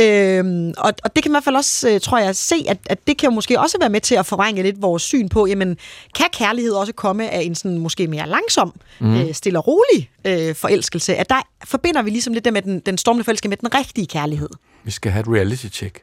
Øhm, 0.00 0.74
og, 0.78 0.92
og 1.04 1.16
det 1.16 1.22
kan 1.22 1.32
man 1.32 1.34
i 1.34 1.34
hvert 1.34 1.44
fald 1.44 1.56
også, 1.56 1.90
øh, 1.90 2.00
tror 2.00 2.18
jeg, 2.18 2.36
se, 2.36 2.54
at, 2.68 2.78
at 2.86 3.06
det 3.06 3.18
kan 3.18 3.28
jo 3.28 3.34
måske 3.34 3.60
også 3.60 3.76
være 3.80 3.90
med 3.90 4.00
til 4.00 4.14
at 4.14 4.26
forvrænge 4.26 4.62
lidt 4.62 4.82
vores 4.82 5.02
syn 5.02 5.28
på, 5.28 5.46
jamen, 5.46 5.76
kan 6.14 6.26
kærlighed 6.32 6.72
også 6.72 6.92
komme 6.92 7.30
af 7.30 7.40
en 7.40 7.54
sådan 7.54 7.78
måske 7.78 8.06
mere 8.06 8.28
langsom, 8.28 8.74
mm. 9.00 9.14
øh, 9.14 9.34
stille 9.34 9.58
og 9.58 9.66
rolig 9.66 10.10
øh, 10.24 10.54
forelskelse? 10.54 11.16
At 11.16 11.30
der 11.30 11.42
forbinder 11.64 12.02
vi 12.02 12.10
ligesom 12.10 12.32
lidt 12.32 12.44
det 12.44 12.52
med 12.52 12.62
den, 12.62 12.80
den 12.80 12.98
stormende 12.98 13.24
forelskelse 13.24 13.48
med 13.48 13.56
den 13.56 13.74
rigtige 13.74 14.06
kærlighed. 14.06 14.48
Vi 14.84 14.90
skal 14.90 15.12
have 15.12 15.20
et 15.20 15.28
reality-check. 15.28 16.02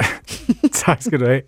tak 0.86 1.02
skal 1.02 1.20
du 1.20 1.26
have. 1.26 1.42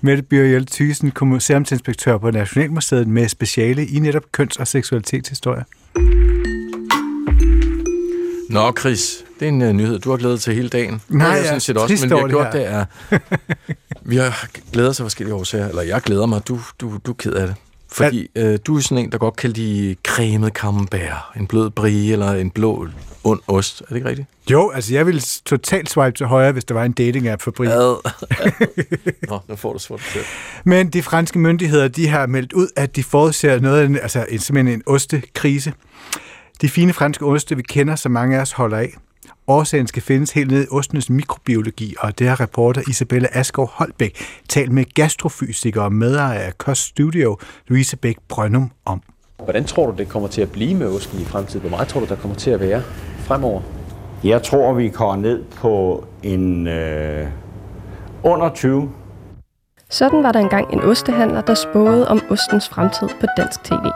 Mette 0.00 0.22
Bjørjel 0.22 0.66
Thysen, 0.66 1.12
museumsinspektør 1.22 2.18
på 2.18 2.30
Nationalmuseet 2.30 3.08
med 3.08 3.28
speciale 3.28 3.86
i 3.86 3.98
netop 3.98 4.22
køns- 4.32 4.56
og 4.56 4.68
seksualitetshistorie. 4.68 5.64
Nå, 8.50 8.72
Chris, 8.80 9.24
det 9.40 9.48
er 9.48 9.48
en 9.48 9.62
uh, 9.62 9.72
nyhed, 9.72 9.98
du 9.98 10.10
har 10.10 10.16
glædet 10.16 10.40
til 10.40 10.54
hele 10.54 10.68
dagen. 10.68 11.02
Nej, 11.08 11.26
jeg 11.26 11.36
ja, 11.36 11.44
sådan 11.44 11.60
set 11.60 11.76
også, 11.76 11.96
men 12.00 12.10
vi 12.10 12.20
har 12.20 12.28
gjort 12.28 12.52
det 12.52 12.66
er... 12.66 12.84
vi 14.10 14.16
har 14.16 14.46
glædet 14.72 14.90
os 14.90 15.00
af 15.00 15.04
forskellige 15.04 15.34
årsager, 15.34 15.68
eller 15.68 15.82
jeg 15.82 16.00
glæder 16.00 16.26
mig, 16.26 16.48
du, 16.48 16.60
du, 16.80 16.98
du 17.06 17.10
er 17.10 17.14
ked 17.14 17.32
af 17.32 17.46
det. 17.46 17.56
Fordi 17.92 18.28
øh, 18.34 18.58
du 18.66 18.76
er 18.76 18.80
sådan 18.80 19.04
en, 19.04 19.12
der 19.12 19.18
godt 19.18 19.36
kan 19.36 19.50
lide 19.50 19.96
cremet 20.04 20.52
camembert, 20.52 21.22
en 21.36 21.46
blød 21.46 21.70
brie 21.70 22.12
eller 22.12 22.32
en 22.32 22.50
blå 22.50 22.88
ond 23.24 23.40
ost. 23.46 23.80
Er 23.80 23.84
det 23.84 23.96
ikke 23.96 24.08
rigtigt? 24.08 24.28
Jo, 24.50 24.70
altså 24.70 24.94
jeg 24.94 25.06
ville 25.06 25.20
totalt 25.44 25.90
swipe 25.90 26.16
til 26.16 26.26
højre, 26.26 26.52
hvis 26.52 26.64
der 26.64 26.74
var 26.74 26.84
en 26.84 26.94
dating-app 27.00 27.42
for 27.42 27.50
brie. 27.50 27.68
Nå, 29.30 29.40
nu 29.48 29.56
får 29.56 29.72
du 29.72 29.78
sort 29.78 30.00
til. 30.12 30.20
Men 30.64 30.88
de 30.88 31.02
franske 31.02 31.38
myndigheder, 31.38 31.88
de 31.88 32.08
har 32.08 32.26
meldt 32.26 32.52
ud, 32.52 32.68
at 32.76 32.96
de 32.96 33.02
forudser 33.02 33.60
noget 33.60 33.80
af 33.80 33.86
en, 33.86 33.96
altså 33.96 34.26
en, 34.28 34.38
simpelthen 34.38 34.74
en 34.74 34.82
ostekrise. 34.86 35.72
De 36.60 36.68
fine 36.68 36.92
franske 36.92 37.24
oste, 37.24 37.56
vi 37.56 37.62
kender, 37.62 37.96
som 37.96 38.12
mange 38.12 38.36
af 38.36 38.40
os 38.40 38.52
holder 38.52 38.76
af. 38.76 38.96
Årsagen 39.46 39.86
skal 39.86 40.02
findes 40.02 40.30
helt 40.30 40.50
ned 40.50 40.64
i 40.64 40.66
ostenes 40.70 41.10
mikrobiologi, 41.10 41.94
og 41.98 42.18
det 42.18 42.28
har 42.28 42.40
reporter 42.40 42.82
Isabella 42.88 43.28
Askov 43.32 43.70
Holbæk 43.72 44.16
talt 44.48 44.72
med 44.72 44.84
gastrofysiker 44.94 45.82
og 45.82 45.92
medejer 45.92 46.40
af 46.40 46.58
Kost 46.58 46.82
Studio, 46.82 47.38
Louise 47.68 47.96
Bæk 47.96 48.16
Brønum, 48.28 48.70
om. 48.84 49.02
Hvordan 49.44 49.64
tror 49.64 49.90
du, 49.90 49.96
det 49.96 50.08
kommer 50.08 50.28
til 50.28 50.40
at 50.40 50.52
blive 50.52 50.74
med 50.74 50.86
osten 50.86 51.20
i 51.20 51.24
fremtiden? 51.24 51.60
Hvor 51.60 51.70
meget 51.70 51.88
tror 51.88 52.00
du, 52.00 52.06
der 52.06 52.16
kommer 52.16 52.36
til 52.36 52.50
at 52.50 52.60
være 52.60 52.82
fremover? 53.22 53.60
Jeg 54.24 54.42
tror, 54.42 54.72
vi 54.72 54.88
kommer 54.88 55.16
ned 55.16 55.42
på 55.44 56.04
en 56.22 56.66
øh, 56.66 57.28
under 58.22 58.50
20. 58.54 58.90
Sådan 59.88 60.22
var 60.22 60.32
der 60.32 60.40
engang 60.40 60.72
en 60.72 60.80
ostehandler, 60.80 61.40
der 61.40 61.54
spåede 61.54 62.08
om 62.08 62.22
ostens 62.30 62.68
fremtid 62.68 63.08
på 63.20 63.26
dansk 63.36 63.64
tv. 63.64 63.86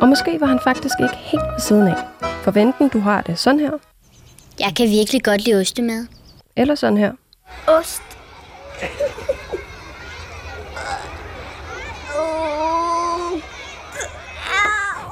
Og 0.00 0.08
måske 0.08 0.40
var 0.40 0.46
han 0.46 0.60
faktisk 0.64 0.94
ikke 1.02 1.16
helt 1.16 1.42
ved 1.42 1.60
siden 1.60 1.88
af. 1.88 1.94
For 2.42 2.50
venten, 2.50 2.88
du 2.88 2.98
har 2.98 3.22
det 3.22 3.38
sådan 3.38 3.60
her. 3.60 3.70
Jeg 4.60 4.72
kan 4.76 4.88
virkelig 4.88 5.24
godt 5.24 5.44
lide 5.44 5.60
ostemad. 5.60 6.06
Eller 6.56 6.74
sådan 6.74 6.96
her. 6.98 7.12
Ost. 7.66 8.02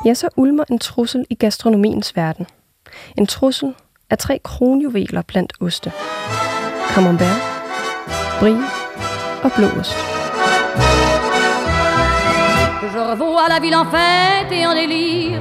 Ja, 0.05 0.15
så 0.15 0.29
ulmer 0.37 0.65
en 0.71 0.79
trussel 0.79 1.27
i 1.31 1.35
gastronomiens 1.35 2.17
verden. 2.17 2.47
En 3.17 3.27
trussel 3.27 3.75
af 4.11 4.19
tre 4.19 4.41
kronjuveler 4.45 5.23
blandt 5.23 5.53
oste. 5.61 5.93
Camembert, 6.95 7.41
brie 8.41 8.63
og 9.43 9.53
blåost. 9.53 9.97
Je 12.95 13.01
revois 13.13 13.49
la 13.49 13.61
ville 13.61 13.77
en 13.77 13.87
fête 13.97 14.53
et 14.53 14.67
en 14.67 14.75
délire, 14.75 15.41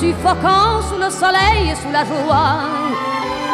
suffocant 0.00 0.72
sous 0.88 1.00
le 1.04 1.10
soleil 1.22 1.62
et 1.72 1.76
sous 1.82 1.92
la 1.98 2.04
joie. 2.10 2.52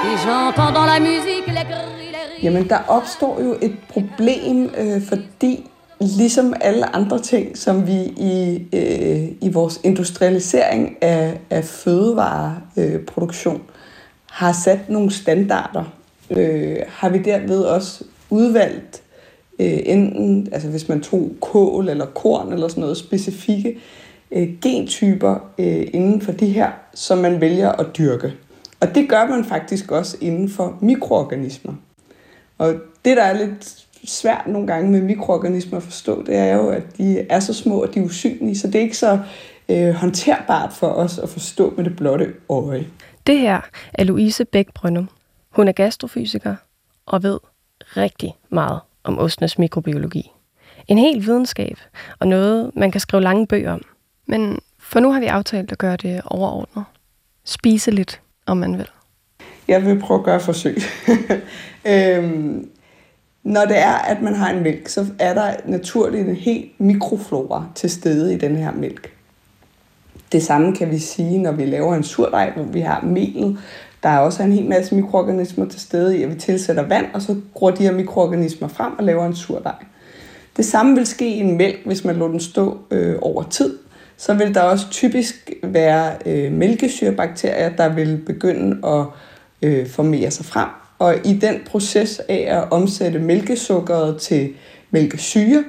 Et 0.07 0.17
j'entends 0.25 0.73
dans 0.79 0.87
la 0.93 1.01
musique 1.01 1.47
les 1.47 1.67
cris, 1.71 2.11
les 2.15 2.25
rires. 2.29 2.43
Jamen, 2.43 2.69
der 2.69 2.79
opstår 2.89 3.41
jo 3.41 3.57
et 3.63 3.75
problem, 3.89 4.71
øh, 4.79 5.03
fordi 5.09 5.67
ligesom 6.07 6.55
alle 6.61 6.97
andre 6.97 7.19
ting, 7.19 7.59
som 7.59 7.87
vi 7.87 8.01
i, 8.17 8.63
øh, 8.73 9.29
i 9.41 9.49
vores 9.53 9.81
industrialisering 9.85 10.97
af, 11.01 11.41
af 11.51 11.65
fødevareproduktion 11.65 13.57
øh, 13.57 13.63
har 14.31 14.53
sat 14.53 14.89
nogle 14.89 15.11
standarder, 15.11 15.85
øh, 16.31 16.77
har 16.89 17.09
vi 17.09 17.19
derved 17.19 17.63
også 17.63 18.05
udvalgt 18.31 19.03
øh, 19.59 19.79
enten, 19.85 20.49
altså 20.53 20.69
hvis 20.69 20.89
man 20.89 21.01
tog 21.01 21.31
kål 21.41 21.89
eller 21.89 22.07
korn 22.07 22.53
eller 22.53 22.69
sådan 22.69 22.81
noget, 22.81 22.97
specifikke 22.97 23.79
øh, 24.31 24.49
gentyper 24.63 25.35
øh, 25.59 25.87
inden 25.93 26.21
for 26.21 26.33
de 26.33 26.47
her, 26.47 26.71
som 26.95 27.19
man 27.19 27.41
vælger 27.41 27.73
at 27.73 27.87
dyrke. 27.99 28.33
Og 28.81 28.95
det 28.95 29.09
gør 29.09 29.27
man 29.27 29.45
faktisk 29.45 29.91
også 29.91 30.17
inden 30.21 30.49
for 30.49 30.79
mikroorganismer. 30.81 31.73
Og 32.59 32.75
det, 33.05 33.17
der 33.17 33.23
er 33.23 33.47
lidt 33.47 33.84
svært 34.05 34.47
nogle 34.47 34.67
gange 34.67 34.91
med 34.91 35.01
mikroorganismer 35.01 35.77
at 35.77 35.83
forstå, 35.83 36.23
det 36.23 36.37
er 36.37 36.55
jo, 36.55 36.69
at 36.69 36.83
de 36.99 37.21
er 37.21 37.41
så 37.41 37.55
små, 37.55 37.83
og 37.83 37.95
de 37.95 38.01
er 38.01 38.05
usynlige, 38.05 38.59
så 38.59 38.67
det 38.67 38.75
er 38.75 38.81
ikke 38.81 38.97
så 38.97 39.19
øh, 39.69 39.95
håndterbart 39.95 40.73
for 40.73 40.87
os 40.87 41.19
at 41.19 41.29
forstå 41.29 41.75
med 41.77 41.85
det 41.85 41.97
blotte 41.97 42.35
øje. 42.49 42.87
Det 43.27 43.39
her 43.39 43.61
er 43.95 44.05
Louise 44.05 44.45
Bæk 44.45 44.73
Brønum. 44.75 45.09
Hun 45.51 45.69
er 45.69 45.73
gastrofysiker 45.73 46.57
og 47.07 47.23
ved 47.23 47.39
rigtig 47.97 48.37
meget 48.51 48.81
om 49.05 49.19
ostenes 49.19 49.59
mikrobiologi. 49.59 50.31
En 50.89 50.99
hel 50.99 51.27
videnskab 51.27 51.79
og 52.19 52.29
noget, 52.29 52.71
man 52.75 52.91
kan 52.91 53.01
skrive 53.01 53.23
lange 53.23 53.47
bøger 53.47 53.73
om. 53.73 53.83
Men 54.27 54.59
for 54.79 55.01
nu 55.01 55.13
har 55.13 55.21
vi 55.21 55.27
aftalt 55.27 55.73
at 55.73 55.79
gøre 55.79 55.97
det 55.97 56.23
overordnet. 56.27 56.85
Spise 57.45 57.91
lidt, 57.91 58.21
om 58.47 58.57
man 58.57 58.79
vil. 58.79 58.89
Jeg 59.69 59.87
vil 59.87 60.01
prøve 60.01 60.19
at 60.19 60.25
gøre 60.25 60.41
forsøg. 60.41 60.77
øhm, 61.93 62.71
når 63.45 63.65
det 63.65 63.79
er, 63.79 63.93
at 63.93 64.23
man 64.23 64.35
har 64.35 64.51
en 64.51 64.63
mælk, 64.63 64.89
så 64.89 65.07
er 65.19 65.35
der 65.35 65.53
naturligt 65.67 66.29
en 66.29 66.35
helt 66.35 66.81
mikroflora 66.81 67.67
til 67.75 67.91
stede 67.91 68.35
i 68.35 68.39
den 68.39 68.57
her 68.57 68.73
mælk. 68.73 69.13
Det 70.33 70.43
samme 70.43 70.77
kan 70.77 70.91
vi 70.91 70.99
sige, 70.99 71.39
når 71.39 71.53
vi 71.53 71.65
laver 71.65 71.95
en 71.95 72.03
surdej, 72.03 72.53
hvor 72.57 72.65
vi 72.65 72.81
har 72.81 73.01
melet. 73.01 73.59
Der 74.03 74.09
er 74.09 74.19
også 74.19 74.43
en 74.43 74.53
hel 74.53 74.69
masse 74.69 74.95
mikroorganismer 74.95 75.65
til 75.65 75.81
stede 75.81 76.19
i, 76.19 76.23
at 76.23 76.31
vi 76.31 76.35
tilsætter 76.35 76.83
vand, 76.83 77.07
og 77.15 77.23
så 77.23 77.37
gror 77.55 77.71
de 77.71 77.83
her 77.83 77.93
mikroorganismer 77.93 78.69
frem 78.69 78.93
og 78.99 79.05
laver 79.05 79.27
en 79.27 79.35
surdej. 79.35 79.75
Det 80.57 80.65
samme 80.65 80.95
vil 80.97 81.07
ske 81.07 81.29
i 81.29 81.41
en 81.41 81.57
mælk, 81.57 81.81
hvis 81.87 82.05
man 82.05 82.17
lader 82.17 82.31
den 82.31 82.41
stå 82.41 82.79
øh, 82.91 83.17
over 83.23 83.43
tid. 83.43 83.79
Så 84.17 84.35
vil 84.35 84.55
der 84.55 84.61
også 84.61 84.91
typisk 84.91 85.51
være 85.63 86.13
øh, 86.27 86.53
mælkesyrebakterier, 86.53 87.77
der 87.77 87.89
vil 87.89 88.23
begynde 88.27 88.89
at 88.89 89.07
øh, 89.63 89.89
formere 89.89 90.31
sig 90.31 90.45
frem. 90.45 90.69
Og 91.05 91.17
i 91.25 91.33
den 91.33 91.61
proces 91.67 92.19
af 92.29 92.47
at 92.49 92.73
omsætte 92.73 93.19
mælkesukkeret 93.19 94.21
til 94.21 94.55
mælkesyre, 94.91 95.65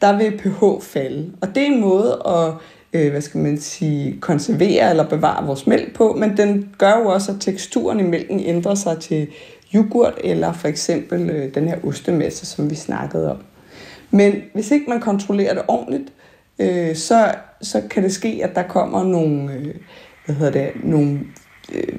der 0.00 0.18
vil 0.18 0.38
pH 0.38 0.84
falde. 0.84 1.32
Og 1.40 1.48
det 1.48 1.62
er 1.62 1.66
en 1.66 1.80
måde 1.80 2.22
at 2.26 2.52
øh, 2.92 3.10
hvad 3.10 3.20
skal 3.20 3.40
man 3.40 3.58
sige, 3.58 4.18
konservere 4.20 4.90
eller 4.90 5.08
bevare 5.08 5.46
vores 5.46 5.66
mælk 5.66 5.94
på, 5.94 6.12
men 6.12 6.36
den 6.36 6.74
gør 6.78 6.98
jo 6.98 7.06
også, 7.06 7.32
at 7.32 7.40
teksturen 7.40 8.00
i 8.00 8.02
mælken 8.02 8.40
ændrer 8.40 8.74
sig 8.74 8.98
til 8.98 9.28
yoghurt 9.74 10.14
eller 10.24 10.52
for 10.52 10.68
eksempel 10.68 11.30
øh, 11.30 11.54
den 11.54 11.68
her 11.68 11.76
ostemasse, 11.84 12.46
som 12.46 12.70
vi 12.70 12.74
snakkede 12.74 13.30
om. 13.30 13.38
Men 14.10 14.34
hvis 14.54 14.70
ikke 14.70 14.86
man 14.88 15.00
kontrollerer 15.00 15.54
det 15.54 15.62
ordentligt, 15.68 16.12
øh, 16.58 16.96
så, 16.96 17.34
så 17.62 17.82
kan 17.90 18.02
det 18.02 18.12
ske, 18.12 18.40
at 18.42 18.54
der 18.54 18.62
kommer 18.62 19.04
nogle, 19.04 19.52
øh, 19.52 19.74
hvad 20.26 20.36
hedder 20.36 20.52
det, 20.52 20.70
nogle 20.84 21.20
øh, 21.74 21.98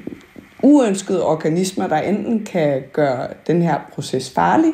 uønskede 0.64 1.26
organismer, 1.26 1.88
der 1.88 1.98
enten 1.98 2.46
kan 2.46 2.84
gøre 2.94 3.28
den 3.48 3.62
her 3.62 3.80
proces 3.94 4.30
farlig, 4.30 4.72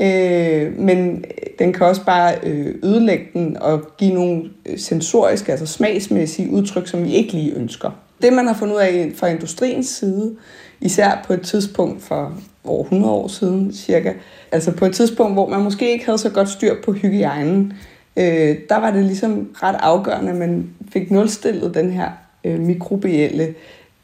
øh, 0.00 0.78
men 0.78 1.24
den 1.58 1.72
kan 1.72 1.86
også 1.86 2.04
bare 2.04 2.34
øh, 2.42 2.74
ødelægge 2.82 3.24
den 3.32 3.56
og 3.56 3.96
give 3.98 4.14
nogle 4.14 4.42
øh, 4.66 4.78
sensoriske, 4.78 5.52
altså 5.52 5.66
smagsmæssige 5.66 6.50
udtryk, 6.50 6.88
som 6.88 7.04
vi 7.04 7.12
ikke 7.12 7.32
lige 7.32 7.54
ønsker. 7.54 7.90
Det 8.22 8.32
man 8.32 8.46
har 8.46 8.54
fundet 8.54 8.74
ud 8.74 8.80
af 8.80 9.12
fra 9.14 9.26
industriens 9.26 9.86
side, 9.86 10.36
især 10.80 11.24
på 11.26 11.32
et 11.32 11.42
tidspunkt 11.42 12.02
for 12.02 12.32
over 12.64 12.82
100 12.82 13.12
år 13.12 13.28
siden 13.28 13.72
cirka, 13.72 14.12
altså 14.52 14.72
på 14.72 14.84
et 14.84 14.94
tidspunkt, 14.94 15.34
hvor 15.34 15.48
man 15.48 15.60
måske 15.60 15.92
ikke 15.92 16.04
havde 16.04 16.18
så 16.18 16.30
godt 16.30 16.48
styr 16.48 16.74
på 16.84 16.92
hygiejnen, 16.92 17.72
øh, 18.16 18.56
der 18.68 18.76
var 18.76 18.90
det 18.90 19.04
ligesom 19.04 19.48
ret 19.62 19.76
afgørende, 19.80 20.30
at 20.30 20.36
man 20.36 20.70
fik 20.92 21.10
nulstillet 21.10 21.74
den 21.74 21.90
her 21.90 22.10
øh, 22.44 22.60
mikrobielle 22.60 23.54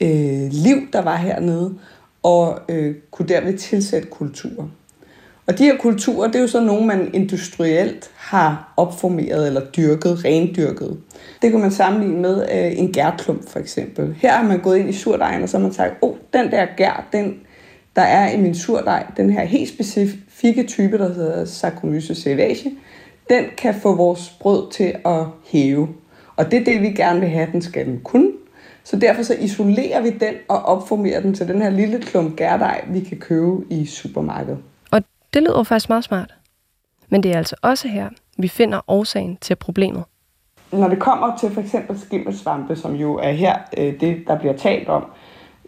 øh, 0.01 0.49
liv, 0.53 0.77
der 0.93 1.03
var 1.03 1.17
hernede, 1.17 1.75
og 2.23 2.59
øh, 2.69 2.95
kunne 3.11 3.29
derved 3.29 3.59
tilsætte 3.59 4.09
kulturer. 4.09 4.69
Og 5.47 5.59
de 5.59 5.65
her 5.65 5.77
kulturer, 5.77 6.27
det 6.27 6.37
er 6.37 6.41
jo 6.41 6.47
så 6.47 6.61
nogle, 6.61 6.87
man 6.87 7.11
industrielt 7.15 8.11
har 8.17 8.73
opformeret 8.77 9.47
eller 9.47 9.61
dyrket, 9.77 10.25
rendyrket. 10.25 10.97
Det 11.43 11.51
kan 11.51 11.61
man 11.61 11.71
sammenligne 11.71 12.23
med 12.23 12.47
øh, 12.53 12.79
en 12.79 12.93
gærklump 12.93 13.49
for 13.49 13.59
eksempel. 13.59 14.15
Her 14.19 14.33
har 14.33 14.49
man 14.49 14.61
gået 14.61 14.79
ind 14.79 14.89
i 14.89 14.93
surdejen, 14.93 15.43
og 15.43 15.49
så 15.49 15.57
har 15.59 15.63
man 15.63 15.73
sagt, 15.73 15.95
åh, 16.03 16.11
oh, 16.11 16.17
den 16.33 16.51
der 16.51 16.67
gær, 16.77 17.09
den, 17.13 17.35
der 17.97 18.03
er 18.03 18.33
i 18.33 18.41
min 18.41 18.55
surdej, 18.55 19.07
den 19.17 19.31
her 19.31 19.45
helt 19.45 19.69
specifikke 19.69 20.63
type, 20.63 20.99
der 20.99 21.15
hedder 21.15 21.45
Saccharomyces 21.45 22.19
cerevisiae, 22.19 22.73
den 23.31 23.45
kan 23.59 23.75
få 23.75 23.95
vores 23.95 24.33
brød 24.41 24.73
til 24.73 24.95
at 25.05 25.25
hæve. 25.47 25.89
Og 26.37 26.51
det 26.51 26.61
er 26.61 26.65
det, 26.65 26.83
vi 26.83 26.91
gerne 26.91 27.21
vil 27.21 27.29
have, 27.29 27.49
den 27.53 27.63
skal 27.63 27.87
den 27.87 28.01
kunne. 28.05 28.31
Så 28.85 28.97
derfor 28.97 29.23
så 29.23 29.35
isolerer 29.35 30.01
vi 30.01 30.11
den 30.11 30.35
og 30.49 30.63
opformerer 30.63 31.21
den 31.21 31.35
til 31.35 31.49
den 31.49 31.63
her 31.63 31.71
lille 31.71 32.01
klump 32.01 32.37
gærdej, 32.37 32.85
vi 32.89 33.01
kan 33.01 33.19
købe 33.19 33.65
i 33.71 33.87
supermarkedet. 33.87 34.59
Og 34.91 35.03
det 35.35 35.43
lyder 35.43 35.63
faktisk 35.63 35.89
meget 35.89 36.05
smart. 36.05 36.35
Men 37.09 37.23
det 37.23 37.33
er 37.33 37.39
altså 37.39 37.57
også 37.63 37.89
her, 37.89 38.09
vi 38.39 38.49
finder 38.49 38.81
årsagen 38.89 39.39
til 39.41 39.57
problemet. 39.57 40.05
Når 40.73 40.89
det 40.89 40.99
kommer 40.99 41.37
til 41.37 41.51
for 41.51 41.61
eksempel 41.61 42.01
skimmelsvampe, 42.01 42.77
som 42.77 42.95
jo 42.95 43.15
er 43.15 43.31
her 43.31 43.59
øh, 43.79 44.01
det, 44.01 44.25
der 44.27 44.39
bliver 44.39 44.57
talt 44.57 44.89
om, 44.89 45.05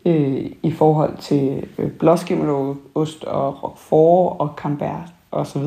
øh, 0.05 0.51
i 0.62 0.72
forhold 0.72 1.16
til 1.16 1.68
øh, 1.79 1.90
blåskimmelost 1.90 3.25
og 3.25 3.62
roquefort 3.62 4.37
og 4.38 4.55
camembert 4.57 5.09
osv., 5.33 5.62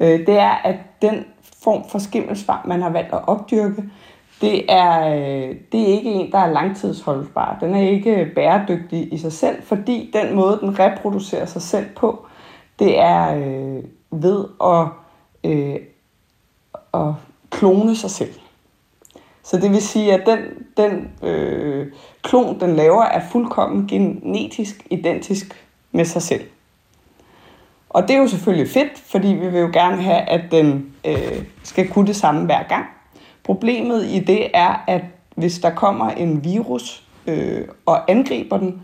øh, 0.00 0.26
det 0.26 0.38
er, 0.38 0.60
at 0.64 0.76
den 1.02 1.24
form 1.64 1.88
for 1.88 1.98
skimmelsvamp, 1.98 2.66
man 2.66 2.82
har 2.82 2.90
valgt 2.90 3.12
at 3.12 3.28
opdyrke, 3.28 3.82
det 4.40 4.72
er, 4.72 5.14
øh, 5.14 5.56
det 5.72 5.82
er 5.82 5.86
ikke 5.86 6.10
en, 6.10 6.32
der 6.32 6.38
er 6.38 6.52
langtidsholdbar. 6.52 7.56
Den 7.60 7.74
er 7.74 7.88
ikke 7.88 8.32
bæredygtig 8.34 9.12
i 9.12 9.18
sig 9.18 9.32
selv, 9.32 9.62
fordi 9.62 10.10
den 10.12 10.34
måde, 10.34 10.58
den 10.60 10.78
reproducerer 10.78 11.46
sig 11.46 11.62
selv 11.62 11.86
på, 11.96 12.26
det 12.78 12.98
er 12.98 13.34
øh, 13.34 13.84
ved 14.10 14.44
at, 14.64 14.86
øh, 15.50 15.76
at 16.94 17.14
klone 17.50 17.96
sig 17.96 18.10
selv. 18.10 18.34
Så 19.42 19.56
det 19.56 19.70
vil 19.70 19.82
sige, 19.82 20.14
at 20.14 20.26
den, 20.26 20.38
den 20.76 21.10
øh, 21.28 21.92
klon, 22.22 22.60
den 22.60 22.76
laver, 22.76 23.02
er 23.02 23.28
fuldkommen 23.32 23.86
genetisk 23.86 24.86
identisk 24.90 25.66
med 25.92 26.04
sig 26.04 26.22
selv. 26.22 26.44
Og 27.88 28.02
det 28.02 28.16
er 28.16 28.18
jo 28.18 28.28
selvfølgelig 28.28 28.70
fedt, 28.70 28.98
fordi 28.98 29.28
vi 29.28 29.48
vil 29.48 29.60
jo 29.60 29.70
gerne 29.72 30.02
have, 30.02 30.20
at 30.20 30.40
den 30.50 30.94
øh, 31.06 31.44
skal 31.62 31.88
kunne 31.88 32.06
det 32.06 32.16
samme 32.16 32.44
hver 32.44 32.62
gang. 32.62 32.86
Problemet 33.48 34.06
i 34.06 34.18
det 34.18 34.50
er, 34.54 34.84
at 34.86 35.02
hvis 35.36 35.58
der 35.58 35.70
kommer 35.70 36.10
en 36.10 36.44
virus 36.44 37.02
øh, 37.26 37.64
og 37.86 38.10
angriber 38.10 38.58
den, 38.58 38.82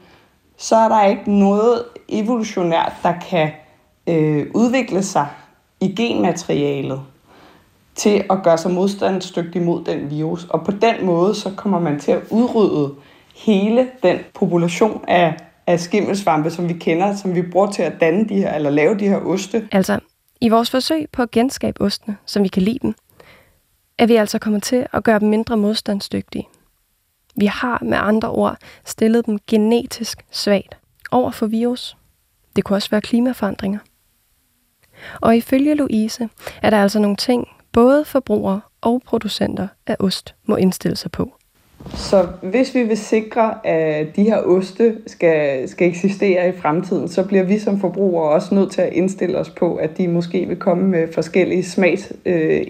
så 0.56 0.76
er 0.76 0.88
der 0.88 1.04
ikke 1.04 1.38
noget 1.38 1.84
evolutionært, 2.08 2.92
der 3.02 3.12
kan 3.30 3.50
øh, 4.06 4.46
udvikle 4.54 5.02
sig 5.02 5.26
i 5.80 5.94
genmaterialet 5.94 7.00
til 7.94 8.24
at 8.30 8.42
gøre 8.44 8.58
sig 8.58 8.70
modstandsdygtig 8.70 9.62
mod 9.62 9.84
den 9.84 10.10
virus. 10.10 10.44
Og 10.50 10.64
på 10.64 10.70
den 10.70 11.06
måde, 11.06 11.34
så 11.34 11.50
kommer 11.56 11.80
man 11.80 12.00
til 12.00 12.12
at 12.12 12.22
udrydde 12.30 12.94
hele 13.34 13.88
den 14.02 14.18
population 14.34 15.04
af, 15.08 15.36
af 15.66 15.80
skimmelsvampe, 15.80 16.50
som 16.50 16.68
vi 16.68 16.74
kender, 16.74 17.16
som 17.16 17.34
vi 17.34 17.42
bruger 17.42 17.70
til 17.70 17.82
at 17.82 17.92
danne 18.00 18.28
de 18.28 18.34
her, 18.34 18.54
eller 18.54 18.70
lave 18.70 18.98
de 18.98 19.08
her 19.08 19.18
oste. 19.18 19.68
Altså, 19.72 19.98
i 20.40 20.48
vores 20.48 20.70
forsøg 20.70 21.06
på 21.12 21.22
at 21.22 21.30
genskabe 21.30 21.80
ostene, 21.80 22.16
som 22.26 22.42
vi 22.42 22.48
kan 22.48 22.62
lide 22.62 22.78
dem, 22.82 22.94
er 23.98 24.06
vi 24.06 24.16
altså 24.16 24.38
kommet 24.38 24.62
til 24.62 24.86
at 24.92 25.04
gøre 25.04 25.18
dem 25.18 25.28
mindre 25.28 25.56
modstandsdygtige. 25.56 26.48
Vi 27.36 27.46
har 27.46 27.78
med 27.82 27.98
andre 28.00 28.30
ord 28.30 28.56
stillet 28.84 29.26
dem 29.26 29.38
genetisk 29.46 30.24
svagt 30.30 30.76
over 31.10 31.30
for 31.30 31.46
virus. 31.46 31.96
Det 32.56 32.64
kunne 32.64 32.76
også 32.76 32.90
være 32.90 33.00
klimaforandringer. 33.00 33.78
Og 35.20 35.36
ifølge 35.36 35.74
Louise 35.74 36.28
er 36.62 36.70
der 36.70 36.82
altså 36.82 36.98
nogle 36.98 37.16
ting, 37.16 37.48
både 37.72 38.04
forbrugere 38.04 38.60
og 38.80 39.02
producenter 39.06 39.68
af 39.86 39.96
ost 39.98 40.34
må 40.44 40.56
indstille 40.56 40.96
sig 40.96 41.10
på. 41.10 41.34
Så 41.94 42.28
hvis 42.42 42.74
vi 42.74 42.82
vil 42.82 42.98
sikre, 42.98 43.66
at 43.66 44.16
de 44.16 44.22
her 44.22 44.38
oste 44.38 44.98
skal, 45.06 45.68
skal 45.68 45.88
eksistere 45.88 46.48
i 46.48 46.52
fremtiden, 46.52 47.08
så 47.08 47.24
bliver 47.24 47.44
vi 47.44 47.58
som 47.58 47.80
forbrugere 47.80 48.30
også 48.30 48.54
nødt 48.54 48.72
til 48.72 48.80
at 48.80 48.92
indstille 48.92 49.38
os 49.38 49.50
på, 49.50 49.74
at 49.74 49.98
de 49.98 50.08
måske 50.08 50.46
vil 50.46 50.56
komme 50.56 50.84
med 50.88 51.12
forskellige 51.12 51.64
smagsudtryk, 51.64 52.26
øh, 52.26 52.62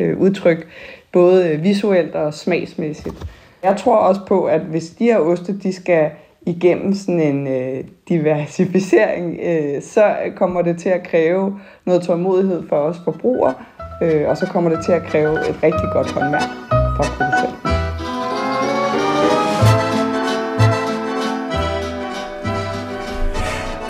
Øh, 0.00 0.18
udtryk 0.18 0.66
både 1.12 1.48
øh, 1.48 1.64
visuelt 1.64 2.14
og 2.14 2.34
smagsmæssigt. 2.34 3.26
Jeg 3.62 3.76
tror 3.76 3.96
også 3.96 4.20
på, 4.28 4.44
at 4.44 4.60
hvis 4.60 4.90
de 4.90 5.04
her 5.04 5.18
oste 5.18 5.58
de 5.58 5.72
skal 5.72 6.10
igennem 6.46 6.94
sådan 6.94 7.20
en 7.20 7.46
øh, 7.46 7.84
diversificering, 8.08 9.38
øh, 9.42 9.82
så 9.82 10.14
kommer 10.36 10.62
det 10.62 10.78
til 10.78 10.88
at 10.88 11.02
kræve 11.02 11.60
noget 11.84 12.02
tålmodighed 12.02 12.62
for 12.68 12.76
os 12.76 12.96
forbrugere, 13.04 13.54
øh, 14.02 14.28
og 14.28 14.36
så 14.36 14.46
kommer 14.46 14.70
det 14.70 14.84
til 14.84 14.92
at 14.92 15.02
kræve 15.02 15.32
et 15.32 15.62
rigtig 15.62 15.88
godt 15.92 16.10
håndværk 16.10 16.50
fra 16.70 17.04
producenten. 17.16 17.69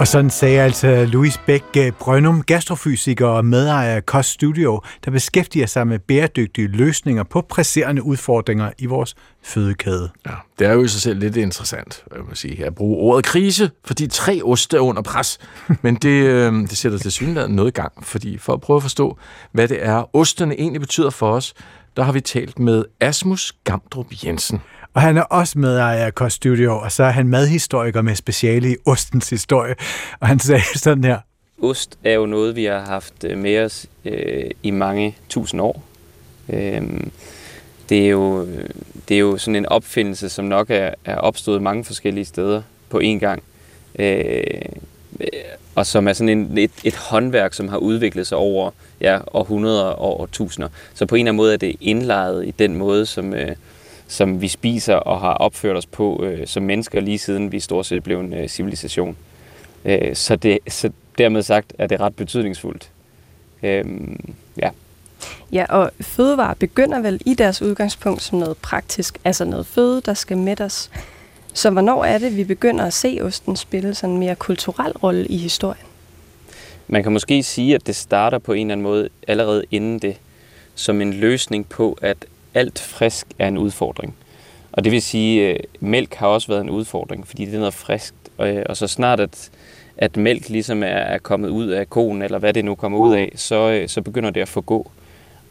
Og 0.01 0.09
sådan 0.09 0.31
sagde 0.31 0.61
altså 0.61 1.05
Louis 1.05 1.39
Bæk 1.47 1.65
øh, 1.77 1.93
Brønum, 1.93 2.43
gastrofysiker 2.43 3.27
og 3.27 3.45
medejer 3.45 3.97
af 3.97 4.07
Kost 4.07 4.31
Studio, 4.31 4.81
der 5.05 5.11
beskæftiger 5.11 5.67
sig 5.67 5.87
med 5.87 5.99
bæredygtige 5.99 6.69
løsninger 6.69 7.23
på 7.23 7.41
presserende 7.41 8.03
udfordringer 8.03 8.71
i 8.79 8.87
vores 8.87 9.15
fødekæde. 9.43 10.11
Ja, 10.27 10.31
det 10.59 10.67
er 10.67 10.73
jo 10.73 10.85
i 10.85 10.89
sig 10.89 11.01
selv 11.01 11.19
lidt 11.19 11.37
interessant, 11.37 12.05
jeg 12.15 12.23
må 12.29 12.35
sige, 12.35 12.67
at 12.67 12.75
bruge 12.75 12.97
ordet 12.97 13.25
krise, 13.25 13.71
fordi 13.85 14.07
tre 14.07 14.41
oste 14.45 14.77
er 14.77 14.81
under 14.81 15.03
pres. 15.03 15.39
Men 15.83 15.95
det, 15.95 16.25
øh, 16.25 16.53
det 16.53 16.77
sætter 16.77 16.99
til 16.99 17.13
synligheden 17.13 17.57
noget 17.57 17.69
i 17.69 17.75
gang, 17.81 17.93
fordi 18.03 18.39
for 18.39 18.53
at 18.53 18.61
prøve 18.61 18.77
at 18.77 18.83
forstå, 18.83 19.19
hvad 19.53 19.69
det 19.69 19.87
er, 19.87 20.17
ostene 20.17 20.61
egentlig 20.61 20.81
betyder 20.81 21.11
for 21.11 21.33
os, 21.33 21.55
der 21.97 22.03
har 22.03 22.13
vi 22.13 22.21
talt 22.21 22.59
med 22.59 22.85
Asmus 23.01 23.53
Gamdrup 23.65 24.07
Jensen. 24.25 24.61
Og 24.95 25.01
han 25.03 25.17
er 25.17 25.23
også 25.23 25.59
medejer 25.59 26.07
af 26.07 26.15
Kost 26.15 26.37
Studio, 26.37 26.79
og 26.79 26.93
så 26.93 27.05
er 27.05 27.11
han 27.11 27.29
madhistoriker 27.29 28.03
med 28.03 28.15
speciale 28.15 28.73
i 28.73 28.77
ostens 28.87 29.31
historie. 29.31 29.75
Og 30.21 30.29
han 30.29 30.39
sagde 30.39 30.63
sådan 30.79 31.05
her. 31.05 31.19
Ost 31.63 31.99
er 32.05 32.13
jo 32.13 32.27
noget, 32.27 32.57
vi 32.57 32.65
har 32.65 32.81
haft 32.81 33.25
øh, 33.25 33.39
med 33.39 33.65
os 33.65 33.87
øh, 34.05 34.51
i 34.63 34.71
mange 34.71 35.17
tusind 35.29 35.61
år. 35.61 35.83
Øh, 36.49 36.83
det, 37.89 38.05
er 38.05 38.09
jo, 38.09 38.47
det 39.09 39.15
er 39.15 39.19
jo 39.19 39.39
sådan 39.39 39.57
en 39.57 39.67
opfindelse, 39.67 40.29
som 40.29 40.45
nok 40.45 40.71
er, 40.71 40.95
er 41.05 41.17
opstået 41.17 41.63
mange 41.63 41.85
forskellige 41.85 42.25
steder 42.25 42.63
på 42.89 43.01
én 43.05 43.19
gang. 43.19 43.43
Øh, 43.99 44.43
Øh, 45.21 45.29
og 45.75 45.87
som 45.87 46.09
er 46.09 46.13
sådan 46.13 46.29
en, 46.29 46.59
et, 46.59 46.71
et 46.85 46.97
håndværk, 46.97 47.55
som 47.55 47.69
har 47.69 47.77
udviklet 47.77 48.27
sig 48.27 48.39
over 48.39 48.71
ja, 49.01 49.19
århundreder 49.33 49.85
og 49.85 50.21
årtusinder. 50.21 50.69
Så 50.95 51.07
på 51.07 51.15
en 51.15 51.19
eller 51.19 51.31
anden 51.31 51.37
måde 51.37 51.53
er 51.53 51.59
det 51.59 51.77
indlejet 51.81 52.47
i 52.47 52.51
den 52.51 52.77
måde, 52.77 53.07
som, 53.07 53.35
øh, 53.35 53.57
som 54.09 54.41
vi 54.41 54.49
spiser 54.49 54.95
og 54.95 55.21
har 55.21 55.35
opført 55.35 55.77
os 55.77 55.87
på 55.87 56.25
øh, 56.25 56.47
som 56.47 56.63
mennesker, 56.63 57.01
lige 57.01 57.19
siden 57.19 57.53
vi 57.53 57.61
stort 57.61 57.87
set 57.87 58.03
blev 58.03 58.21
en 58.21 58.35
øh, 58.35 58.49
civilisation. 58.49 59.17
Øh, 59.85 60.17
så, 60.17 60.37
det, 60.37 60.59
så 60.69 60.91
dermed 61.19 61.43
sagt 61.43 61.73
er 61.79 61.87
det 61.87 62.01
ret 62.01 62.17
betydningsfuldt. 62.17 62.91
Øh, 63.63 63.85
ja. 64.57 64.71
Ja, 65.53 65.67
og 65.69 65.91
fødevarer 66.01 66.55
begynder 66.55 67.01
vel 67.01 67.21
i 67.27 67.35
deres 67.35 67.63
udgangspunkt 67.63 68.23
som 68.23 68.39
noget 68.39 68.57
praktisk, 68.57 69.19
altså 69.25 69.45
noget 69.45 69.67
føde, 69.67 70.01
der 70.01 70.15
skal 70.15 70.39
mættes. 70.39 70.91
Så 71.55 71.71
hvornår 71.71 72.05
er 72.05 72.19
det, 72.19 72.37
vi 72.37 72.45
begynder 72.45 72.85
at 72.85 72.93
se 72.93 73.19
osten 73.23 73.57
spille 73.57 73.95
sådan 73.95 74.11
en 74.11 74.21
mere 74.21 74.35
kulturel 74.35 74.93
rolle 74.93 75.27
i 75.27 75.37
historien? 75.37 75.85
Man 76.89 77.03
kan 77.03 77.13
måske 77.13 77.43
sige, 77.43 77.75
at 77.75 77.87
det 77.87 77.97
starter 77.97 78.39
på 78.39 78.53
en 78.53 78.67
eller 78.67 78.73
anden 78.73 78.83
måde 78.83 79.09
allerede 79.29 79.65
inden 79.71 79.99
det, 79.99 80.17
som 80.75 81.01
en 81.01 81.13
løsning 81.13 81.69
på, 81.69 81.99
at 82.03 82.17
alt 82.55 82.79
frisk 82.79 83.27
er 83.39 83.49
en 83.49 83.59
udfordring. 83.59 84.15
Og 84.73 84.85
det 84.85 84.93
vil 84.93 85.03
sige, 85.03 85.49
at 85.49 85.67
mælk 85.81 86.15
har 86.15 86.27
også 86.27 86.49
været 86.49 86.61
en 86.61 86.71
udfordring, 86.71 87.27
fordi 87.27 87.45
det 87.45 87.55
er 87.55 87.59
noget 87.59 87.75
friskt. 87.75 88.15
Og, 88.37 88.49
øh, 88.49 88.65
så 88.75 88.87
snart 88.87 89.21
at, 89.21 89.51
at 89.97 90.17
mælk 90.17 90.49
ligesom 90.49 90.83
er, 90.83 90.87
er 90.87 91.19
kommet 91.19 91.49
ud 91.49 91.67
af 91.67 91.91
konen, 91.91 92.23
eller 92.23 92.39
hvad 92.39 92.53
det 92.53 92.65
nu 92.65 92.75
kommer 92.75 92.99
ud 92.99 93.15
af, 93.15 93.33
så, 93.37 93.71
øh, 93.71 93.89
så 93.89 94.03
begynder 94.03 94.31
det 94.31 94.41
at 94.41 94.49
forgå. 94.49 94.91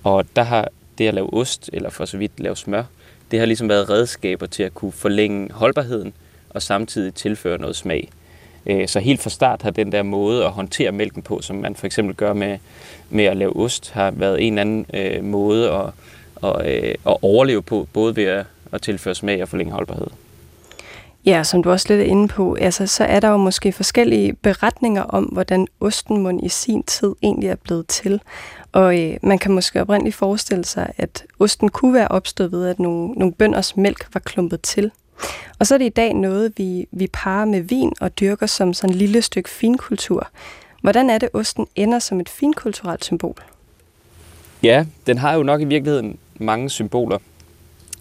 Og 0.03 0.25
der 0.35 0.43
har 0.43 0.69
det 0.97 1.07
at 1.07 1.13
lave 1.13 1.33
ost, 1.33 1.69
eller 1.73 1.89
for 1.89 2.05
så 2.05 2.17
vidt 2.17 2.39
lave 2.39 2.55
smør, 2.55 2.83
det 3.31 3.39
har 3.39 3.45
ligesom 3.45 3.69
været 3.69 3.89
redskaber 3.89 4.45
til 4.45 4.63
at 4.63 4.73
kunne 4.73 4.91
forlænge 4.91 5.51
holdbarheden, 5.51 6.13
og 6.49 6.61
samtidig 6.61 7.13
tilføre 7.13 7.57
noget 7.57 7.75
smag. 7.75 8.09
Øh, 8.65 8.87
så 8.87 8.99
helt 8.99 9.21
fra 9.21 9.29
start 9.29 9.61
har 9.61 9.71
den 9.71 9.91
der 9.91 10.03
måde 10.03 10.45
at 10.45 10.51
håndtere 10.51 10.91
mælken 10.91 11.21
på, 11.21 11.41
som 11.41 11.55
man 11.55 11.75
for 11.75 11.85
eksempel 11.85 12.15
gør 12.15 12.33
med, 12.33 12.57
med 13.09 13.25
at 13.25 13.37
lave 13.37 13.55
ost, 13.55 13.91
har 13.91 14.11
været 14.11 14.47
en 14.47 14.53
eller 14.53 14.61
anden 14.61 14.85
øh, 14.93 15.23
måde 15.23 15.71
at, 15.71 15.85
at, 16.43 16.67
øh, 16.67 16.95
at 17.07 17.17
overleve 17.21 17.61
på, 17.61 17.87
både 17.93 18.15
ved 18.15 18.23
at, 18.23 18.45
at 18.71 18.81
tilføre 18.81 19.15
smag 19.15 19.41
og 19.41 19.49
forlænge 19.49 19.73
holdbarhed. 19.73 20.07
Ja, 21.25 21.43
som 21.43 21.63
du 21.63 21.71
også 21.71 21.85
lidt 21.89 22.01
er 22.01 22.05
inde 22.05 22.27
på, 22.27 22.53
altså, 22.53 22.87
så 22.87 23.03
er 23.03 23.19
der 23.19 23.29
jo 23.29 23.37
måske 23.37 23.71
forskellige 23.71 24.33
beretninger 24.33 25.01
om, 25.01 25.23
hvordan 25.23 25.67
ostenmund 25.79 26.45
i 26.45 26.49
sin 26.49 26.83
tid 26.83 27.15
egentlig 27.21 27.49
er 27.49 27.55
blevet 27.55 27.87
til. 27.87 28.21
Og 28.71 28.99
øh, 28.99 29.17
man 29.23 29.37
kan 29.37 29.51
måske 29.51 29.81
oprindeligt 29.81 30.15
forestille 30.15 30.65
sig, 30.65 30.91
at 30.97 31.23
osten 31.39 31.69
kunne 31.69 31.93
være 31.93 32.07
opstået 32.07 32.51
ved, 32.51 32.67
at 32.67 32.79
nogle, 32.79 33.11
nogle 33.11 33.33
bønders 33.33 33.77
mælk 33.77 34.07
var 34.13 34.19
klumpet 34.19 34.61
til. 34.61 34.91
Og 35.59 35.67
så 35.67 35.73
er 35.73 35.77
det 35.77 35.85
i 35.85 35.89
dag 35.89 36.13
noget, 36.13 36.53
vi, 36.57 36.87
vi 36.91 37.07
parer 37.13 37.45
med 37.45 37.61
vin 37.61 37.93
og 38.01 38.19
dyrker 38.19 38.45
som 38.45 38.73
sådan 38.73 38.89
et 38.89 38.95
lille 38.95 39.21
stykke 39.21 39.49
finkultur. 39.49 40.27
Hvordan 40.81 41.09
er 41.09 41.17
det, 41.17 41.29
osten 41.33 41.67
ender 41.75 41.99
som 41.99 42.19
et 42.19 42.29
finkulturelt 42.29 43.05
symbol? 43.05 43.43
Ja, 44.63 44.85
den 45.07 45.17
har 45.17 45.33
jo 45.33 45.43
nok 45.43 45.61
i 45.61 45.65
virkeligheden 45.65 46.17
mange 46.39 46.69
symboler. 46.69 47.17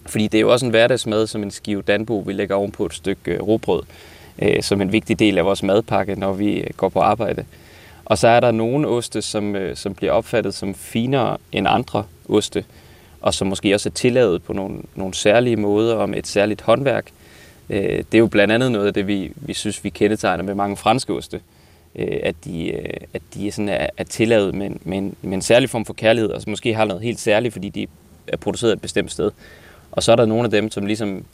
Fordi 0.05 0.27
det 0.27 0.37
er 0.37 0.41
jo 0.41 0.51
også 0.51 0.65
en 0.65 0.69
hverdagsmad 0.69 1.27
som 1.27 1.43
en 1.43 1.51
skive 1.51 1.81
danbo, 1.81 2.17
vi 2.17 2.33
lægger 2.33 2.55
ovenpå 2.55 2.85
et 2.85 2.93
stykke 2.93 3.31
øh, 3.31 3.41
råbrød, 3.41 3.83
øh, 4.41 4.63
som 4.63 4.81
en 4.81 4.91
vigtig 4.91 5.19
del 5.19 5.37
af 5.37 5.45
vores 5.45 5.63
madpakke, 5.63 6.15
når 6.15 6.33
vi 6.33 6.53
øh, 6.53 6.69
går 6.77 6.89
på 6.89 6.99
arbejde. 6.99 7.45
Og 8.05 8.17
så 8.17 8.27
er 8.27 8.39
der 8.39 8.51
nogle 8.51 8.87
oste, 8.87 9.21
som, 9.21 9.55
øh, 9.55 9.75
som 9.75 9.93
bliver 9.93 10.11
opfattet 10.11 10.53
som 10.53 10.75
finere 10.75 11.37
end 11.51 11.67
andre 11.69 12.03
oste, 12.29 12.65
og 13.21 13.33
som 13.33 13.47
måske 13.47 13.73
også 13.73 13.89
er 13.89 13.93
tilladet 13.93 14.43
på 14.43 14.53
nogle, 14.53 14.77
nogle 14.95 15.13
særlige 15.13 15.55
måder 15.55 15.95
og 15.95 16.09
med 16.09 16.17
et 16.17 16.27
særligt 16.27 16.61
håndværk. 16.61 17.05
Øh, 17.69 17.97
det 17.97 18.13
er 18.13 18.19
jo 18.19 18.27
blandt 18.27 18.53
andet 18.53 18.71
noget 18.71 18.87
af 18.87 18.93
det, 18.93 19.07
vi, 19.07 19.31
vi 19.35 19.53
synes, 19.53 19.83
vi 19.83 19.89
kendetegner 19.89 20.43
med 20.43 20.55
mange 20.55 20.77
franske 20.77 21.13
oste. 21.13 21.41
Øh, 21.95 22.19
at 22.23 22.35
de, 22.45 22.71
øh, 22.71 22.89
at 23.13 23.21
de 23.33 23.51
sådan 23.51 23.69
er, 23.69 23.87
er 23.97 24.03
tilladet 24.03 24.55
med, 24.55 24.69
med, 24.83 24.97
en, 24.97 25.15
med 25.21 25.33
en 25.33 25.41
særlig 25.41 25.69
form 25.69 25.85
for 25.85 25.93
kærlighed, 25.93 26.29
og 26.29 26.41
som 26.41 26.49
måske 26.49 26.73
har 26.73 26.85
noget 26.85 27.03
helt 27.03 27.19
særligt, 27.19 27.53
fordi 27.53 27.69
de 27.69 27.87
er 28.27 28.37
produceret 28.37 28.73
et 28.73 28.81
bestemt 28.81 29.11
sted. 29.11 29.31
Og 29.91 30.03
så 30.03 30.11
er 30.11 30.15
der 30.15 30.25
nogle 30.25 30.43
af 30.43 30.51
dem, 30.51 30.71
som 30.71 30.85
ligesom 30.85 31.25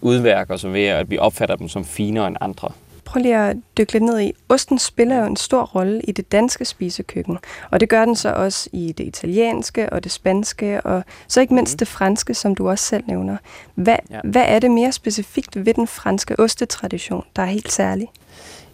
udværker 0.00 0.56
sig 0.56 0.72
ved, 0.72 0.84
at 0.84 1.10
vi 1.10 1.18
opfatter 1.18 1.56
dem 1.56 1.68
som 1.68 1.84
finere 1.84 2.26
end 2.26 2.36
andre. 2.40 2.72
Prøv 3.04 3.22
lige 3.22 3.36
at 3.36 3.56
dykke 3.78 3.92
lidt 3.92 4.04
ned 4.04 4.20
i. 4.20 4.32
Osten 4.48 4.78
spiller 4.78 5.20
jo 5.20 5.26
en 5.26 5.36
stor 5.36 5.62
rolle 5.62 6.00
i 6.00 6.12
det 6.12 6.32
danske 6.32 6.64
spisekøkken, 6.64 7.38
og 7.70 7.80
det 7.80 7.88
gør 7.88 8.04
den 8.04 8.16
så 8.16 8.32
også 8.32 8.70
i 8.72 8.92
det 8.92 9.04
italienske 9.04 9.92
og 9.92 10.04
det 10.04 10.12
spanske, 10.12 10.80
og 10.80 11.02
så 11.28 11.40
ikke 11.40 11.54
mindst 11.54 11.74
mm. 11.74 11.78
det 11.78 11.88
franske, 11.88 12.34
som 12.34 12.54
du 12.54 12.68
også 12.68 12.84
selv 12.84 13.04
nævner. 13.06 13.36
Hvad, 13.74 13.96
ja. 14.10 14.20
hvad 14.24 14.44
er 14.46 14.58
det 14.58 14.70
mere 14.70 14.92
specifikt 14.92 15.66
ved 15.66 15.74
den 15.74 15.86
franske 15.86 16.40
ostetradition, 16.40 17.24
der 17.36 17.42
er 17.42 17.46
helt 17.46 17.72
særlig? 17.72 18.08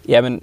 Jamen, 0.09 0.43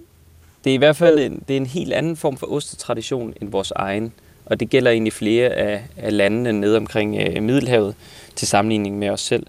det 0.64 0.70
er 0.70 0.74
i 0.74 0.78
hvert 0.78 0.96
fald 0.96 1.20
en, 1.20 1.44
det 1.48 1.54
er 1.54 1.58
en 1.58 1.66
helt 1.66 1.94
anden 1.94 2.18
form 2.18 2.38
for 2.38 2.48
ostetradition 2.52 3.34
end 3.42 3.50
vores 3.50 3.72
egen. 3.76 4.14
Og 4.46 4.60
det 4.60 4.70
gælder 4.70 4.92
egentlig 4.92 5.14
flere 5.14 5.50
af, 5.50 5.84
af 5.98 6.18
landene 6.18 6.60
nede 6.60 6.78
omkring 6.78 7.18
øh, 7.18 7.44
Middelhavet 7.44 7.96
til 8.36 8.48
sammenligning 8.48 8.98
med 8.98 9.10
os 9.10 9.22
selv. 9.22 9.46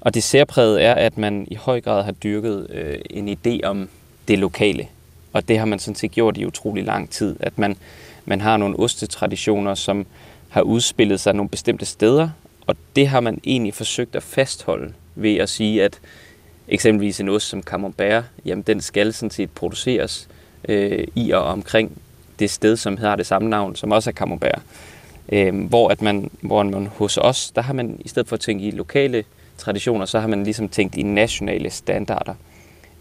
Og 0.00 0.14
det 0.14 0.22
særpræget 0.22 0.84
er, 0.84 0.94
at 0.94 1.18
man 1.18 1.46
i 1.50 1.54
høj 1.54 1.80
grad 1.80 2.04
har 2.04 2.12
dyrket 2.12 2.66
øh, 2.70 2.98
en 3.10 3.28
idé 3.28 3.66
om 3.66 3.88
det 4.28 4.38
lokale. 4.38 4.88
Og 5.32 5.48
det 5.48 5.58
har 5.58 5.66
man 5.66 5.78
sådan 5.78 5.94
set 5.94 6.10
gjort 6.10 6.36
i 6.36 6.46
utrolig 6.46 6.84
lang 6.84 7.10
tid. 7.10 7.36
At 7.40 7.58
man, 7.58 7.76
man 8.24 8.40
har 8.40 8.56
nogle 8.56 8.78
ostetraditioner, 8.78 9.74
som 9.74 10.06
har 10.48 10.62
udspillet 10.62 11.20
sig 11.20 11.34
nogle 11.34 11.48
bestemte 11.48 11.86
steder, 11.86 12.28
og 12.66 12.76
det 12.96 13.08
har 13.08 13.20
man 13.20 13.40
egentlig 13.44 13.74
forsøgt 13.74 14.16
at 14.16 14.22
fastholde 14.22 14.92
ved 15.14 15.36
at 15.36 15.48
sige, 15.48 15.84
at 15.84 16.00
eksempelvis 16.68 17.20
en 17.20 17.28
ost 17.28 17.48
som 17.48 17.62
camembert, 17.62 18.24
jamen 18.44 18.62
den 18.62 18.80
skal 18.80 19.12
sådan 19.12 19.30
set 19.30 19.50
produceres 19.50 20.28
øh, 20.68 21.06
i 21.14 21.30
og 21.30 21.42
omkring 21.42 21.98
det 22.38 22.50
sted, 22.50 22.76
som 22.76 22.96
har 22.96 23.16
det 23.16 23.26
samme 23.26 23.48
navn, 23.48 23.76
som 23.76 23.92
også 23.92 24.10
er 24.10 24.14
camembert. 24.14 24.62
Øh, 25.30 25.64
hvor, 25.64 25.88
at 25.88 26.02
man, 26.02 26.30
hvor 26.40 26.62
man 26.62 26.86
hos 26.86 27.16
os, 27.16 27.50
der 27.50 27.62
har 27.62 27.72
man 27.72 28.00
i 28.04 28.08
stedet 28.08 28.28
for 28.28 28.36
at 28.36 28.40
tænke 28.40 28.64
i 28.64 28.70
lokale 28.70 29.24
traditioner, 29.58 30.06
så 30.06 30.20
har 30.20 30.28
man 30.28 30.44
ligesom 30.44 30.68
tænkt 30.68 30.96
i 30.96 31.02
nationale 31.02 31.70
standarder. 31.70 32.34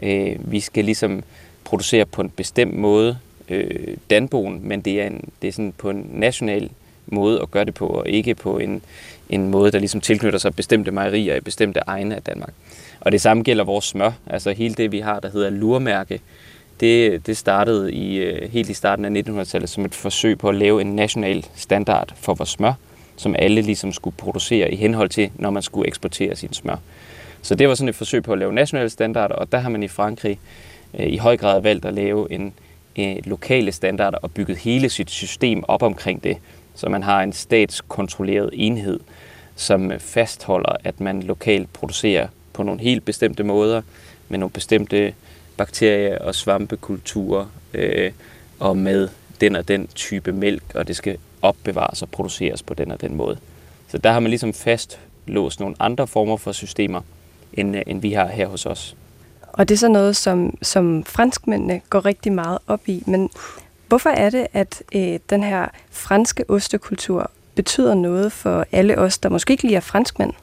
Øh, 0.02 0.52
vi 0.52 0.60
skal 0.60 0.86
ligesom 0.86 1.24
producere 1.64 2.06
på 2.06 2.22
en 2.22 2.30
bestemt 2.30 2.74
måde 2.74 3.18
øh, 3.50 3.98
danboen, 4.10 4.60
men 4.64 4.82
det 4.82 5.02
er, 5.02 5.08
en, 5.08 5.30
det 5.42 5.48
er 5.48 5.52
sådan 5.52 5.74
på 5.78 5.90
en 5.90 6.10
national 6.14 6.70
måde 7.08 7.42
at 7.42 7.52
gøre 7.52 7.66
det 7.66 7.74
på, 7.74 7.88
og 7.88 8.10
ikke 8.10 8.36
på 8.36 8.58
en, 8.58 8.82
en 9.30 9.50
måde, 9.50 9.72
der 9.72 9.80
ligesom 9.80 10.02
tilknytter 10.02 10.40
sig 10.40 10.56
bestemte 10.56 10.92
mejerier 10.92 11.36
i 11.36 11.40
bestemte 11.40 11.80
egne 11.88 12.16
af 12.16 12.22
Danmark. 12.22 12.54
Og 13.00 13.12
det 13.12 13.22
samme 13.22 13.44
gælder 13.44 13.64
vores 13.64 13.86
smør. 13.86 14.12
Altså 14.28 14.52
hele 14.52 14.76
det, 14.76 14.92
vi 14.92 15.00
har, 15.00 15.20
der 15.20 15.30
hedder 15.32 15.50
lurmærke, 15.50 16.20
det, 16.80 17.28
det 17.28 17.38
startede 17.38 17.94
i, 17.94 18.18
øh, 18.18 18.52
helt 18.52 18.70
i 18.70 18.74
starten 18.74 19.06
af 19.06 19.22
1900-tallet 19.22 19.70
som 19.70 19.86
et 19.86 19.96
forsøg 19.96 20.38
på 20.38 20.50
at 20.50 20.56
lave 20.56 20.82
en 20.82 20.96
national 20.96 21.46
standard 21.56 22.14
for 22.16 22.34
vores 22.34 22.50
smør, 22.50 22.74
som 23.16 23.36
alle 23.40 23.62
ligesom 23.62 23.92
skulle 23.92 24.16
producere 24.16 24.72
i 24.72 24.76
henhold 24.76 25.10
til, 25.10 25.32
når 25.36 25.50
man 25.50 25.64
skulle 25.64 25.88
eksportere 25.88 26.36
sin 26.36 26.54
smør. 26.54 26.78
Så 27.42 27.56
det 27.56 27.68
var 27.68 27.76
sådan 27.76 27.90
et 27.90 27.96
forsøg 27.96 28.24
på 28.24 28.34
at 28.34 28.40
lave 28.40 28.54
nationale 28.54 28.90
standarder, 28.90 29.36
og 29.36 29.52
der 29.52 29.58
har 29.58 29.70
man 29.70 29.84
i 29.84 29.88
Frankrig 29.88 30.40
øh, 31.00 31.08
i 31.08 31.18
høj 31.18 31.38
grad 31.38 31.62
valgt 31.62 31.86
at 31.86 31.94
lave 31.94 32.32
en, 32.32 32.54
øh, 33.00 33.16
lokale 33.26 33.72
standarder 33.72 34.18
og 34.18 34.32
bygget 34.32 34.58
hele 34.58 34.90
sit 34.90 35.12
system 35.12 35.64
op 35.68 35.84
omkring 35.84 36.24
det. 36.24 36.38
Så 36.76 36.90
man 36.90 37.04
har 37.04 37.24
en 37.24 37.34
statskontrolleret 37.34 38.50
enhed, 38.54 39.00
som 39.56 39.92
øh, 39.92 40.00
fastholder, 40.00 40.76
at 40.84 41.00
man 41.00 41.24
lokalt 41.24 41.74
producerer 41.74 42.28
på 42.54 42.64
nogle 42.64 42.82
helt 42.82 43.06
bestemte 43.06 43.44
måder, 43.44 43.82
med 44.30 44.40
nogle 44.40 44.52
bestemte 44.52 45.14
bakterie- 45.60 46.22
og 46.22 46.36
svampekulturer, 46.36 47.46
øh, 47.74 48.12
og 48.60 48.78
med 48.78 49.10
den 49.42 49.56
og 49.56 49.68
den 49.68 49.88
type 49.88 50.32
mælk, 50.32 50.64
og 50.76 50.88
det 50.88 50.96
skal 50.96 51.18
opbevares 51.42 52.02
og 52.02 52.10
produceres 52.10 52.64
på 52.64 52.74
den 52.74 52.92
og 52.92 53.02
den 53.02 53.16
måde. 53.16 53.38
Så 53.88 53.98
der 53.98 54.12
har 54.12 54.20
man 54.20 54.30
ligesom 54.30 54.54
fastlåst 54.54 55.60
nogle 55.60 55.76
andre 55.80 56.08
former 56.08 56.38
for 56.38 56.52
systemer, 56.52 57.02
end, 57.54 57.76
øh, 57.76 57.82
end 57.88 58.02
vi 58.02 58.14
har 58.14 58.28
her 58.28 58.48
hos 58.48 58.66
os. 58.66 58.96
Og 59.42 59.70
det 59.70 59.76
er 59.76 59.80
så 59.80 59.88
noget, 59.88 60.16
som, 60.16 60.58
som 60.62 61.04
franskmændene 61.04 61.82
går 61.90 62.06
rigtig 62.06 62.32
meget 62.32 62.58
op 62.68 62.82
i. 62.88 63.04
Men 63.08 63.30
hvorfor 63.88 64.10
er 64.10 64.30
det, 64.30 64.48
at 64.54 64.84
øh, 64.96 65.20
den 65.30 65.44
her 65.44 65.68
franske 65.92 66.46
ostekultur 66.48 67.32
betyder 67.56 67.94
noget 67.94 68.32
for 68.32 68.66
alle 68.72 68.98
os, 68.98 69.18
der 69.18 69.30
måske 69.30 69.52
ikke 69.52 69.64
lige 69.64 69.76
er 69.76 69.80
franskmænd? 69.80 70.34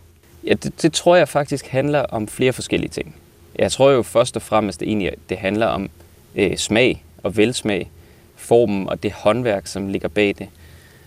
Ja, 0.45 0.53
det, 0.53 0.83
det 0.83 0.93
tror 0.93 1.17
jeg 1.17 1.29
faktisk 1.29 1.67
handler 1.67 2.01
om 2.01 2.29
flere 2.29 2.53
forskellige 2.53 2.91
ting. 2.91 3.17
Jeg 3.59 3.73
tror 3.73 3.91
jo 3.91 4.03
først 4.03 4.37
og 4.37 4.43
fremmest, 4.43 4.81
det 4.81 5.07
at 5.07 5.19
det 5.29 5.39
handler 5.39 5.67
om 5.67 5.91
øh, 6.35 6.57
smag 6.57 7.05
og 7.23 7.37
velsmag, 7.37 7.91
formen 8.37 8.89
og 8.89 9.03
det 9.03 9.13
håndværk, 9.13 9.67
som 9.67 9.89
ligger 9.89 10.09
bag 10.09 10.35
det. 10.39 10.49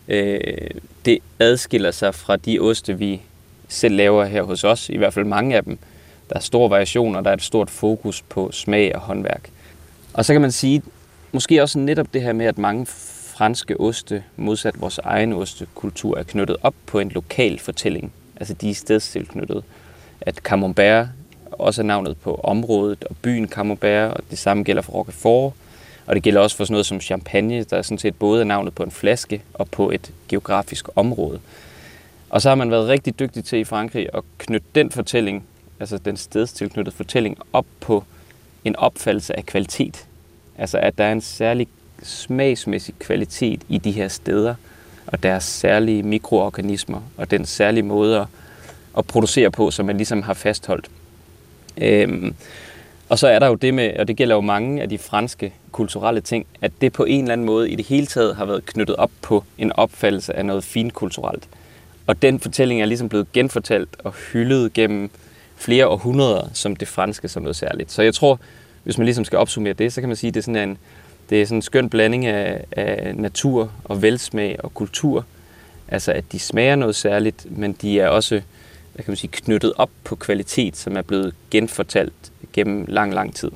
Øh, 0.07 0.69
det 1.05 1.19
adskiller 1.39 1.91
sig 1.91 2.15
fra 2.15 2.35
de 2.35 2.59
oste, 2.59 2.97
vi 2.97 3.21
selv 3.67 3.95
laver 3.95 4.25
her 4.25 4.43
hos 4.43 4.63
os, 4.63 4.89
i 4.89 4.97
hvert 4.97 5.13
fald 5.13 5.25
mange 5.25 5.55
af 5.55 5.63
dem. 5.63 5.77
Der 6.29 6.35
er 6.35 6.39
stor 6.39 6.67
variation, 6.67 7.15
og 7.15 7.23
der 7.23 7.29
er 7.29 7.33
et 7.33 7.41
stort 7.41 7.69
fokus 7.69 8.21
på 8.21 8.51
smag 8.51 8.95
og 8.95 9.01
håndværk. 9.01 9.49
Og 10.13 10.25
så 10.25 10.33
kan 10.33 10.41
man 10.41 10.51
sige, 10.51 10.81
måske 11.31 11.61
også 11.61 11.79
netop 11.79 12.13
det 12.13 12.21
her 12.21 12.33
med, 12.33 12.45
at 12.45 12.57
mange 12.57 12.85
franske 12.85 13.79
oste, 13.79 14.23
modsat 14.37 14.81
vores 14.81 14.97
egen 14.97 15.33
ostekultur, 15.33 16.17
er 16.17 16.23
knyttet 16.23 16.57
op 16.63 16.75
på 16.85 16.99
en 16.99 17.09
lokal 17.09 17.59
fortælling. 17.59 18.13
Altså 18.35 18.53
de 18.53 18.69
er 18.69 18.73
stedstilknyttet. 18.73 19.63
At 20.21 20.35
Camembert 20.35 21.07
også 21.59 21.81
er 21.81 21.85
navnet 21.85 22.17
på 22.17 22.39
området 22.43 23.03
og 23.03 23.15
byen 23.21 23.47
Camembert, 23.47 24.13
og 24.13 24.23
det 24.29 24.37
samme 24.37 24.63
gælder 24.63 24.81
for 24.81 24.91
Roquefort. 24.91 25.53
Og 26.05 26.15
det 26.15 26.23
gælder 26.23 26.41
også 26.41 26.57
for 26.57 26.63
sådan 26.63 26.73
noget 26.73 26.85
som 26.85 27.01
champagne, 27.01 27.63
der 27.63 27.77
er 27.77 27.81
sådan 27.81 27.97
set 27.97 28.15
både 28.15 28.41
er 28.41 28.45
navnet 28.45 28.75
på 28.75 28.83
en 28.83 28.91
flaske 28.91 29.41
og 29.53 29.67
på 29.67 29.91
et 29.91 30.11
geografisk 30.27 30.85
område. 30.95 31.39
Og 32.29 32.41
så 32.41 32.49
har 32.49 32.55
man 32.55 32.71
været 32.71 32.87
rigtig 32.87 33.19
dygtig 33.19 33.45
til 33.45 33.59
i 33.59 33.63
Frankrig 33.63 34.07
at 34.13 34.23
knytte 34.37 34.67
den 34.75 34.91
fortælling, 34.91 35.43
altså 35.79 35.97
den 35.97 36.17
stedstilknyttede 36.17 36.95
fortælling, 36.95 37.37
op 37.53 37.65
på 37.79 38.03
en 38.65 38.75
opfattelse 38.75 39.37
af 39.37 39.45
kvalitet. 39.45 40.05
Altså 40.57 40.77
at 40.77 40.97
der 40.97 41.03
er 41.03 41.11
en 41.11 41.21
særlig 41.21 41.67
smagsmæssig 42.03 42.95
kvalitet 42.99 43.61
i 43.69 43.77
de 43.77 43.91
her 43.91 44.07
steder, 44.07 44.55
og 45.07 45.23
deres 45.23 45.43
særlige 45.43 46.03
mikroorganismer, 46.03 47.01
og 47.17 47.31
den 47.31 47.45
særlige 47.45 47.83
måde 47.83 48.27
at 48.97 49.05
producere 49.05 49.51
på, 49.51 49.71
som 49.71 49.85
man 49.85 49.97
ligesom 49.97 50.21
har 50.21 50.33
fastholdt. 50.33 50.89
Øhm, 51.81 52.33
og 53.09 53.19
så 53.19 53.27
er 53.27 53.39
der 53.39 53.47
jo 53.47 53.55
det 53.55 53.73
med, 53.73 53.93
og 53.99 54.07
det 54.07 54.15
gælder 54.15 54.35
jo 54.35 54.41
mange 54.41 54.81
af 54.81 54.89
de 54.89 54.97
franske 54.97 55.53
kulturelle 55.71 56.21
ting, 56.21 56.45
at 56.61 56.71
det 56.81 56.93
på 56.93 57.03
en 57.03 57.21
eller 57.21 57.33
anden 57.33 57.45
måde 57.45 57.69
i 57.69 57.75
det 57.75 57.85
hele 57.85 58.05
taget 58.05 58.35
har 58.35 58.45
været 58.45 58.65
knyttet 58.65 58.95
op 58.95 59.11
på 59.21 59.43
en 59.57 59.71
opfattelse 59.71 60.35
af 60.35 60.45
noget 60.45 60.63
fint 60.63 60.93
kulturelt. 60.93 61.47
Og 62.07 62.21
den 62.21 62.39
fortælling 62.39 62.81
er 62.81 62.85
ligesom 62.85 63.09
blevet 63.09 63.31
genfortalt 63.31 63.89
og 64.03 64.11
hyldet 64.11 64.73
gennem 64.73 65.09
flere 65.55 65.87
århundreder 65.87 66.49
som 66.53 66.75
det 66.75 66.87
franske 66.87 67.27
som 67.27 67.43
noget 67.43 67.55
særligt. 67.55 67.91
Så 67.91 68.01
jeg 68.01 68.13
tror, 68.13 68.39
hvis 68.83 68.97
man 68.97 69.05
ligesom 69.05 69.25
skal 69.25 69.37
opsummere 69.37 69.73
det, 69.73 69.93
så 69.93 70.01
kan 70.01 70.09
man 70.09 70.15
sige, 70.15 70.27
at 70.27 70.33
det 70.33 70.39
er 70.39 70.43
sådan 70.43 70.69
en, 70.69 70.77
det 71.29 71.41
er 71.41 71.45
sådan 71.45 71.57
en 71.57 71.61
skøn 71.61 71.89
blanding 71.89 72.25
af, 72.25 72.65
af 72.71 73.15
natur 73.15 73.71
og 73.83 74.01
velsmag 74.01 74.57
og 74.63 74.73
kultur. 74.73 75.25
Altså 75.87 76.11
at 76.11 76.23
de 76.31 76.39
smager 76.39 76.75
noget 76.75 76.95
særligt, 76.95 77.57
men 77.57 77.73
de 77.81 77.99
er 77.99 78.07
også 78.07 78.41
hvad 78.99 79.03
kan 79.03 79.11
man 79.11 79.17
sige, 79.17 79.31
knyttet 79.31 79.73
op 79.77 79.89
på 80.03 80.15
kvalitet, 80.15 80.77
som 80.77 80.97
er 80.97 81.01
blevet 81.01 81.35
genfortalt 81.51 82.31
gennem 82.53 82.85
lang, 82.87 83.13
lang 83.13 83.35
tid. 83.35 83.51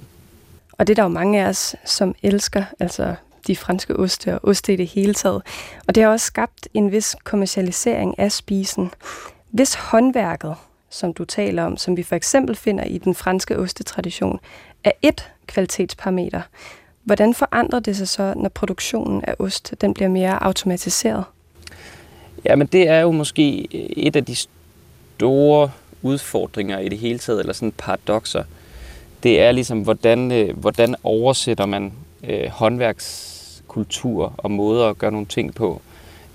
Og 0.71 0.87
det 0.87 0.93
er 0.93 0.95
der 0.95 1.03
jo 1.03 1.09
mange 1.09 1.43
af 1.43 1.49
os, 1.49 1.75
som 1.85 2.15
elsker, 2.23 2.63
altså 2.79 3.15
de 3.47 3.55
franske 3.55 3.95
oste 3.95 4.33
og 4.33 4.39
oste 4.43 4.73
i 4.73 4.75
det 4.75 4.87
hele 4.87 5.13
taget. 5.13 5.41
Og 5.87 5.95
det 5.95 6.03
har 6.03 6.09
også 6.09 6.25
skabt 6.25 6.67
en 6.73 6.91
vis 6.91 7.15
kommercialisering 7.23 8.19
af 8.19 8.31
spisen. 8.31 8.91
Hvis 9.51 9.75
håndværket, 9.75 10.55
som 10.89 11.13
du 11.13 11.25
taler 11.25 11.63
om, 11.63 11.77
som 11.77 11.97
vi 11.97 12.03
for 12.03 12.15
eksempel 12.15 12.55
finder 12.55 12.83
i 12.83 12.97
den 12.97 13.15
franske 13.15 13.59
ostetradition, 13.59 14.39
er 14.83 14.91
et 15.01 15.31
kvalitetsparameter, 15.47 16.41
hvordan 17.03 17.33
forandrer 17.33 17.79
det 17.79 17.97
sig 17.97 18.07
så, 18.07 18.33
når 18.37 18.49
produktionen 18.49 19.25
af 19.27 19.35
ost 19.39 19.73
den 19.81 19.93
bliver 19.93 20.09
mere 20.09 20.43
automatiseret? 20.43 21.23
Ja, 22.45 22.55
men 22.55 22.67
det 22.67 22.87
er 22.87 22.99
jo 22.99 23.11
måske 23.11 23.67
et 23.97 24.15
af 24.15 24.25
de 24.25 24.35
store 25.24 25.71
udfordringer 26.01 26.80
i 26.80 26.89
det 26.89 26.97
hele 26.97 27.19
taget, 27.19 27.39
eller 27.39 27.53
sådan 27.53 27.74
paradoxer, 27.78 28.43
det 29.24 29.41
er 29.41 29.51
ligesom, 29.51 29.82
hvordan, 29.82 30.32
øh, 30.32 30.57
hvordan 30.57 30.95
oversætter 31.03 31.65
man 31.65 31.93
øh, 32.24 32.49
håndværkskultur 32.49 34.34
og 34.38 34.51
måder 34.51 34.89
at 34.89 34.97
gøre 34.97 35.11
nogle 35.11 35.26
ting 35.28 35.55
på, 35.55 35.82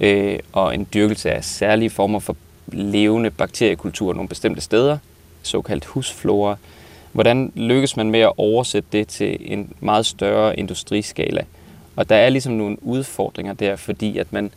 øh, 0.00 0.38
og 0.52 0.74
en 0.74 0.86
dyrkelse 0.94 1.30
af 1.30 1.44
særlige 1.44 1.90
former 1.90 2.18
for 2.18 2.36
levende 2.66 3.30
bakteriekultur 3.30 4.12
nogle 4.12 4.28
bestemte 4.28 4.60
steder, 4.60 4.98
såkaldt 5.42 5.84
husflora. 5.84 6.56
Hvordan 7.12 7.52
lykkes 7.54 7.96
man 7.96 8.10
med 8.10 8.20
at 8.20 8.32
oversætte 8.36 8.88
det 8.92 9.08
til 9.08 9.36
en 9.40 9.72
meget 9.80 10.06
større 10.06 10.58
industriskala? 10.58 11.44
Og 11.96 12.08
der 12.08 12.16
er 12.16 12.28
ligesom 12.28 12.52
nogle 12.52 12.76
udfordringer 12.82 13.52
der, 13.52 13.76
fordi 13.76 14.18
at 14.18 14.32
man 14.32 14.50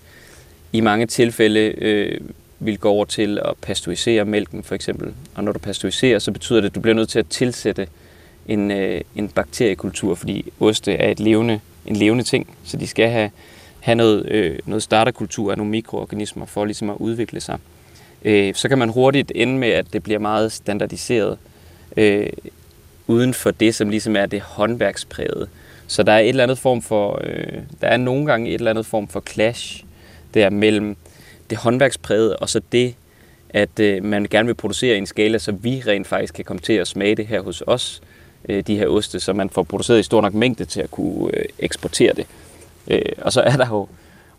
i 0.74 0.82
mange 0.82 1.06
tilfælde 1.06 1.60
øh, 1.60 2.22
vil 2.64 2.78
gå 2.78 2.90
over 2.90 3.06
til 3.06 3.40
at 3.46 3.54
pasteurisere 3.62 4.26
mælken 4.26 4.64
for 4.64 4.76
eksempel. 4.76 5.14
Og 5.36 5.44
når 5.44 5.52
du 5.52 5.60
pasteuriserer, 5.60 6.20
så 6.20 6.32
betyder 6.32 6.62
det, 6.62 6.70
at 6.70 6.76
du 6.76 6.80
bliver 6.80 6.96
nødt 6.96 7.10
til 7.10 7.20
at 7.20 7.28
tilsætte 7.28 7.88
en, 8.48 8.72
øh, 8.72 9.02
en 9.16 9.30
bakteriekultur, 9.30 10.16
fordi 10.16 10.52
oste 10.60 10.94
er 10.94 11.12
et 11.12 11.20
levende, 11.20 11.60
en 11.86 11.96
levende 11.96 12.24
ting, 12.24 12.56
så 12.64 12.78
de 12.78 12.88
skal 12.88 13.10
have, 13.10 13.32
have 13.80 13.96
noget, 13.96 14.32
øh, 14.32 14.60
noget 14.66 14.84
starterkultur 14.84 15.52
af 15.52 15.58
nogle 15.58 15.72
mikroorganismer 15.72 16.46
for 16.46 16.66
ligesom 16.66 16.90
at 16.90 16.96
udvikle 17.00 17.42
sig. 17.42 17.58
Øh, 18.26 18.56
så 18.56 18.70
kan 18.70 18.78
man 18.78 18.90
hurtigt 18.90 19.32
ende 19.36 19.58
med, 19.58 19.70
at 19.70 19.94
det 19.94 20.04
bliver 20.04 20.20
meget 20.20 20.52
standardiseret 20.52 21.38
øh, 21.98 22.28
uden 23.08 23.34
for 23.34 23.52
det, 23.52 23.76
som 23.76 23.90
ligesom 23.90 24.16
er 24.16 24.26
det 24.26 24.42
håndværkspræget. 24.42 25.50
Så 25.88 26.04
der 26.04 26.12
er 26.12 26.20
et 26.20 26.30
eller 26.30 26.44
andet 26.44 26.58
form 26.58 26.82
for, 26.82 27.22
øh, 27.24 27.58
der 27.82 27.88
er 27.88 27.98
nogle 27.98 28.26
gange 28.26 28.50
et 28.50 28.54
eller 28.54 28.72
andet 28.72 28.86
form 28.86 29.08
for 29.08 29.24
clash 29.30 29.84
der 30.34 30.50
mellem 30.50 30.96
det 31.52 31.60
håndværkspræget 31.60 32.36
og 32.36 32.50
så 32.50 32.62
det, 32.72 32.96
at 33.50 33.80
øh, 33.80 34.04
man 34.04 34.28
gerne 34.30 34.46
vil 34.46 34.54
producere 34.54 34.96
i 34.96 34.98
en 34.98 35.06
skala, 35.06 35.38
så 35.38 35.52
vi 35.52 35.84
rent 35.88 36.08
faktisk 36.08 36.34
kan 36.34 36.46
komme 36.46 36.60
til 36.60 36.74
at 36.74 36.88
smage 36.88 37.16
det 37.16 37.28
her 37.28 37.42
hos 37.42 37.64
os, 37.68 38.02
øh, 38.50 38.64
de 38.68 38.78
her 38.78 38.88
oste, 38.88 39.20
så 39.20 39.34
man 39.34 39.50
får 39.50 39.64
produceret 39.64 40.00
i 40.00 40.04
stor 40.04 40.22
nok 40.22 40.34
mængde 40.34 40.66
til 40.66 40.82
at 40.82 40.92
kunne 40.92 41.38
øh, 41.38 41.46
eksportere 41.60 42.14
det. 42.14 42.26
Øh, 42.88 43.02
og 43.22 43.34
så 43.34 43.42
er 43.42 43.58
der 43.58 43.68
jo 43.68 43.88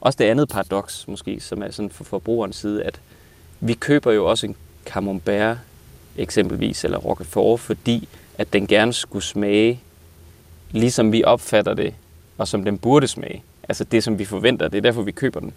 også 0.00 0.16
det 0.16 0.24
andet 0.24 0.48
paradoks, 0.48 1.08
måske, 1.08 1.40
som 1.40 1.62
er 1.62 1.70
sådan 1.70 1.90
for 1.90 2.04
forbrugerens 2.04 2.56
side, 2.56 2.82
at 2.82 3.00
vi 3.60 3.72
køber 3.72 4.12
jo 4.12 4.26
også 4.26 4.46
en 4.46 4.56
camembert 4.86 5.56
eksempelvis, 6.16 6.84
eller 6.84 6.98
roquefort, 6.98 7.60
fordi 7.60 8.08
at 8.38 8.52
den 8.52 8.66
gerne 8.66 8.92
skulle 8.92 9.24
smage, 9.24 9.80
ligesom 10.70 11.12
vi 11.12 11.24
opfatter 11.24 11.74
det, 11.74 11.94
og 12.38 12.48
som 12.48 12.64
den 12.64 12.78
burde 12.78 13.08
smage. 13.08 13.42
Altså 13.68 13.84
det, 13.84 14.04
som 14.04 14.18
vi 14.18 14.24
forventer, 14.24 14.68
det 14.68 14.78
er 14.78 14.82
derfor, 14.82 15.02
vi 15.02 15.12
køber 15.12 15.40
den. 15.40 15.52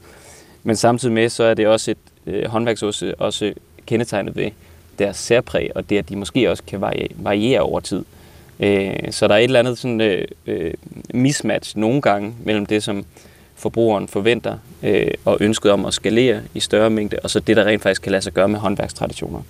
Men 0.66 0.76
samtidig 0.76 1.14
med, 1.14 1.30
så 1.30 1.44
er 1.44 1.54
det 1.54 1.68
også 1.68 1.92
et 1.92 1.98
øh, 2.26 2.48
håndværksoste 2.48 3.16
også 3.16 3.54
kendetegnet 3.86 4.36
ved 4.36 4.52
deres 5.00 5.18
særpræg, 5.18 5.72
og 5.76 5.90
det, 5.90 5.98
at 5.98 6.10
de 6.10 6.16
måske 6.16 6.52
også 6.52 6.64
kan 6.68 6.82
variere, 6.82 7.08
variere 7.16 7.60
over 7.60 7.80
tid. 7.80 8.06
Øh, 8.60 8.94
så 9.12 9.28
der 9.28 9.34
er 9.34 9.38
et 9.38 9.44
eller 9.44 9.60
andet 9.60 9.78
sådan, 9.78 10.02
øh, 10.02 10.28
øh, 10.48 10.74
mismatch 11.14 11.78
nogle 11.78 12.02
gange 12.02 12.36
mellem 12.44 12.66
det, 12.66 12.84
som 12.84 13.06
forbrugeren 13.56 14.08
forventer 14.08 14.58
øh, 14.84 15.12
og 15.26 15.38
ønsket 15.40 15.72
om 15.72 15.86
at 15.86 15.94
skalere 15.94 16.42
i 16.54 16.60
større 16.60 16.90
mængde, 16.90 17.18
og 17.24 17.30
så 17.30 17.40
det, 17.40 17.58
der 17.58 17.66
rent 17.66 17.82
faktisk 17.82 18.02
kan 18.02 18.12
lade 18.12 18.22
sig 18.22 18.34
gøre 18.34 18.48
med 18.48 18.60
håndværkstraditioner. 18.60 19.42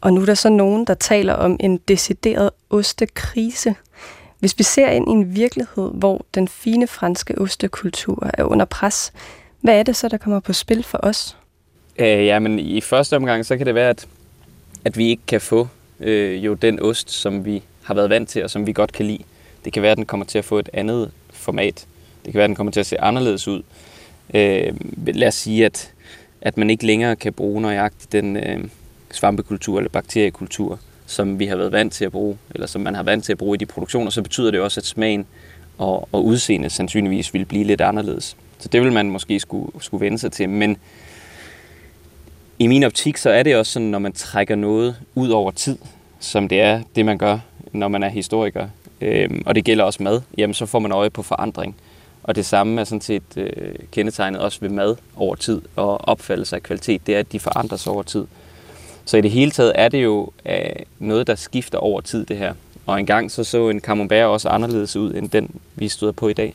Og 0.00 0.12
nu 0.12 0.20
er 0.20 0.26
der 0.26 0.34
så 0.34 0.48
nogen, 0.48 0.84
der 0.84 0.94
taler 0.94 1.34
om 1.34 1.56
en 1.60 1.76
decideret 1.88 2.50
ostekrise. 2.70 3.74
Hvis 4.38 4.58
vi 4.58 4.64
ser 4.64 4.88
ind 4.88 5.08
i 5.08 5.10
en 5.10 5.34
virkelighed, 5.34 5.90
hvor 5.94 6.24
den 6.34 6.48
fine 6.48 6.86
franske 6.86 7.38
ostekultur 7.38 8.30
er 8.34 8.44
under 8.44 8.64
pres, 8.64 9.12
hvad 9.60 9.78
er 9.78 9.82
det 9.82 9.96
så, 9.96 10.08
der 10.08 10.16
kommer 10.16 10.40
på 10.40 10.52
spil 10.52 10.82
for 10.82 10.98
os? 11.02 11.36
Øh, 11.98 12.26
ja, 12.26 12.38
men 12.38 12.58
i 12.58 12.80
første 12.80 13.16
omgang, 13.16 13.46
så 13.46 13.56
kan 13.56 13.66
det 13.66 13.74
være, 13.74 13.90
at, 13.90 14.06
at 14.84 14.98
vi 14.98 15.08
ikke 15.08 15.22
kan 15.26 15.40
få 15.40 15.68
øh, 16.00 16.44
jo 16.44 16.54
den 16.54 16.82
ost, 16.82 17.10
som 17.10 17.44
vi 17.44 17.62
har 17.82 17.94
været 17.94 18.10
vant 18.10 18.28
til, 18.28 18.44
og 18.44 18.50
som 18.50 18.66
vi 18.66 18.72
godt 18.72 18.92
kan 18.92 19.06
lide. 19.06 19.22
Det 19.64 19.72
kan 19.72 19.82
være, 19.82 19.92
at 19.92 19.98
den 19.98 20.06
kommer 20.06 20.26
til 20.26 20.38
at 20.38 20.44
få 20.44 20.58
et 20.58 20.70
andet 20.72 21.10
format. 21.30 21.86
Det 22.24 22.32
kan 22.32 22.34
være, 22.34 22.44
at 22.44 22.48
den 22.48 22.56
kommer 22.56 22.70
til 22.72 22.80
at 22.80 22.86
se 22.86 23.00
anderledes 23.00 23.48
ud. 23.48 23.62
Øh, 24.34 24.74
lad 25.06 25.28
os 25.28 25.34
sige, 25.34 25.66
at, 25.66 25.92
at 26.40 26.56
man 26.56 26.70
ikke 26.70 26.86
længere 26.86 27.16
kan 27.16 27.32
bruge 27.32 27.62
nøjagtigt 27.62 28.12
den 28.12 28.36
øh, 28.36 28.64
svampekultur 29.10 29.78
eller 29.78 29.90
bakteriekultur, 29.90 30.78
som 31.06 31.38
vi 31.38 31.46
har 31.46 31.56
været 31.56 31.72
vant 31.72 31.92
til 31.92 32.04
at 32.04 32.12
bruge, 32.12 32.38
eller 32.54 32.66
som 32.66 32.80
man 32.80 32.94
har 32.94 33.02
vant 33.02 33.24
til 33.24 33.32
at 33.32 33.38
bruge 33.38 33.54
i 33.54 33.58
de 33.58 33.66
produktioner, 33.66 34.10
så 34.10 34.22
betyder 34.22 34.50
det 34.50 34.60
også, 34.60 34.80
at 34.80 34.86
smagen 34.86 35.26
og, 35.78 36.08
og 36.12 36.24
udseendet 36.24 36.72
sandsynligvis 36.72 37.34
vil 37.34 37.44
blive 37.44 37.64
lidt 37.64 37.80
anderledes. 37.80 38.36
Så 38.58 38.68
det 38.68 38.82
vil 38.82 38.92
man 38.92 39.10
måske 39.10 39.40
skulle, 39.40 39.72
skulle 39.80 40.04
vende 40.04 40.18
sig 40.18 40.32
til. 40.32 40.48
Men 40.48 40.76
i 42.58 42.66
min 42.66 42.84
optik, 42.84 43.16
så 43.16 43.30
er 43.30 43.42
det 43.42 43.56
også 43.56 43.72
sådan, 43.72 43.88
når 43.88 43.98
man 43.98 44.12
trækker 44.12 44.54
noget 44.54 44.96
ud 45.14 45.28
over 45.28 45.50
tid, 45.50 45.78
som 46.20 46.48
det 46.48 46.60
er 46.60 46.82
det, 46.96 47.06
man 47.06 47.18
gør, 47.18 47.38
når 47.72 47.88
man 47.88 48.02
er 48.02 48.08
historiker, 48.08 48.68
øh, 49.00 49.30
og 49.46 49.54
det 49.54 49.64
gælder 49.64 49.84
også 49.84 50.02
mad, 50.02 50.20
jamen 50.38 50.54
så 50.54 50.66
får 50.66 50.78
man 50.78 50.92
øje 50.92 51.10
på 51.10 51.22
forandring. 51.22 51.76
Og 52.22 52.36
det 52.36 52.46
samme 52.46 52.80
er 52.80 52.84
sådan 52.84 53.00
set 53.00 53.22
øh, 53.36 53.74
kendetegnet 53.92 54.40
også 54.40 54.58
ved 54.60 54.68
mad 54.68 54.96
over 55.16 55.34
tid 55.34 55.62
og 55.76 56.08
opfattelse 56.08 56.56
af 56.56 56.62
kvalitet, 56.62 57.06
det 57.06 57.14
er, 57.14 57.18
at 57.18 57.32
de 57.32 57.40
forandrer 57.40 57.76
sig 57.76 57.92
over 57.92 58.02
tid. 58.02 58.26
Så 59.04 59.16
i 59.16 59.20
det 59.20 59.30
hele 59.30 59.50
taget 59.50 59.72
er 59.74 59.88
det 59.88 60.04
jo 60.04 60.30
øh, 60.46 60.56
noget, 60.98 61.26
der 61.26 61.34
skifter 61.34 61.78
over 61.78 62.00
tid, 62.00 62.26
det 62.26 62.36
her. 62.36 62.54
Og 62.86 63.00
engang 63.00 63.30
så 63.30 63.44
så 63.44 63.68
en 63.68 63.80
camembert 63.80 64.26
også 64.26 64.48
anderledes 64.48 64.96
ud, 64.96 65.14
end 65.14 65.30
den, 65.30 65.50
vi 65.74 65.88
stod 65.88 66.12
på 66.12 66.28
i 66.28 66.32
dag. 66.32 66.54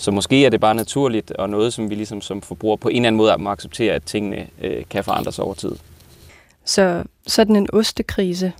Så 0.00 0.10
måske 0.10 0.46
er 0.46 0.50
det 0.50 0.60
bare 0.60 0.74
naturligt, 0.74 1.30
og 1.30 1.50
noget, 1.50 1.72
som 1.72 1.90
vi 1.90 1.94
ligesom 1.94 2.20
som 2.20 2.42
forbruger 2.42 2.76
på 2.76 2.88
en 2.88 2.96
eller 2.96 3.06
anden 3.06 3.16
måde 3.16 3.38
må 3.38 3.50
acceptere, 3.50 3.94
at 3.94 4.02
tingene 4.02 4.46
øh, 4.62 4.84
kan 4.90 5.04
forandre 5.04 5.32
sig 5.32 5.44
over 5.44 5.54
tid. 5.54 5.72
Så 6.64 7.04
sådan 7.26 7.56
en 7.56 7.68
ostekrise, 7.72 8.52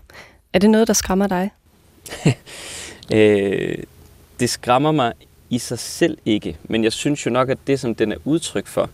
er 0.53 0.59
det 0.59 0.71
noget, 0.71 0.89
der 0.89 0.95
skræmmer 0.95 1.27
dig? 1.27 1.51
øh, 3.15 3.79
det 4.41 4.51
skræmmer 4.51 4.93
mig 4.93 5.13
i 5.51 5.59
sig 5.59 5.79
selv 5.79 6.19
ikke, 6.25 6.57
men 6.65 6.85
jeg 6.85 6.93
synes 6.93 7.27
jo 7.27 7.31
nok, 7.31 7.49
at 7.49 7.59
det, 7.67 7.81
som 7.81 7.95
den 7.95 8.13
er 8.13 8.17
udtryk 8.25 8.67
for, 8.67 8.91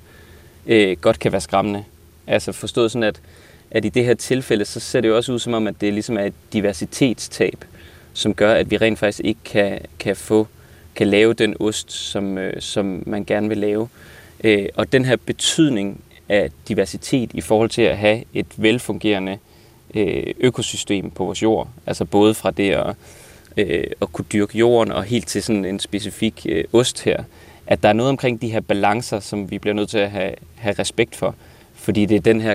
øh, 0.66 0.96
godt 0.96 1.18
kan 1.18 1.32
være 1.32 1.40
skræmmende. 1.40 1.84
Altså 2.26 2.52
forstået 2.52 2.90
sådan, 2.90 3.02
at, 3.02 3.20
at 3.70 3.84
i 3.84 3.88
det 3.88 4.04
her 4.04 4.14
tilfælde, 4.14 4.64
så 4.64 4.80
ser 4.80 5.00
det 5.00 5.08
jo 5.08 5.16
også 5.16 5.32
ud 5.32 5.38
som 5.38 5.54
om, 5.54 5.66
at 5.66 5.80
det 5.80 5.92
ligesom 5.92 6.16
er 6.16 6.24
et 6.24 6.34
diversitetstab, 6.52 7.64
som 8.12 8.34
gør, 8.34 8.54
at 8.54 8.70
vi 8.70 8.76
rent 8.76 8.98
faktisk 8.98 9.20
ikke 9.24 9.40
kan, 9.44 9.80
kan 9.98 10.16
få 10.16 10.46
kan 10.94 11.06
lave 11.06 11.34
den 11.34 11.56
ost, 11.60 11.92
som, 11.92 12.38
øh, 12.38 12.60
som 12.60 13.02
man 13.06 13.24
gerne 13.24 13.48
vil 13.48 13.58
lave. 13.58 13.88
Øh, 14.44 14.68
og 14.74 14.92
den 14.92 15.04
her 15.04 15.16
betydning 15.16 16.00
af 16.28 16.50
diversitet 16.68 17.30
i 17.34 17.40
forhold 17.40 17.70
til 17.70 17.82
at 17.82 17.98
have 17.98 18.24
et 18.34 18.46
velfungerende 18.56 19.38
øh, 19.94 20.34
økosystem 20.40 21.10
på 21.10 21.24
vores 21.24 21.42
jord, 21.42 21.68
altså 21.86 22.04
både 22.04 22.34
fra 22.34 22.50
det 22.50 22.70
at, 22.70 22.96
øh, 23.56 23.84
at 24.02 24.12
kunne 24.12 24.26
dyrke 24.32 24.58
jorden 24.58 24.92
og 24.92 25.04
helt 25.04 25.26
til 25.26 25.42
sådan 25.42 25.64
en 25.64 25.80
specifik 25.80 26.46
øh, 26.48 26.64
ost 26.72 27.02
her, 27.02 27.24
at 27.66 27.82
der 27.82 27.88
er 27.88 27.92
noget 27.92 28.10
omkring 28.10 28.42
de 28.42 28.48
her 28.48 28.60
balancer, 28.60 29.20
som 29.20 29.50
vi 29.50 29.58
bliver 29.58 29.74
nødt 29.74 29.90
til 29.90 29.98
at 29.98 30.10
have, 30.10 30.34
have 30.54 30.74
respekt 30.78 31.16
for, 31.16 31.34
fordi 31.74 32.06
det 32.06 32.16
er 32.16 32.20
den 32.20 32.40
her 32.40 32.54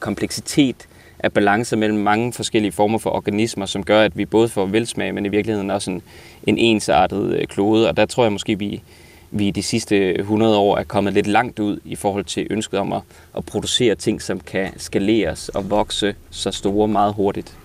kompleksitet 0.00 0.76
af 1.24 1.32
balance 1.32 1.76
mellem 1.76 1.98
mange 1.98 2.32
forskellige 2.32 2.72
former 2.72 2.98
for 2.98 3.10
organismer, 3.10 3.66
som 3.66 3.84
gør, 3.84 4.02
at 4.02 4.18
vi 4.18 4.24
både 4.24 4.48
får 4.48 4.66
velsmag, 4.66 5.14
men 5.14 5.26
i 5.26 5.28
virkeligheden 5.28 5.70
også 5.70 5.90
en, 5.90 6.02
en 6.46 6.58
ensartet 6.58 7.36
øh, 7.36 7.46
klode. 7.46 7.88
Og 7.88 7.96
der 7.96 8.06
tror 8.06 8.24
jeg 8.24 8.32
måske, 8.32 8.58
vi, 8.58 8.82
vi 9.30 9.50
de 9.50 9.62
sidste 9.62 10.18
100 10.18 10.56
år 10.56 10.78
er 10.78 10.84
kommet 10.84 11.12
lidt 11.12 11.26
langt 11.26 11.58
ud 11.58 11.80
i 11.84 11.96
forhold 11.96 12.24
til 12.24 12.46
ønsket 12.50 12.80
om 12.80 12.92
at, 12.92 13.02
at 13.36 13.44
producere 13.44 13.94
ting, 13.94 14.22
som 14.22 14.40
kan 14.40 14.72
skaleres 14.76 15.48
og 15.48 15.70
vokse 15.70 16.14
så 16.30 16.50
store 16.50 16.88
meget 16.88 17.14
hurtigt. 17.14 17.56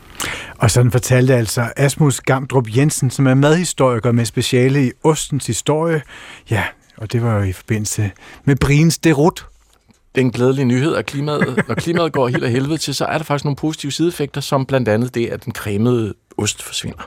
Og 0.58 0.72
sådan 0.72 0.92
fortalte 0.92 1.36
altså 1.36 1.70
Asmus 1.78 2.22
Gamdrup 2.22 2.68
Jensen, 2.78 3.10
som 3.12 3.28
er 3.28 3.34
madhistoriker 3.34 4.12
med 4.12 4.26
speciale 4.26 4.88
i 4.88 4.92
ostens 5.04 5.48
historie. 5.48 6.02
Ja, 6.50 6.64
og 6.98 7.12
det 7.12 7.24
var 7.24 7.38
jo 7.38 7.44
i 7.44 7.52
forbindelse 7.52 8.12
med 8.44 8.56
Briens 8.56 8.98
Derut, 8.98 9.46
den 10.24 10.32
glædelige 10.32 10.66
nyhed, 10.66 10.96
at 10.96 11.06
klimaet, 11.06 11.64
når 11.68 11.76
klimaet 11.76 12.14
går 12.14 12.28
helt 12.28 12.44
af 12.44 12.52
helvede 12.52 12.78
til, 12.78 12.96
så 12.96 13.06
er 13.06 13.18
der 13.18 13.24
faktisk 13.26 13.46
nogle 13.46 13.56
positive 13.56 13.92
sideeffekter, 13.92 14.42
som 14.42 14.66
blandt 14.66 14.90
andet 14.90 15.16
det, 15.16 15.28
at 15.28 15.46
den 15.46 15.54
cremede 15.54 16.14
ost 16.38 16.64
forsvinder. 16.64 17.04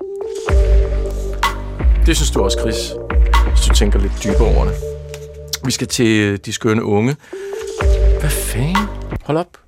Det 2.06 2.16
synes 2.16 2.30
du 2.30 2.40
også, 2.42 2.58
Chris, 2.60 2.92
hvis 3.48 3.66
du 3.68 3.74
tænker 3.74 3.98
lidt 3.98 4.12
dybere 4.24 4.56
over 4.56 4.64
det. 4.64 4.74
Vi 5.64 5.70
skal 5.70 5.86
til 5.86 6.44
de 6.46 6.52
skønne 6.52 6.84
unge. 6.84 7.16
Hvad 8.20 8.30
fanden? 8.30 8.76
Hold 9.24 9.38
op. 9.38 9.61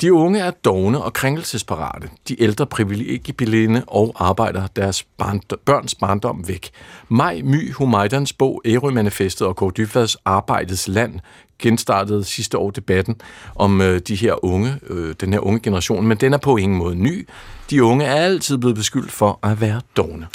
De 0.00 0.12
unge 0.12 0.38
er 0.40 0.50
dogne 0.50 1.02
og 1.02 1.12
krænkelsesparate. 1.12 2.08
De 2.28 2.42
ældre 2.42 2.66
privilegiebilinde 2.66 3.84
og 3.86 4.12
arbejder 4.18 4.66
deres 4.66 5.02
barnd- 5.02 5.56
børns 5.64 5.94
barndom 5.94 6.48
væk. 6.48 6.70
Maj 7.08 7.40
My 7.44 7.72
Humaydans 7.72 8.32
bog 8.32 8.62
Ærø-manifestet 8.66 9.46
og 9.46 9.56
Kåre 9.56 9.72
Dybvads 9.76 10.16
Arbejdets 10.24 10.88
Land 10.88 11.20
genstartede 11.60 12.24
sidste 12.24 12.58
år 12.58 12.70
debatten 12.70 13.16
om 13.54 13.80
øh, 13.80 14.00
de 14.08 14.14
her 14.14 14.44
unge, 14.44 14.74
øh, 14.86 15.14
den 15.20 15.32
her 15.32 15.40
unge 15.40 15.60
generation, 15.60 16.06
men 16.06 16.16
den 16.16 16.32
er 16.32 16.38
på 16.38 16.56
ingen 16.56 16.78
måde 16.78 16.94
ny. 16.94 17.28
De 17.70 17.84
unge 17.84 18.04
er 18.04 18.14
altid 18.14 18.58
blevet 18.58 18.76
beskyldt 18.76 19.12
for 19.12 19.38
at 19.42 19.60
være 19.60 19.80
dogne. 19.96 20.26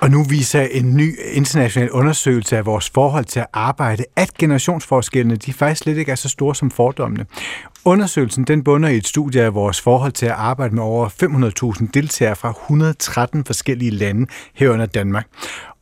Og 0.00 0.10
nu 0.10 0.22
viser 0.22 0.62
en 0.62 0.96
ny 0.96 1.18
international 1.32 1.90
undersøgelse 1.90 2.56
af 2.56 2.66
vores 2.66 2.90
forhold 2.90 3.24
til 3.24 3.40
at 3.40 3.46
arbejde, 3.52 4.04
at 4.16 4.34
generationsforskellene 4.34 5.36
de 5.36 5.52
faktisk 5.52 5.82
slet 5.82 5.96
ikke 5.96 6.12
er 6.12 6.16
så 6.16 6.28
store 6.28 6.54
som 6.54 6.70
fordommene. 6.70 7.26
Undersøgelsen 7.88 8.44
den 8.44 8.64
bunder 8.64 8.88
i 8.88 8.96
et 8.96 9.06
studie 9.06 9.42
af 9.42 9.54
vores 9.54 9.80
forhold 9.80 10.12
til 10.12 10.26
at 10.26 10.32
arbejde 10.32 10.74
med 10.74 10.82
over 10.82 11.08
500.000 11.78 11.88
deltagere 11.94 12.36
fra 12.36 12.50
113 12.50 13.44
forskellige 13.44 13.90
lande 13.90 14.26
herunder 14.54 14.86
Danmark. 14.86 15.26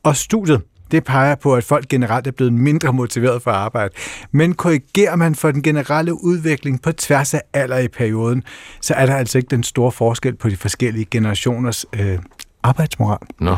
Og 0.03 0.17
studiet 0.17 0.63
det 0.91 1.05
peger 1.05 1.35
på, 1.35 1.55
at 1.55 1.65
folk 1.65 1.89
generelt 1.89 2.27
er 2.27 2.31
blevet 2.31 2.53
mindre 2.53 2.93
motiveret 2.93 3.43
for 3.43 3.51
arbejde. 3.51 3.95
Men 4.33 4.55
korrigerer 4.55 5.17
man 5.17 5.35
for 5.35 5.51
den 5.51 5.63
generelle 5.63 6.25
udvikling 6.25 6.83
på 6.83 6.93
tværs 6.93 7.35
af 7.35 7.43
alder 7.53 7.79
i 7.79 7.89
perioden, 7.89 8.43
så 8.81 8.95
er 8.95 9.07
der 9.07 9.17
altså 9.17 9.39
ikke 9.39 9.49
den 9.49 9.63
store 9.63 9.93
forskel 9.93 10.37
på 10.37 10.49
de 10.49 10.57
forskellige 10.57 11.05
generationers 11.11 11.87
øh, 11.93 12.19
arbejdsmoral. 12.63 13.27
Nå. 13.41 13.57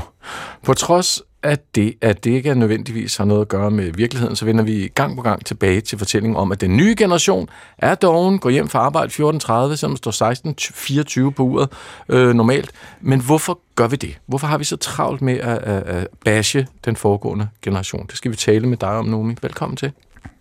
På 0.62 0.74
trods 0.74 1.22
at 1.42 1.74
det, 1.74 1.94
at 2.00 2.24
det 2.24 2.30
ikke 2.30 2.50
er 2.50 2.54
nødvendigvis 2.54 3.16
har 3.16 3.24
noget 3.24 3.40
at 3.40 3.48
gøre 3.48 3.70
med 3.70 3.92
virkeligheden, 3.92 4.36
så 4.36 4.44
vender 4.44 4.64
vi 4.64 4.88
gang 4.94 5.16
på 5.16 5.22
gang 5.22 5.46
tilbage 5.46 5.80
til 5.80 5.98
fortællingen 5.98 6.36
om, 6.36 6.52
at 6.52 6.60
den 6.60 6.76
nye 6.76 6.94
generation 6.98 7.48
er 7.78 7.94
doven, 7.94 8.38
går 8.38 8.50
hjem 8.50 8.68
fra 8.68 8.78
arbejde 8.78 9.12
14.30, 9.12 9.76
selvom 9.76 9.96
står 9.96 11.26
16.24 11.28 11.30
på 11.30 11.42
uret 11.42 11.68
øh, 12.08 12.34
normalt. 12.34 12.70
Men 13.00 13.20
hvorfor 13.20 13.60
gør 13.74 13.88
vi 13.88 13.96
det? 13.96 14.18
Hvorfor 14.26 14.46
har 14.46 14.58
vi 14.58 14.64
så 14.64 14.76
travlt 14.76 15.22
med 15.22 15.38
at, 15.38 15.58
at, 15.58 15.82
at 15.82 16.08
bashe 16.24 16.66
den 16.84 16.96
foregående 16.96 17.48
generation? 17.62 18.06
Det 18.06 18.16
skal 18.16 18.30
vi 18.30 18.36
tale 18.36 18.66
med 18.66 18.76
dig 18.76 18.88
om, 18.88 19.04
Nomi. 19.04 19.36
Velkommen 19.42 19.76
til. 19.76 19.92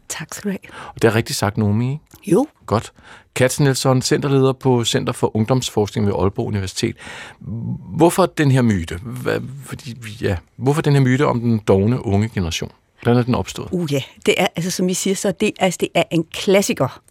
Tak 0.10 0.34
skal 0.34 0.52
du 0.52 0.58
have. 0.64 0.74
Og 0.96 1.02
det 1.02 1.08
er 1.08 1.16
rigtig 1.16 1.36
sagt, 1.36 1.58
Nomi, 1.58 1.92
ikke? 1.92 2.04
Jo. 2.28 2.48
Godt. 2.66 2.94
Katz 3.36 3.60
Nielsen, 3.60 4.02
centerleder 4.02 4.54
på 4.54 4.86
Center 4.86 5.14
for 5.14 5.36
Ungdomsforskning 5.36 6.08
ved 6.08 6.14
Aalborg 6.14 6.48
Universitet. 6.48 6.96
Hvorfor 7.96 8.26
den 8.26 8.52
her 8.52 8.62
myte? 8.62 9.00
Hvad, 9.04 9.40
fordi, 9.66 9.98
ja, 10.22 10.38
hvorfor 10.56 10.82
den 10.82 10.94
her 10.94 11.02
myte 11.02 11.26
om 11.26 11.40
den 11.40 11.60
dogne 11.60 12.06
unge 12.06 12.30
generation? 12.30 12.72
Hvordan 13.02 13.20
er 13.20 13.24
den 13.24 13.36
opstået? 13.36 13.70
Uh 13.72 13.94
ja, 13.94 14.02
det 14.26 14.34
er, 14.38 14.48
altså 14.56 14.72
som 14.72 14.88
vi 14.88 14.94
siger, 14.94 15.16
så 15.16 15.32
det, 15.32 15.52
altså, 15.60 15.78
det 15.82 15.90
er 15.94 16.04
en 16.12 16.24
klassiker. 16.24 17.02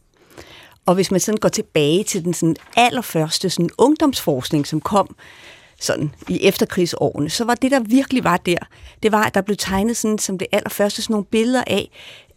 Og 0.87 0.95
hvis 0.95 1.11
man 1.11 1.21
sådan 1.21 1.39
går 1.39 1.49
tilbage 1.49 2.05
til 2.05 2.25
den 2.25 2.35
sådan 2.35 2.57
allerførste 2.77 3.51
sådan 3.51 3.71
ungdomsforskning, 3.79 4.67
som 4.67 4.81
kom 4.81 5.17
sådan 5.81 6.15
i 6.29 6.43
efterkrigsårene, 6.43 7.31
så 7.31 7.45
var 7.45 7.55
det, 7.55 7.71
der 7.71 7.81
virkelig 7.81 8.25
var 8.25 8.37
der, 8.37 8.59
det 9.03 9.13
var, 9.13 9.25
at 9.25 9.35
der 9.35 9.41
blev 9.41 9.57
tegnet 9.57 9.97
sådan, 9.97 10.19
som 10.19 10.39
det 10.39 10.49
allerførste 10.53 11.03
sådan 11.03 11.13
nogle 11.13 11.25
billeder 11.25 11.65
af, 11.67 11.91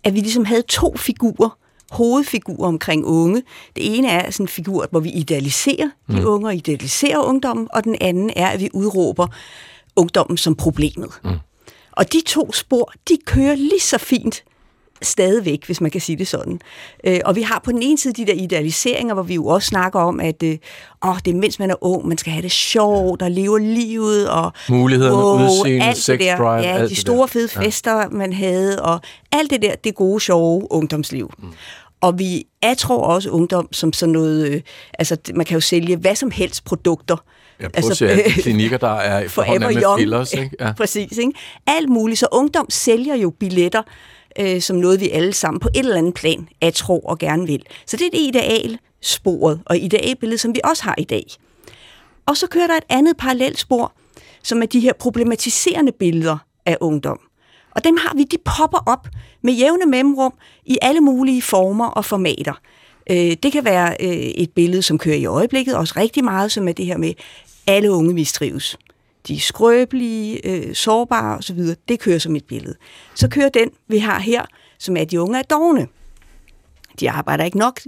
at 0.04 0.14
vi 0.14 0.20
ligesom 0.20 0.46
havde 0.46 0.62
to 0.62 0.98
figurer, 0.98 1.58
hovedfigurer 1.92 2.68
omkring 2.68 3.06
unge. 3.06 3.44
Det 3.76 3.98
ene 3.98 4.08
er 4.08 4.32
sådan 4.32 4.44
en 4.44 4.48
figur, 4.48 4.88
hvor 4.92 5.00
vi 5.00 5.10
idealiserer 5.10 5.90
de 6.12 6.20
mm. 6.20 6.26
unge 6.26 6.48
og 6.48 6.56
idealiserer 6.56 7.20
ungdommen, 7.20 7.68
og 7.74 7.84
den 7.84 7.96
anden 8.02 8.32
er, 8.36 8.48
at 8.48 8.60
vi 8.60 8.70
udråber 8.74 9.28
ungdommen 9.96 10.38
som 10.38 10.56
problemet. 10.56 11.10
Mm. 11.24 11.38
Og 11.92 12.14
de 12.14 12.22
to 12.26 12.54
spor, 12.54 12.94
de 13.10 13.18
kører 13.26 13.56
lige 13.56 13.80
så 13.80 13.98
fint 13.98 14.44
stadigvæk, 15.02 15.66
hvis 15.66 15.82
man 15.82 15.92
kan 15.92 16.02
sige 16.02 16.16
det 16.18 16.28
sådan. 16.28 16.60
Øh, 17.04 17.20
og 17.26 17.36
vi 17.36 17.42
har 17.42 17.62
på 17.64 17.72
den 17.72 17.82
ene 17.82 17.98
side 17.98 18.14
de 18.14 18.26
der 18.26 18.34
idealiseringer, 18.34 19.14
hvor 19.14 19.24
vi 19.24 19.34
jo 19.36 19.46
også 19.46 19.68
snakker 19.68 20.00
om, 20.00 20.20
at 20.20 20.44
øh, 20.44 20.58
åh, 21.06 21.16
det 21.26 21.32
er 21.32 21.36
mens 21.36 21.60
man 21.60 21.72
er 21.72 21.84
ung, 21.84 22.08
man 22.08 22.18
skal 22.18 22.34
have 22.34 22.42
det 22.44 22.52
sjovt 22.52 23.22
og 23.22 23.32
leve 23.32 23.60
livet. 23.60 24.30
Og, 24.30 24.52
Mulighederne, 24.70 25.16
wow, 25.16 25.40
udseende, 25.44 25.96
sex 25.96 26.20
der, 26.20 26.38
drive, 26.38 26.52
ja, 26.54 26.62
alt 26.62 26.84
de 26.84 26.90
det 26.90 26.98
store 26.98 27.20
der. 27.20 27.28
fede 27.28 27.48
fester, 27.48 27.98
ja. 27.98 28.08
man 28.12 28.34
havde, 28.34 28.82
og 28.82 29.00
alt 29.32 29.50
det 29.52 29.62
der, 29.62 29.76
det 29.84 29.96
gode, 29.96 30.20
sjove 30.20 30.72
ungdomsliv. 30.72 31.32
Mm. 31.38 31.48
Og 32.02 32.20
vi 32.20 32.46
tror 32.78 33.04
også 33.04 33.30
ungdom 33.30 33.74
som 33.74 33.94
sådan 33.94 34.14
noget, 34.14 34.48
øh, 34.50 34.62
altså 35.00 35.18
man 35.34 35.46
kan 35.46 35.56
jo 35.56 35.62
sælge 35.62 35.98
hvad 35.98 36.16
som 36.16 36.32
helst 36.32 36.66
produkter. 36.66 37.18
Ja, 37.62 37.68
altså, 37.74 38.06
at 38.06 38.26
de 38.26 38.42
klinikker, 38.42 38.78
der 38.78 38.96
er 38.96 39.28
Forever 39.28 39.60
med 39.60 39.84
Young. 39.84 40.00
fillers, 40.00 40.34
ikke? 40.34 40.56
Ja. 40.60 40.72
Præcis, 40.78 41.18
ikke? 41.18 41.32
Alt 41.68 41.90
muligt. 41.90 42.20
Så 42.20 42.28
ungdom 42.32 42.66
sælger 42.70 43.16
jo 43.16 43.30
billetter, 43.30 43.82
øh, 44.40 44.62
som 44.62 44.76
noget, 44.76 45.00
vi 45.00 45.10
alle 45.10 45.34
sammen 45.34 45.60
på 45.60 45.70
et 45.76 45.80
eller 45.80 45.98
andet 45.98 46.14
plan 46.14 46.48
er 46.62 46.70
tro 46.70 47.00
og 47.00 47.20
gerne 47.20 47.48
vil. 47.48 47.64
Så 47.86 47.98
det 47.98 48.06
er 48.06 48.10
det 48.10 48.20
ideal 48.20 48.80
sporet 49.02 49.62
og 49.66 49.78
idealbillede, 49.78 50.38
som 50.38 50.56
vi 50.56 50.60
også 50.64 50.84
har 50.84 50.96
i 50.98 51.04
dag. 51.04 51.26
Og 52.26 52.38
så 52.38 52.48
kører 52.48 52.68
der 52.68 52.78
et 52.78 52.84
andet 52.90 53.18
parallelt 53.18 53.60
spor, 53.60 53.94
som 54.44 54.62
er 54.62 54.66
de 54.66 54.80
her 54.80 54.94
problematiserende 54.94 55.92
billeder 55.92 56.38
af 56.66 56.78
ungdom. 56.82 57.20
Og 57.76 57.84
dem 57.84 57.98
har 57.98 58.16
vi, 58.16 58.24
de 58.24 58.38
popper 58.46 58.84
op 58.86 59.08
med 59.42 59.54
jævne 59.54 59.86
mellemrum 59.86 60.34
i 60.66 60.78
alle 60.82 61.02
mulige 61.02 61.42
former 61.42 61.88
og 61.88 62.06
formater. 62.06 62.54
Øh, 63.10 63.38
det 63.44 63.52
kan 63.52 63.66
være 63.66 63.96
øh, 64.00 64.10
et 64.10 64.52
billede, 64.52 64.82
som 64.82 64.98
kører 64.98 65.16
i 65.16 65.26
øjeblikket, 65.26 65.76
også 65.76 65.94
rigtig 65.98 66.24
meget, 66.24 66.52
som 66.52 66.68
er 66.68 66.72
det 66.72 66.86
her 66.86 66.98
med, 66.98 67.14
alle 67.68 67.92
unge 67.92 68.14
mistrives. 68.14 68.78
De 69.30 69.36
er 69.36 69.40
skrøbelige, 69.40 70.48
øh, 70.48 70.76
sårbare 70.76 71.38
osv. 71.38 71.60
Det 71.88 72.00
kører 72.00 72.20
som 72.20 72.36
et 72.36 72.46
billede. 72.46 72.76
Så 73.16 73.28
kører 73.28 73.50
den, 73.50 73.70
vi 73.88 73.98
har 73.98 74.20
her, 74.20 74.46
som 74.80 74.98
er, 74.98 75.02
at 75.02 75.12
de 75.12 75.22
unge 75.22 75.40
er 75.40 75.44
dogne. 75.44 75.88
De 77.00 77.12
arbejder 77.12 77.44
ikke 77.44 77.58
nok. 77.58 77.80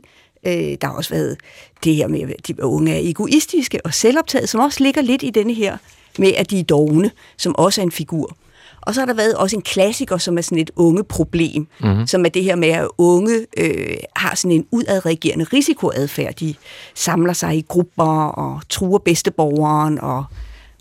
Øh, 0.48 0.54
der 0.54 0.88
har 0.88 0.94
også 0.94 1.14
været 1.14 1.38
det 1.84 1.96
her 1.96 2.08
med, 2.08 2.22
at 2.22 2.48
de 2.48 2.64
unge 2.64 2.94
er 2.94 3.10
egoistiske 3.10 3.86
og 3.86 3.94
selvoptaget, 3.94 4.50
som 4.50 4.62
også 4.62 4.84
ligger 4.84 5.02
lidt 5.02 5.24
i 5.24 5.30
denne 5.30 5.54
her 5.54 5.78
med, 6.20 6.34
at 6.38 6.50
de 6.50 6.60
er 6.60 6.64
dogne, 6.64 7.12
som 7.38 7.56
også 7.56 7.82
er 7.82 7.84
en 7.84 7.92
figur. 7.92 8.38
Og 8.82 8.94
så 8.96 9.02
har 9.02 9.06
der 9.06 9.14
været 9.14 9.36
også 9.36 9.56
en 9.56 9.62
klassiker, 9.62 10.18
som 10.18 10.38
er 10.38 10.42
sådan 10.42 10.58
et 10.58 10.72
unge 10.76 11.04
problem, 11.04 11.68
mm-hmm. 11.80 12.08
som 12.08 12.26
er 12.26 12.30
det 12.30 12.44
her 12.44 12.56
med, 12.56 12.70
at 12.70 12.88
unge 12.98 13.46
øh, 13.58 13.98
har 14.16 14.36
sådan 14.36 14.52
en 14.52 14.66
udadreagerende 14.72 15.46
risikoadfærd. 15.54 16.34
De 16.34 16.54
samler 16.96 17.34
sig 17.34 17.58
i 17.58 17.66
grupper 17.68 18.28
og 18.28 18.62
truer 18.70 19.00
bedsteborgeren, 19.00 20.00
og 20.00 20.26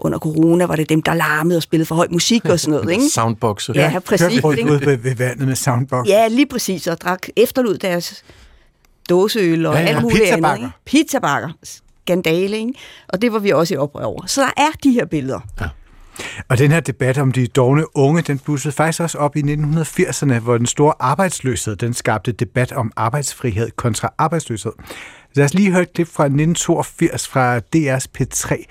under 0.04 0.18
corona 0.18 0.64
var 0.66 0.76
det 0.76 0.88
dem, 0.88 1.02
der 1.02 1.14
larmede 1.14 1.56
og 1.56 1.62
spillede 1.62 1.86
for 1.86 1.94
høj 1.94 2.06
musik 2.10 2.44
og 2.44 2.60
sådan 2.60 2.74
noget. 2.80 2.90
Ikke? 2.96 3.08
Soundboxer. 3.08 3.72
Ja, 3.76 3.98
præcis. 4.06 4.40
Kørte 4.40 4.64
ud 4.64 4.78
ved, 4.84 4.96
ved 4.96 5.14
vandet 5.16 5.48
med 5.48 5.56
soundbox. 5.56 6.06
Ja, 6.08 6.28
lige 6.28 6.46
præcis, 6.46 6.86
og 6.86 7.00
drak 7.00 7.26
efterlud 7.36 7.78
deres 7.78 8.24
dåseøl 9.10 9.66
og 9.66 9.74
Ja, 9.74 9.80
ja, 9.80 9.86
alt 9.86 10.02
muligt 10.02 10.20
pizzabakker. 10.22 10.48
andet. 10.64 10.66
Ikke? 10.66 11.04
Pizzabakker. 11.04 11.48
Skandale, 11.62 12.56
ikke? 12.58 12.72
Og 13.08 13.22
det 13.22 13.32
var 13.32 13.38
vi 13.38 13.50
også 13.50 13.74
i 13.74 13.76
oprør 13.76 14.04
over. 14.04 14.26
Så 14.26 14.40
der 14.40 14.50
er 14.62 14.70
de 14.84 14.90
her 14.92 15.04
billeder. 15.04 15.40
Og 16.48 16.58
den 16.58 16.72
her 16.72 16.80
debat 16.80 17.18
om 17.18 17.32
de 17.32 17.46
dogne 17.46 17.96
unge, 17.96 18.22
den 18.22 18.38
blussede 18.38 18.72
faktisk 18.74 19.00
også 19.00 19.18
op 19.18 19.36
i 19.36 19.40
1980'erne, 19.42 20.38
hvor 20.38 20.56
den 20.56 20.66
store 20.66 20.94
arbejdsløshed, 21.00 21.76
den 21.76 21.94
skabte 21.94 22.32
debat 22.32 22.72
om 22.72 22.92
arbejdsfrihed 22.96 23.70
kontra 23.76 24.12
arbejdsløshed. 24.18 24.72
Lad 25.34 25.44
os 25.44 25.54
lige 25.54 25.70
høre 25.72 25.82
et 25.82 25.92
klip 25.92 26.08
fra 26.08 26.24
1982 26.24 27.28
fra 27.28 27.58
DR's 27.58 28.06
P3, 28.18 28.64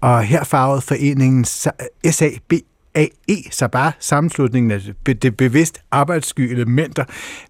og 0.00 0.22
her 0.22 0.44
farvede 0.44 0.80
foreningen 0.80 1.44
SAB 2.10 2.52
AE, 2.94 3.42
så 3.50 3.68
bare 3.68 3.92
sammenslutningen 3.98 4.70
af 4.70 4.80
det- 5.06 5.36
bevidst 5.36 5.78
arbejdssky 5.90 6.40
elementer, 6.40 7.04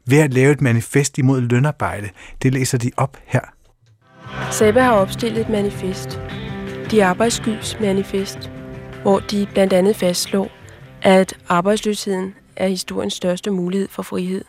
ved 0.06 0.18
at 0.18 0.34
lave 0.34 0.52
et 0.52 0.60
manifest 0.60 1.18
imod 1.18 1.40
lønarbejde. 1.40 2.08
Det 2.42 2.52
læser 2.52 2.78
de 2.78 2.90
op 2.96 3.16
her. 3.26 3.40
Sæbe 4.50 4.80
har 4.80 4.92
opstillet 4.92 5.40
et 5.40 5.48
manifest. 5.48 6.20
De 6.90 7.04
arbejdsskyds 7.04 7.76
manifest, 7.80 8.50
hvor 9.02 9.18
de 9.20 9.46
blandt 9.52 9.72
andet 9.72 9.96
fastslår, 9.96 10.50
at 11.02 11.34
arbejdsløsheden 11.48 12.34
er 12.56 12.66
historiens 12.68 13.14
største 13.14 13.50
mulighed 13.50 13.88
for 13.90 14.02
frihed. 14.02 14.44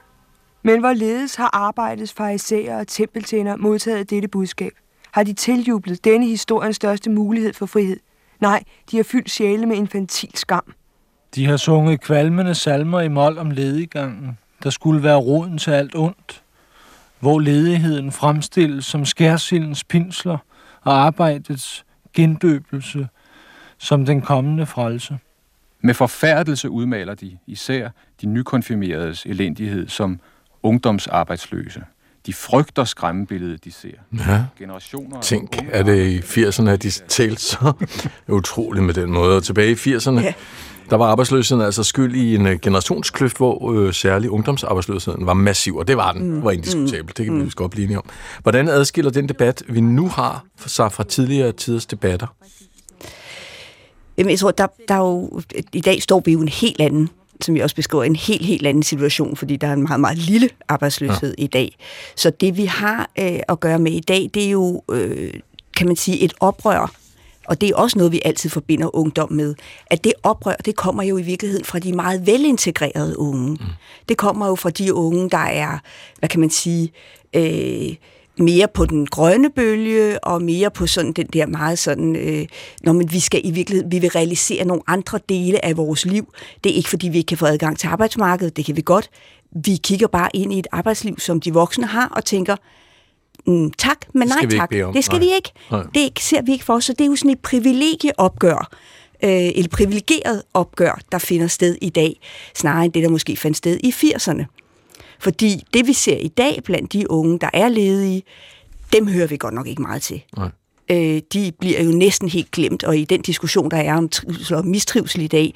Men 0.63 0.79
hvorledes 0.79 1.35
har 1.35 1.49
arbejdets 1.53 2.13
farisæer 2.13 2.79
og 2.79 2.87
tempeltjener 2.87 3.57
modtaget 3.57 4.09
dette 4.09 4.27
budskab? 4.27 4.71
Har 5.11 5.23
de 5.23 5.33
tiljublet 5.33 6.05
denne 6.05 6.25
historiens 6.25 6.75
største 6.75 7.09
mulighed 7.09 7.53
for 7.53 7.65
frihed? 7.65 7.97
Nej, 8.39 8.63
de 8.91 8.95
har 8.95 9.03
fyldt 9.03 9.31
sjæle 9.31 9.65
med 9.65 9.75
infantil 9.75 10.29
skam. 10.33 10.73
De 11.35 11.45
har 11.45 11.57
sunget 11.57 12.01
kvalmende 12.01 12.55
salmer 12.55 13.01
i 13.01 13.07
mål 13.07 13.37
om 13.37 13.51
lediggangen, 13.51 14.37
der 14.63 14.69
skulle 14.69 15.03
være 15.03 15.15
roden 15.17 15.57
til 15.57 15.71
alt 15.71 15.95
ondt, 15.95 16.43
hvor 17.19 17.39
ledigheden 17.39 18.11
fremstilles 18.11 18.85
som 18.85 19.05
skærsildens 19.05 19.83
pinsler 19.83 20.37
og 20.81 21.05
arbejdets 21.05 21.85
gendøbelse 22.13 23.07
som 23.77 24.05
den 24.05 24.21
kommende 24.21 24.65
frelse. 24.65 25.17
Med 25.81 25.93
forfærdelse 25.93 26.69
udmaler 26.69 27.15
de 27.15 27.37
især 27.47 27.89
de 28.21 28.25
nykonfirmeredes 28.25 29.25
elendighed 29.25 29.87
som 29.87 30.19
ungdomsarbejdsløse. 30.63 31.81
De 32.25 32.33
frygter 32.33 32.83
skræmmebilledet, 32.83 33.63
de 33.65 33.71
ser. 33.71 33.89
Ja. 34.27 34.43
Generationer 34.59 35.21
Tænk, 35.21 35.57
er 35.71 35.83
det 35.83 36.07
i 36.07 36.19
80'erne, 36.19 36.69
at 36.69 36.83
de 36.83 36.89
talte 36.89 37.41
så 37.51 37.73
utroligt 38.29 38.85
med 38.85 38.93
den 38.93 39.11
måde. 39.11 39.35
Og 39.37 39.43
tilbage 39.43 39.71
i 39.71 39.73
80'erne, 39.95 40.19
Ja. 40.21 40.33
der 40.89 40.95
var 40.95 41.05
arbejdsløsheden 41.05 41.61
altså 41.63 41.83
skyld 41.83 42.15
i 42.15 42.35
en 42.35 42.47
øh, 42.47 42.59
generationskløft, 42.59 43.37
hvor 43.37 43.71
øh, 43.73 43.93
særlig 43.93 44.29
ungdomsarbejdsløsheden 44.29 45.25
var 45.25 45.33
massiv, 45.33 45.75
og 45.75 45.87
det 45.87 45.97
var 45.97 46.11
den, 46.11 46.31
Mm. 46.31 46.43
var 46.43 46.51
indiskutabelt. 46.51 47.17
Det 47.17 47.25
kan 47.25 47.39
vi 47.39 47.43
vist 47.43 47.55
godt 47.55 47.71
blive 47.71 47.83
enige 47.83 47.97
om. 47.97 48.05
Hvordan 48.41 48.67
adskiller 48.67 49.11
den 49.11 49.29
debat, 49.29 49.63
vi 49.69 49.81
nu 49.81 50.07
har, 50.09 50.45
sig 50.65 50.91
fra 50.91 51.03
tidligere 51.03 51.51
tiders 51.51 51.85
debatter? 51.85 52.27
Jamen, 54.17 54.29
jeg 54.31 54.39
tror, 54.39 54.51
der, 54.51 54.67
der 54.87 54.93
er 54.93 54.99
jo, 54.99 55.41
i 55.73 55.81
dag 55.81 56.01
står 56.01 56.21
vi 56.25 56.31
jo 56.31 56.41
en 56.41 56.47
helt 56.47 56.81
anden, 56.81 57.09
som 57.41 57.55
jeg 57.55 57.63
også 57.63 57.75
beskriver, 57.75 58.03
en 58.03 58.15
helt, 58.15 58.45
helt 58.45 58.67
anden 58.67 58.83
situation, 58.83 59.35
fordi 59.35 59.55
der 59.55 59.67
er 59.67 59.73
en 59.73 59.83
meget, 59.83 59.99
meget 59.99 60.17
lille 60.17 60.49
arbejdsløshed 60.67 61.35
ja. 61.37 61.43
i 61.43 61.47
dag. 61.47 61.75
Så 62.15 62.29
det, 62.29 62.57
vi 62.57 62.65
har 62.65 63.09
øh, 63.19 63.39
at 63.49 63.59
gøre 63.59 63.79
med 63.79 63.91
i 63.91 63.99
dag, 63.99 64.29
det 64.33 64.45
er 64.45 64.49
jo, 64.49 64.83
øh, 64.91 65.33
kan 65.77 65.87
man 65.87 65.95
sige, 65.95 66.19
et 66.19 66.33
oprør, 66.39 66.91
og 67.47 67.61
det 67.61 67.69
er 67.69 67.75
også 67.75 67.97
noget, 67.97 68.11
vi 68.11 68.21
altid 68.25 68.49
forbinder 68.49 68.95
ungdom 68.95 69.31
med, 69.31 69.55
at 69.87 70.03
det 70.03 70.13
oprør, 70.23 70.55
det 70.55 70.75
kommer 70.75 71.03
jo 71.03 71.17
i 71.17 71.21
virkeligheden 71.21 71.65
fra 71.65 71.79
de 71.79 71.93
meget 71.93 72.27
velintegrerede 72.27 73.19
unge. 73.19 73.49
Mm. 73.51 73.57
Det 74.09 74.17
kommer 74.17 74.47
jo 74.47 74.55
fra 74.55 74.69
de 74.69 74.93
unge, 74.93 75.29
der 75.29 75.37
er, 75.37 75.77
hvad 76.19 76.29
kan 76.29 76.39
man 76.39 76.49
sige, 76.49 76.91
øh, 77.33 77.95
mere 78.37 78.67
på 78.73 78.85
den 78.85 79.05
grønne 79.05 79.49
bølge, 79.49 80.23
og 80.23 80.41
mere 80.41 80.71
på 80.71 80.87
sådan 80.87 81.11
den 81.13 81.27
der 81.27 81.45
meget 81.45 81.79
sådan, 81.79 82.15
øh, 82.15 82.45
når 82.83 82.93
man, 82.93 83.11
vi 83.11 83.19
skal 83.19 83.41
i 83.43 83.51
virkeligheden, 83.51 83.91
vi 83.91 83.99
vil 83.99 84.09
realisere 84.09 84.65
nogle 84.65 84.83
andre 84.87 85.19
dele 85.29 85.65
af 85.65 85.77
vores 85.77 86.05
liv. 86.05 86.33
Det 86.63 86.71
er 86.71 86.75
ikke 86.75 86.89
fordi, 86.89 87.09
vi 87.09 87.17
ikke 87.17 87.27
kan 87.27 87.37
få 87.37 87.45
adgang 87.45 87.79
til 87.79 87.87
arbejdsmarkedet, 87.87 88.57
det 88.57 88.65
kan 88.65 88.75
vi 88.75 88.81
godt. 88.85 89.09
Vi 89.65 89.75
kigger 89.83 90.07
bare 90.07 90.29
ind 90.33 90.53
i 90.53 90.59
et 90.59 90.67
arbejdsliv, 90.71 91.19
som 91.19 91.39
de 91.41 91.53
voksne 91.53 91.85
har, 91.85 92.07
og 92.07 92.25
tænker, 92.25 92.55
mm, 93.47 93.71
tak, 93.71 93.97
men 94.13 94.27
nej 94.27 94.37
tak, 94.57 94.69
det 94.93 95.03
skal 95.05 95.19
Nej. 95.19 95.25
vi 95.27 95.33
ikke. 95.35 95.51
Nej. 95.71 95.83
Det 95.93 95.99
ikke- 95.99 96.23
ser 96.23 96.41
vi 96.41 96.51
ikke 96.51 96.65
for 96.65 96.73
os, 96.73 96.85
så 96.85 96.93
det 96.93 97.01
er 97.01 97.05
jo 97.05 97.15
sådan 97.15 97.31
et 97.31 97.39
privilegieopgør, 97.39 98.69
øh, 99.23 99.29
et 99.31 99.69
privilegeret 99.69 100.41
opgør, 100.53 100.99
der 101.11 101.17
finder 101.17 101.47
sted 101.47 101.75
i 101.81 101.89
dag, 101.89 102.19
snarere 102.55 102.85
end 102.85 102.93
det, 102.93 103.03
der 103.03 103.09
måske 103.09 103.35
fandt 103.37 103.57
sted 103.57 103.77
i 103.83 103.89
80'erne. 103.91 104.62
Fordi 105.23 105.63
det, 105.73 105.87
vi 105.87 105.93
ser 105.93 106.17
i 106.17 106.27
dag 106.27 106.59
blandt 106.63 106.93
de 106.93 107.11
unge, 107.11 107.39
der 107.39 107.49
er 107.53 107.67
ledige, 107.67 108.23
dem 108.93 109.07
hører 109.07 109.27
vi 109.27 109.37
godt 109.37 109.53
nok 109.53 109.67
ikke 109.67 109.81
meget 109.81 110.01
til. 110.01 110.23
Nej. 110.37 110.49
Øh, 110.89 111.21
de 111.33 111.51
bliver 111.59 111.83
jo 111.83 111.91
næsten 111.91 112.29
helt 112.29 112.51
glemt, 112.51 112.83
og 112.83 112.97
i 112.97 113.05
den 113.05 113.21
diskussion, 113.21 113.71
der 113.71 113.77
er 113.77 113.97
om 113.97 114.09
trivsel 114.09 114.55
og 114.55 114.67
mistrivsel 114.67 115.21
i 115.21 115.27
dag, 115.27 115.53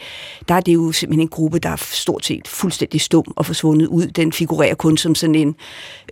der 0.48 0.56
er 0.56 0.62
det 0.62 0.74
jo 0.74 0.92
simpelthen 0.92 1.22
en 1.22 1.28
gruppe, 1.28 1.60
der 1.60 1.70
er 1.70 1.76
stort 1.76 2.26
set 2.26 2.48
fuldstændig 2.48 3.02
stum 3.02 3.34
og 3.36 3.46
forsvundet 3.46 3.88
ud. 3.88 4.08
Den 4.08 4.34
figurerer 4.34 4.76
kun 4.76 4.98
som 4.98 5.16
sådan 5.16 5.36
en, 5.36 5.56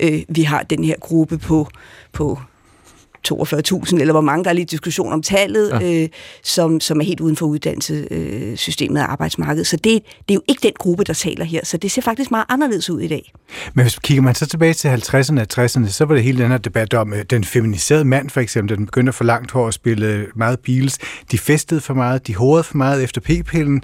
øh, 0.02 0.22
vi 0.30 0.44
har 0.44 0.64
den 0.64 0.84
her 0.84 0.96
gruppe 1.00 1.38
på, 1.38 1.68
på 2.14 2.40
42.000, 3.32 4.00
eller 4.00 4.12
hvor 4.12 4.22
mange, 4.22 4.44
der 4.44 4.50
er 4.50 4.54
lidt 4.54 4.72
diskussion 4.72 5.14
om 5.14 5.22
tallet, 5.22 5.70
Ja. 5.82 6.04
øh, 6.04 6.10
som, 6.44 6.80
som 6.80 7.00
er 7.00 7.04
helt 7.06 7.20
uden 7.22 7.36
for 7.36 7.46
uddannelsessystemet 7.46 9.02
og 9.02 9.12
arbejdsmarkedet. 9.12 9.68
Så 9.68 9.76
det, 9.78 9.84
det 9.84 10.02
er 10.30 10.34
jo 10.36 10.42
ikke 10.48 10.60
den 10.64 10.72
gruppe, 10.80 11.04
der 11.04 11.14
taler 11.14 11.46
her, 11.46 11.62
så 11.64 11.78
det 11.78 11.92
ser 11.92 12.02
faktisk 12.02 12.32
meget 12.32 12.46
anderledes 12.50 12.90
ud 12.90 13.02
i 13.02 13.08
dag. 13.08 13.34
Men 13.74 13.84
hvis 13.86 14.00
kigger 14.00 14.22
man 14.22 14.36
så 14.36 14.46
tilbage 14.46 14.74
til 14.74 14.88
50'erne 14.88 15.40
og 15.42 15.48
60'erne, 15.66 15.90
så 15.90 16.06
var 16.06 16.16
det 16.16 16.24
hele 16.24 16.44
den 16.44 16.52
her 16.52 16.58
debat 16.58 16.94
om 16.94 17.14
øh, 17.14 17.24
den 17.30 17.44
feminiserede 17.44 18.06
mand, 18.06 18.30
for 18.30 18.40
eksempel, 18.42 18.78
den 18.78 18.86
begyndte 18.86 19.10
at 19.10 19.16
få 19.16 19.24
langt 19.24 19.52
hår 19.52 19.66
og 19.66 19.74
spille 19.74 20.28
meget 20.36 20.60
Beatles. 20.60 20.98
De 21.32 21.38
festede 21.38 21.82
for 21.82 21.94
meget, 21.94 22.28
de 22.28 22.36
hårede 22.36 22.64
for 22.64 22.78
meget 22.78 23.04
efter 23.04 23.22
p-pillen. 23.22 23.84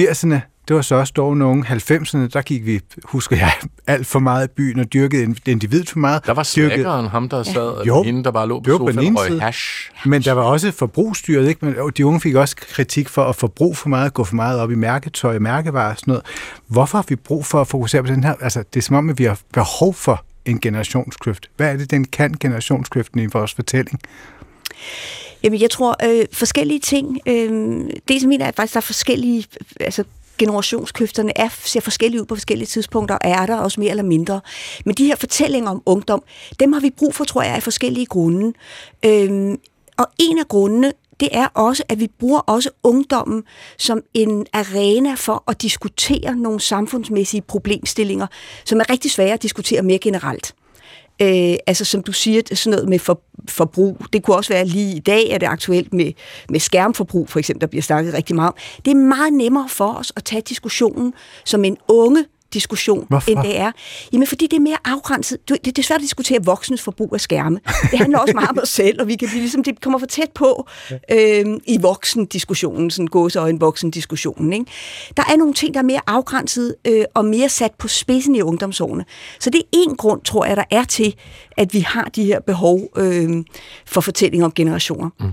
80'erne, 0.00 0.36
det 0.68 0.76
var 0.76 0.82
så 0.82 0.94
også 0.94 1.12
dog 1.16 1.36
nogle 1.36 1.64
90'erne, 1.66 2.18
der 2.32 2.42
gik 2.42 2.66
vi, 2.66 2.80
husker 3.04 3.36
jeg, 3.36 3.52
alt 3.86 4.06
for 4.06 4.18
meget 4.18 4.48
i 4.48 4.50
byen 4.56 4.78
og 4.80 4.92
dyrkede 4.92 5.22
ind- 5.22 5.48
individet 5.48 5.90
for 5.90 5.98
meget. 5.98 6.26
Der 6.26 6.32
var 6.32 6.42
slaggeren, 6.42 7.06
ham 7.06 7.28
der 7.28 7.42
sad, 7.42 7.54
Jo. 7.54 7.84
jo. 7.86 8.02
hende 8.02 8.24
der 8.24 8.30
bare 8.30 8.48
lå 8.48 8.60
på 8.60 8.70
den 8.70 8.94
sofaen 8.94 9.16
og 9.16 9.20
røg 9.20 9.28
side. 9.28 9.40
hash. 9.40 9.90
Men 10.04 10.22
der 10.22 10.32
var 10.32 10.42
også 10.42 10.70
forbrugsstyret, 10.72 11.48
ikke? 11.48 11.64
Men 11.66 11.74
de 11.96 12.06
unge 12.06 12.20
fik 12.20 12.34
også 12.34 12.56
kritik 12.56 13.08
for 13.08 13.24
at 13.24 13.36
forbruge 13.36 13.74
for 13.74 13.88
meget, 13.88 14.14
gå 14.14 14.24
for 14.24 14.34
meget 14.36 14.60
op 14.60 14.70
i 14.70 14.74
mærketøj 14.74 15.34
og 15.36 15.42
mærkevarer 15.42 15.90
og 15.90 15.96
sådan 15.98 16.10
noget. 16.12 16.24
Hvorfor 16.66 16.98
har 16.98 17.04
vi 17.08 17.16
brug 17.16 17.46
for 17.46 17.60
at 17.60 17.68
fokusere 17.68 18.02
på 18.02 18.08
den 18.08 18.24
her? 18.24 18.34
Altså, 18.40 18.64
det 18.74 18.80
er 18.80 18.84
som 18.84 18.96
om, 18.96 19.10
at 19.10 19.18
vi 19.18 19.24
har 19.24 19.38
behov 19.52 19.94
for 19.94 20.24
en 20.44 20.60
generationskløft. 20.60 21.50
Hvad 21.56 21.72
er 21.72 21.76
det, 21.76 21.90
den 21.90 22.04
kan 22.04 22.34
generationskløften 22.40 23.20
i 23.20 23.26
vores 23.26 23.54
fortælling? 23.54 24.00
Jamen, 25.42 25.60
jeg 25.60 25.70
tror 25.70 25.96
øh, 26.04 26.26
forskellige 26.32 26.80
ting. 26.80 27.18
Øh, 27.26 27.50
det, 28.08 28.20
som 28.20 28.28
mener 28.28 28.44
jeg, 28.44 28.48
at 28.48 28.54
faktisk 28.56 28.74
der 28.74 28.80
er 28.80 28.82
forskellige... 28.82 29.44
Altså, 29.80 30.04
generationskløfterne 30.38 31.38
er, 31.38 31.48
ser 31.64 31.80
forskellige 31.80 32.20
ud 32.20 32.26
på 32.26 32.34
forskellige 32.34 32.66
tidspunkter, 32.66 33.14
og 33.14 33.30
er 33.30 33.46
der 33.46 33.56
også 33.56 33.80
mere 33.80 33.90
eller 33.90 34.02
mindre. 34.02 34.40
Men 34.84 34.94
de 34.94 35.06
her 35.06 35.16
fortællinger 35.16 35.70
om 35.70 35.82
ungdom, 35.86 36.22
dem 36.60 36.72
har 36.72 36.80
vi 36.80 36.90
brug 36.90 37.14
for, 37.14 37.24
tror 37.24 37.42
jeg, 37.42 37.54
af 37.54 37.62
forskellige 37.62 38.06
grunde. 38.06 38.52
Øhm, 39.04 39.58
og 39.98 40.06
en 40.18 40.38
af 40.38 40.48
grundene, 40.48 40.92
det 41.20 41.28
er 41.32 41.46
også, 41.46 41.82
at 41.88 42.00
vi 42.00 42.08
bruger 42.18 42.40
også 42.40 42.70
ungdommen 42.82 43.44
som 43.78 44.02
en 44.14 44.46
arena 44.52 45.14
for 45.14 45.44
at 45.46 45.62
diskutere 45.62 46.36
nogle 46.36 46.60
samfundsmæssige 46.60 47.40
problemstillinger, 47.40 48.26
som 48.64 48.80
er 48.80 48.90
rigtig 48.90 49.10
svære 49.10 49.32
at 49.32 49.42
diskutere 49.42 49.82
mere 49.82 49.98
generelt. 49.98 50.54
Øh, 51.22 51.54
altså 51.66 51.84
som 51.84 52.02
du 52.02 52.12
siger, 52.12 52.42
sådan 52.54 52.70
noget 52.70 52.88
med 52.88 52.98
for, 52.98 53.22
forbrug. 53.48 53.98
Det 54.12 54.22
kunne 54.22 54.36
også 54.36 54.52
være 54.52 54.66
lige 54.66 54.96
i 54.96 54.98
dag, 54.98 55.30
er 55.30 55.38
det 55.38 55.46
aktuelt 55.46 55.94
med, 55.94 56.12
med 56.48 56.60
skærmforbrug, 56.60 57.28
for 57.28 57.38
eksempel, 57.38 57.60
der 57.60 57.66
bliver 57.66 57.82
snakket 57.82 58.14
rigtig 58.14 58.36
meget 58.36 58.48
om. 58.48 58.56
Det 58.84 58.90
er 58.90 58.94
meget 58.94 59.32
nemmere 59.32 59.68
for 59.68 59.92
os 59.92 60.12
at 60.16 60.24
tage 60.24 60.42
diskussionen 60.42 61.14
som 61.44 61.64
en 61.64 61.76
unge 61.88 62.24
diskussion, 62.54 63.06
Hvorfor? 63.08 63.30
end 63.30 63.42
det 63.42 63.58
er. 63.58 63.72
Jamen, 64.12 64.26
fordi 64.26 64.46
det 64.46 64.56
er 64.56 64.60
mere 64.60 64.76
afgrænset. 64.84 65.38
Det, 65.48 65.64
det 65.64 65.78
er 65.78 65.82
svært 65.82 65.98
at 65.98 66.02
diskutere 66.02 66.44
voksnes 66.44 66.82
forbrug 66.82 67.14
af 67.14 67.20
skærme. 67.20 67.60
Det 67.90 67.98
handler 67.98 68.18
også 68.18 68.34
meget 68.34 68.50
om 68.50 68.58
os 68.62 68.68
selv, 68.68 69.00
og 69.00 69.08
vi 69.08 69.16
kan 69.16 69.28
blive 69.28 69.40
ligesom, 69.40 69.64
det 69.64 69.80
kommer 69.80 69.98
for 69.98 70.06
tæt 70.06 70.30
på 70.34 70.68
øh, 71.12 71.46
i 71.66 71.78
voksendiskussionen, 71.80 72.90
sådan 72.90 73.06
gåseøjne 73.06 73.60
voksendiskussionen. 73.60 74.52
Ikke? 74.52 74.66
Der 75.16 75.22
er 75.32 75.36
nogle 75.36 75.54
ting, 75.54 75.74
der 75.74 75.80
er 75.80 75.84
mere 75.84 76.00
afgrænset 76.06 76.74
øh, 76.84 77.04
og 77.14 77.24
mere 77.24 77.48
sat 77.48 77.72
på 77.78 77.88
spidsen 77.88 78.34
i 78.34 78.40
ungdomsårene. 78.42 79.04
Så 79.40 79.50
det 79.50 79.58
er 79.58 79.66
en 79.72 79.96
grund, 79.96 80.20
tror 80.22 80.44
jeg, 80.44 80.56
der 80.56 80.64
er 80.70 80.84
til, 80.84 81.14
at 81.56 81.74
vi 81.74 81.80
har 81.80 82.04
de 82.04 82.24
her 82.24 82.40
behov 82.40 82.80
øh, 82.96 83.44
for 83.86 84.00
fortællinger 84.00 84.44
om 84.44 84.52
generationer. 84.52 85.10
Mm. 85.20 85.32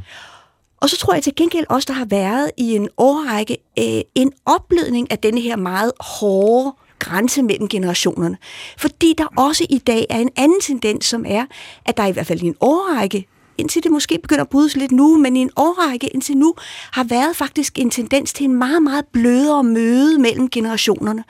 Og 0.81 0.89
så 0.89 0.97
tror 0.97 1.13
jeg 1.13 1.23
til 1.23 1.35
gengæld 1.35 1.65
også, 1.69 1.85
der 1.85 1.93
har 1.93 2.05
været 2.05 2.51
i 2.57 2.75
en 2.75 2.89
årrække 2.97 3.57
øh, 3.79 4.01
en 4.15 4.31
opblødning 4.45 5.11
af 5.11 5.19
denne 5.19 5.41
her 5.41 5.55
meget 5.55 5.91
hårde 5.99 6.73
grænse 7.05 7.43
mellem 7.43 7.67
generationerne. 7.67 8.37
Fordi 8.77 9.13
der 9.17 9.25
også 9.37 9.65
i 9.69 9.77
dag 9.77 10.05
er 10.09 10.19
en 10.19 10.29
anden 10.35 10.61
tendens, 10.61 11.05
som 11.05 11.25
er, 11.27 11.45
at 11.85 11.97
der 11.97 12.05
i 12.05 12.11
hvert 12.11 12.27
fald 12.27 12.41
i 12.41 12.47
en 12.47 12.55
årrække, 12.61 13.27
indtil 13.57 13.83
det 13.83 13.91
måske 13.91 14.19
begynder 14.21 14.43
at 14.43 14.49
brydes 14.49 14.75
lidt 14.75 14.91
nu, 14.91 15.17
men 15.17 15.35
i 15.35 15.39
en 15.39 15.49
årrække 15.55 16.07
indtil 16.07 16.37
nu, 16.37 16.53
har 16.91 17.03
været 17.03 17.35
faktisk 17.35 17.79
en 17.79 17.89
tendens 17.89 18.33
til 18.33 18.43
en 18.43 18.55
meget, 18.55 18.83
meget 18.83 19.05
blødere 19.11 19.63
møde 19.63 20.19
mellem 20.19 20.49
generationerne, 20.49 21.23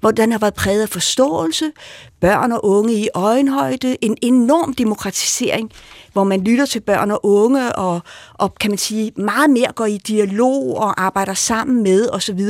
hvor 0.00 0.10
den 0.10 0.32
har 0.32 0.38
været 0.38 0.54
præget 0.54 0.82
af 0.82 0.88
forståelse, 0.88 1.72
børn 2.20 2.52
og 2.52 2.64
unge 2.64 2.94
i 2.94 3.08
øjenhøjde, 3.14 3.96
en 4.00 4.16
enorm 4.22 4.74
demokratisering, 4.74 5.70
hvor 6.12 6.24
man 6.24 6.44
lytter 6.44 6.66
til 6.66 6.80
børn 6.80 7.10
og 7.10 7.26
unge, 7.26 7.72
og, 7.72 8.00
og 8.34 8.54
kan 8.54 8.70
man 8.70 8.78
sige, 8.78 9.12
meget 9.16 9.50
mere 9.50 9.72
går 9.74 9.86
i 9.86 9.96
dialog 9.96 10.76
og 10.78 11.02
arbejder 11.02 11.34
sammen 11.34 11.82
med 11.82 12.08
osv. 12.12 12.40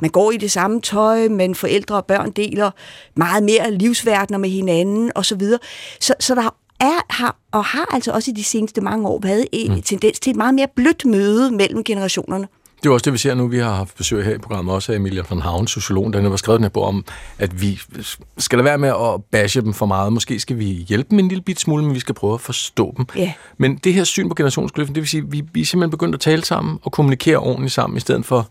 Man 0.00 0.10
går 0.10 0.30
i 0.30 0.36
det 0.36 0.52
samme 0.52 0.80
tøj, 0.80 1.28
men 1.28 1.54
forældre 1.54 1.96
og 1.96 2.06
børn 2.06 2.30
deler 2.30 2.70
meget 3.14 3.42
mere 3.42 3.70
livsverdener 3.70 4.38
med 4.38 4.50
hinanden 4.50 5.12
osv. 5.14 5.42
Så, 6.00 6.14
så 6.20 6.34
der 6.34 6.54
er, 6.80 7.00
har, 7.10 7.36
og 7.52 7.64
har 7.64 7.94
altså 7.94 8.12
også 8.12 8.30
i 8.30 8.34
de 8.34 8.44
seneste 8.44 8.80
mange 8.80 9.08
år 9.08 9.20
været 9.22 9.46
en 9.52 9.74
mm. 9.74 9.82
tendens 9.82 10.20
til 10.20 10.30
et 10.30 10.36
meget 10.36 10.54
mere 10.54 10.66
blødt 10.76 11.04
møde 11.04 11.50
mellem 11.50 11.84
generationerne. 11.84 12.48
Det 12.82 12.88
er 12.88 12.92
også 12.92 13.04
det, 13.04 13.12
vi 13.12 13.18
ser 13.18 13.34
nu. 13.34 13.46
Vi 13.46 13.58
har 13.58 13.74
haft 13.74 13.96
besøg 13.96 14.24
her 14.24 14.34
i 14.34 14.38
programmet 14.38 14.74
også 14.74 14.92
af 14.92 14.96
Emilia 14.96 15.22
von 15.30 15.40
Havn, 15.40 15.66
sociologen, 15.66 16.12
der 16.12 16.28
har 16.30 16.36
skrevet 16.36 16.58
den 16.58 16.64
her 16.64 16.68
bog 16.68 16.84
om, 16.84 17.04
at 17.38 17.62
vi 17.62 17.80
skal 18.38 18.58
lade 18.58 18.64
være 18.64 18.78
med 18.78 18.88
at 18.88 19.24
bashe 19.30 19.60
dem 19.60 19.72
for 19.72 19.86
meget. 19.86 20.12
Måske 20.12 20.40
skal 20.40 20.58
vi 20.58 20.64
hjælpe 20.64 21.10
dem 21.10 21.18
en 21.18 21.28
lille 21.28 21.42
bit 21.42 21.60
smule, 21.60 21.84
men 21.84 21.94
vi 21.94 22.00
skal 22.00 22.14
prøve 22.14 22.34
at 22.34 22.40
forstå 22.40 22.94
dem. 22.96 23.06
Ja. 23.16 23.32
Men 23.58 23.76
det 23.76 23.94
her 23.94 24.04
syn 24.04 24.28
på 24.28 24.34
generationskløften, 24.34 24.94
det 24.94 25.00
vil 25.00 25.08
sige, 25.08 25.22
at 25.22 25.32
vi, 25.32 25.42
vi 25.52 25.60
er 25.60 25.64
simpelthen 25.64 25.90
begyndt 25.90 26.14
at 26.14 26.20
tale 26.20 26.44
sammen 26.44 26.78
og 26.82 26.92
kommunikere 26.92 27.36
ordentligt 27.36 27.72
sammen, 27.72 27.96
i 27.96 28.00
stedet 28.00 28.26
for, 28.26 28.48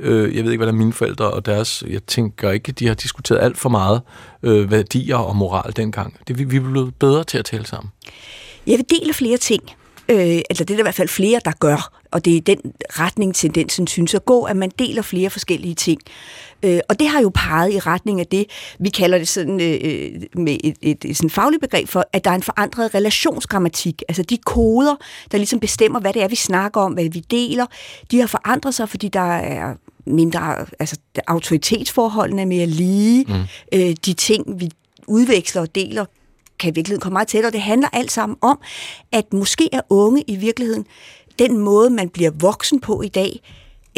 øh, 0.00 0.36
jeg 0.36 0.44
ved 0.44 0.52
ikke, 0.52 0.58
hvad 0.58 0.66
der 0.66 0.72
er 0.72 0.78
mine 0.78 0.92
forældre 0.92 1.30
og 1.30 1.46
deres, 1.46 1.84
jeg 1.88 2.02
tænker 2.06 2.50
ikke, 2.50 2.72
de 2.72 2.86
har 2.86 2.94
diskuteret 2.94 3.40
alt 3.40 3.58
for 3.58 3.68
meget 3.68 4.02
øh, 4.42 4.70
værdier 4.70 5.16
og 5.16 5.36
moral 5.36 5.72
dengang. 5.76 6.16
Det, 6.28 6.38
vi, 6.38 6.44
vi 6.44 6.56
er 6.56 6.60
blevet 6.60 6.94
bedre 6.94 7.24
til 7.24 7.38
at 7.38 7.44
tale 7.44 7.66
sammen. 7.66 7.92
Jeg 8.66 8.78
vil 8.78 9.00
dele 9.00 9.12
flere 9.12 9.36
ting. 9.36 9.62
Øh, 10.08 10.18
eller 10.18 10.42
det 10.50 10.60
er 10.60 10.64
der 10.64 10.78
i 10.78 10.82
hvert 10.82 10.94
fald 10.94 11.08
flere, 11.08 11.40
der 11.44 11.52
gør. 11.60 12.00
Og 12.10 12.24
det 12.24 12.36
er 12.36 12.40
den 12.40 12.58
retning, 12.90 13.34
tendensen 13.34 13.86
synes 13.86 14.14
at 14.14 14.24
gå, 14.24 14.42
at 14.42 14.56
man 14.56 14.70
deler 14.78 15.02
flere 15.02 15.30
forskellige 15.30 15.74
ting. 15.74 16.00
Øh, 16.62 16.80
og 16.88 17.00
det 17.00 17.08
har 17.08 17.20
jo 17.20 17.30
peget 17.34 17.72
i 17.72 17.78
retning 17.78 18.20
af 18.20 18.26
det, 18.26 18.46
vi 18.78 18.88
kalder 18.88 19.18
det 19.18 19.28
sådan 19.28 19.60
øh, 19.60 19.78
øh 19.82 20.10
med 20.34 20.56
et, 20.64 20.76
et, 20.82 21.04
et 21.04 21.16
sådan 21.16 21.30
fagligt 21.30 21.60
begreb 21.60 21.88
for, 21.88 22.04
at 22.12 22.24
der 22.24 22.30
er 22.30 22.34
en 22.34 22.42
forandret 22.42 22.94
relationsgrammatik. 22.94 24.02
Altså 24.08 24.22
de 24.22 24.36
koder, 24.36 24.96
der 25.32 25.38
ligesom 25.38 25.60
bestemmer, 25.60 26.00
hvad 26.00 26.12
det 26.12 26.22
er, 26.22 26.28
vi 26.28 26.36
snakker 26.36 26.80
om, 26.80 26.92
hvad 26.92 27.04
vi 27.04 27.20
deler, 27.20 27.66
de 28.10 28.20
har 28.20 28.26
forandret 28.26 28.74
sig, 28.74 28.88
fordi 28.88 29.08
der 29.08 29.34
er 29.36 29.74
mindre, 30.06 30.66
altså 30.78 30.96
autoritetsforholdene 31.26 32.42
er 32.42 32.46
mere 32.46 32.66
lige. 32.66 33.24
Mm. 33.28 33.34
Øh, 33.72 33.96
de 34.06 34.12
ting, 34.12 34.60
vi 34.60 34.70
udveksler 35.06 35.62
og 35.62 35.74
deler, 35.74 36.04
kan 36.58 36.70
i 36.70 36.74
virkeligheden 36.74 37.00
komme 37.00 37.14
meget 37.14 37.28
tættere. 37.28 37.52
Det 37.52 37.60
handler 37.60 37.88
alt 37.92 38.12
sammen 38.12 38.38
om, 38.40 38.60
at 39.12 39.32
måske 39.32 39.68
er 39.72 39.80
unge 39.90 40.24
i 40.26 40.36
virkeligheden, 40.36 40.86
den 41.38 41.58
måde, 41.58 41.90
man 41.90 42.08
bliver 42.08 42.30
voksen 42.40 42.80
på 42.80 43.02
i 43.02 43.08
dag, 43.08 43.40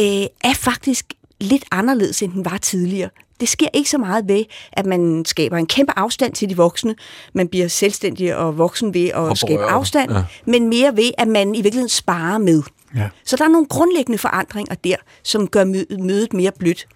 øh, 0.00 0.26
er 0.44 0.54
faktisk 0.54 1.12
lidt 1.40 1.64
anderledes, 1.70 2.22
end 2.22 2.32
den 2.32 2.44
var 2.44 2.56
tidligere. 2.56 3.10
Det 3.40 3.48
sker 3.48 3.68
ikke 3.72 3.90
så 3.90 3.98
meget 3.98 4.28
ved, 4.28 4.44
at 4.72 4.86
man 4.86 5.24
skaber 5.26 5.56
en 5.56 5.66
kæmpe 5.66 5.92
afstand 5.96 6.32
til 6.32 6.48
de 6.48 6.56
voksne. 6.56 6.94
Man 7.32 7.48
bliver 7.48 7.68
selvstændig 7.68 8.36
og 8.36 8.58
voksen 8.58 8.94
ved 8.94 9.08
at 9.08 9.14
Og 9.14 9.38
skabe 9.38 9.62
afstand, 9.62 10.12
ja. 10.12 10.24
men 10.46 10.68
mere 10.68 10.96
ved, 10.96 11.10
at 11.18 11.28
man 11.28 11.54
i 11.54 11.62
virkeligheden 11.62 11.88
sparer 11.88 12.38
med. 12.38 12.62
Ja. 12.96 13.08
Så 13.24 13.36
der 13.36 13.44
er 13.44 13.48
nogle 13.48 13.66
grundlæggende 13.66 14.18
forandringer 14.18 14.74
der, 14.74 14.96
som 15.22 15.48
gør 15.48 15.64
mødet, 15.98 16.32
mere 16.32 16.52
blødt. 16.58 16.86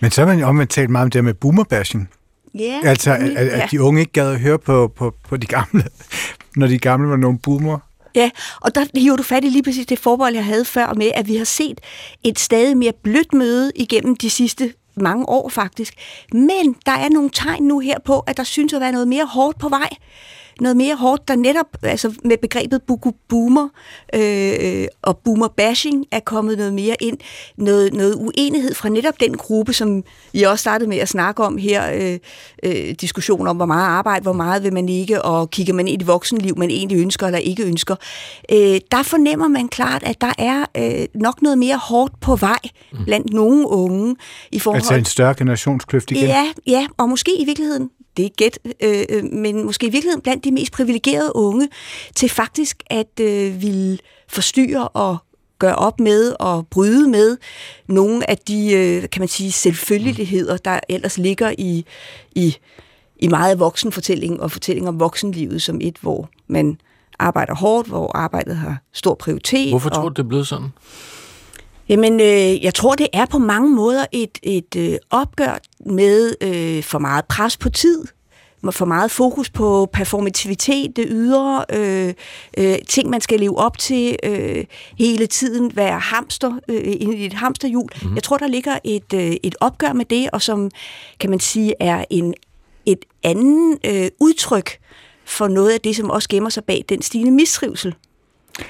Men 0.00 0.10
så 0.10 0.20
har 0.20 0.34
man 0.34 0.44
omvendt 0.44 0.72
talt 0.72 0.90
meget 0.90 1.04
om 1.04 1.10
det 1.10 1.24
med 1.24 1.34
boomerbashing. 1.34 2.10
Ja, 2.54 2.80
Altså, 2.84 3.12
at, 3.12 3.20
at 3.22 3.58
ja. 3.58 3.68
de 3.70 3.82
unge 3.82 4.00
ikke 4.00 4.12
gad 4.12 4.30
at 4.32 4.40
høre 4.40 4.58
på, 4.58 4.92
på, 4.96 5.14
på 5.28 5.36
de 5.36 5.46
gamle, 5.46 5.84
når 6.56 6.66
de 6.66 6.78
gamle 6.78 7.08
var 7.08 7.16
nogle 7.16 7.38
boomer. 7.38 7.78
Ja, 8.14 8.30
og 8.60 8.74
der 8.74 8.84
hiver 8.94 9.16
du 9.16 9.22
fat 9.22 9.44
i 9.44 9.48
lige 9.48 9.62
præcis 9.62 9.86
det 9.86 9.98
forbehold, 9.98 10.34
jeg 10.34 10.44
havde 10.44 10.64
før 10.64 10.94
med, 10.94 11.10
at 11.14 11.28
vi 11.28 11.36
har 11.36 11.44
set 11.44 11.80
et 12.24 12.38
stadig 12.38 12.76
mere 12.76 12.92
blødt 13.02 13.32
møde 13.32 13.72
igennem 13.74 14.16
de 14.16 14.30
sidste 14.30 14.72
mange 14.96 15.28
år 15.28 15.48
faktisk. 15.48 15.94
Men 16.32 16.76
der 16.86 16.92
er 16.92 17.08
nogle 17.08 17.30
tegn 17.32 17.62
nu 17.62 17.78
her 17.78 17.98
på, 18.04 18.20
at 18.20 18.36
der 18.36 18.42
synes 18.42 18.72
at 18.72 18.80
være 18.80 18.92
noget 18.92 19.08
mere 19.08 19.26
hårdt 19.26 19.58
på 19.58 19.68
vej. 19.68 19.88
Noget 20.60 20.76
mere 20.76 20.94
hårdt, 20.94 21.28
der 21.28 21.36
netop 21.36 21.66
altså 21.82 22.14
med 22.24 22.36
begrebet 22.42 22.82
buku 22.82 23.10
boomer 23.28 23.68
øh, 24.14 24.86
og 25.02 25.18
boomer 25.18 25.48
bashing 25.48 26.06
er 26.10 26.20
kommet 26.20 26.58
noget 26.58 26.74
mere 26.74 26.96
ind. 27.00 27.18
Noget, 27.56 27.94
noget 27.94 28.14
uenighed 28.14 28.74
fra 28.74 28.88
netop 28.88 29.20
den 29.20 29.36
gruppe, 29.36 29.72
som 29.72 30.04
vi 30.32 30.42
også 30.42 30.62
startede 30.62 30.88
med 30.88 30.98
at 30.98 31.08
snakke 31.08 31.44
om 31.44 31.56
her. 31.56 31.92
Øh, 31.94 32.18
øh, 32.62 32.94
diskussion 33.00 33.46
om, 33.46 33.56
hvor 33.56 33.66
meget 33.66 33.86
arbejde, 33.86 34.22
hvor 34.22 34.32
meget 34.32 34.62
vil 34.62 34.72
man 34.72 34.88
ikke, 34.88 35.22
og 35.22 35.50
kigger 35.50 35.74
man 35.74 35.88
ind 35.88 36.02
i 36.02 36.04
voksenliv, 36.04 36.58
man 36.58 36.70
egentlig 36.70 36.98
ønsker 36.98 37.26
eller 37.26 37.38
ikke 37.38 37.64
ønsker. 37.64 37.96
Øh, 38.52 38.80
der 38.90 39.02
fornemmer 39.02 39.48
man 39.48 39.68
klart, 39.68 40.02
at 40.02 40.20
der 40.20 40.32
er 40.38 40.64
øh, 40.76 41.06
nok 41.14 41.42
noget 41.42 41.58
mere 41.58 41.76
hårdt 41.76 42.20
på 42.20 42.36
vej 42.36 42.58
blandt 43.04 43.32
nogle 43.32 43.68
unge. 43.68 44.16
I 44.52 44.58
forhold... 44.58 44.80
Altså 44.80 44.94
en 44.94 45.04
større 45.04 45.34
generationskløft 45.34 46.10
igen? 46.10 46.24
Ja, 46.24 46.46
ja, 46.66 46.86
og 46.96 47.08
måske 47.08 47.40
i 47.40 47.44
virkeligheden 47.44 47.90
det 48.16 48.24
er 48.24 48.30
gæt, 48.36 48.58
øh, 48.82 49.04
øh, 49.08 49.24
men 49.32 49.64
måske 49.64 49.86
i 49.86 49.90
virkeligheden 49.90 50.22
blandt 50.22 50.44
de 50.44 50.52
mest 50.52 50.72
privilegerede 50.72 51.36
unge, 51.36 51.68
til 52.14 52.28
faktisk 52.28 52.82
at 52.86 53.20
øh, 53.20 53.62
ville 53.62 53.98
forstyrre 54.28 54.88
og 54.88 55.16
gøre 55.58 55.74
op 55.74 56.00
med 56.00 56.34
og 56.40 56.66
bryde 56.66 57.08
med 57.08 57.36
nogle 57.88 58.30
af 58.30 58.38
de, 58.38 58.72
øh, 58.72 59.10
kan 59.10 59.20
man 59.20 59.28
sige, 59.28 59.52
selvfølgeligheder, 59.52 60.56
der 60.56 60.80
ellers 60.88 61.18
ligger 61.18 61.54
i, 61.58 61.84
i, 62.34 62.56
i 63.16 63.28
meget 63.28 63.58
voksenfortælling 63.58 64.40
og 64.40 64.50
fortælling 64.50 64.88
om 64.88 65.00
voksenlivet 65.00 65.62
som 65.62 65.78
et, 65.80 65.96
hvor 66.00 66.28
man 66.48 66.78
arbejder 67.18 67.54
hårdt, 67.54 67.88
hvor 67.88 68.16
arbejdet 68.16 68.56
har 68.56 68.82
stor 68.92 69.14
prioritet. 69.14 69.70
Hvorfor 69.70 69.90
tror 69.90 70.02
og, 70.02 70.16
du, 70.16 70.22
det 70.22 70.26
er 70.26 70.28
blevet 70.28 70.46
sådan? 70.46 70.68
Jamen, 71.88 72.20
øh, 72.20 72.64
jeg 72.64 72.74
tror, 72.74 72.94
det 72.94 73.08
er 73.12 73.26
på 73.26 73.38
mange 73.38 73.70
måder 73.70 74.06
et, 74.12 74.38
et 74.42 74.76
øh, 74.76 74.96
opgør 75.10 75.58
med 75.86 76.34
øh, 76.40 76.82
for 76.82 76.98
meget 76.98 77.24
pres 77.24 77.56
på 77.56 77.70
tid, 77.70 78.04
for 78.70 78.84
meget 78.84 79.10
fokus 79.10 79.50
på 79.50 79.88
performativitet, 79.92 80.96
det 80.96 81.06
ydre, 81.08 81.64
øh, 81.72 82.14
øh, 82.58 82.76
ting, 82.88 83.10
man 83.10 83.20
skal 83.20 83.40
leve 83.40 83.58
op 83.58 83.78
til 83.78 84.16
øh, 84.22 84.64
hele 84.98 85.26
tiden, 85.26 85.76
være 85.76 85.98
hamster 85.98 86.52
øh, 86.68 86.84
i 86.84 87.26
et 87.26 87.32
hamsterhjul. 87.32 87.88
Mm. 88.02 88.14
Jeg 88.14 88.22
tror, 88.22 88.36
der 88.36 88.46
ligger 88.46 88.78
et, 88.84 89.12
øh, 89.14 89.36
et 89.42 89.54
opgør 89.60 89.92
med 89.92 90.04
det, 90.04 90.30
og 90.30 90.42
som, 90.42 90.70
kan 91.20 91.30
man 91.30 91.40
sige, 91.40 91.74
er 91.80 92.04
en, 92.10 92.34
et 92.86 93.04
anden 93.22 93.78
øh, 93.84 94.08
udtryk 94.20 94.78
for 95.24 95.48
noget 95.48 95.70
af 95.70 95.80
det, 95.80 95.96
som 95.96 96.10
også 96.10 96.28
gemmer 96.28 96.50
sig 96.50 96.64
bag 96.64 96.84
den 96.88 97.02
stigende 97.02 97.32
mistrivsel, 97.32 97.94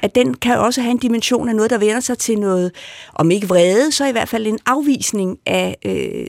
at 0.03 0.15
den 0.15 0.35
kan 0.35 0.59
også 0.59 0.81
have 0.81 0.91
en 0.91 0.99
dimension 0.99 1.49
af 1.49 1.57
noget, 1.57 1.71
der 1.71 1.79
vender 1.79 2.01
sig 2.01 2.19
til 2.19 2.39
noget, 2.39 2.73
om 3.15 3.31
ikke 3.31 3.49
vrede, 3.49 3.93
så 3.93 4.07
i 4.07 4.13
hvert 4.13 4.29
fald 4.29 4.47
en 4.47 4.59
afvisning 4.67 5.39
af 5.47 5.77
øh, 5.85 6.27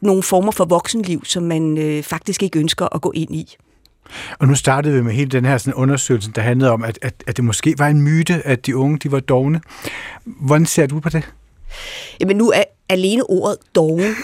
nogle 0.00 0.22
former 0.22 0.52
for 0.52 0.64
voksenliv, 0.64 1.24
som 1.24 1.42
man 1.42 1.78
øh, 1.78 2.02
faktisk 2.02 2.42
ikke 2.42 2.58
ønsker 2.58 2.94
at 2.94 3.00
gå 3.00 3.12
ind 3.14 3.34
i. 3.34 3.56
Og 4.38 4.48
nu 4.48 4.54
startede 4.54 4.94
vi 4.94 5.02
med 5.02 5.12
hele 5.12 5.30
den 5.30 5.44
her 5.44 5.58
sådan, 5.58 5.74
undersøgelse, 5.74 6.30
der 6.32 6.42
handlede 6.42 6.70
om, 6.70 6.84
at, 6.84 6.98
at, 7.02 7.24
at 7.26 7.36
det 7.36 7.44
måske 7.44 7.74
var 7.78 7.88
en 7.88 8.02
myte, 8.02 8.46
at 8.46 8.66
de 8.66 8.76
unge 8.76 8.98
de 8.98 9.12
var 9.12 9.20
dogne. 9.20 9.60
Hvordan 10.24 10.66
ser 10.66 10.86
du 10.86 11.00
på 11.00 11.08
det? 11.08 11.32
Jamen 12.20 12.36
nu 12.36 12.50
er 12.50 12.62
alene 12.88 13.30
ordet 13.30 13.56
doven. 13.74 14.14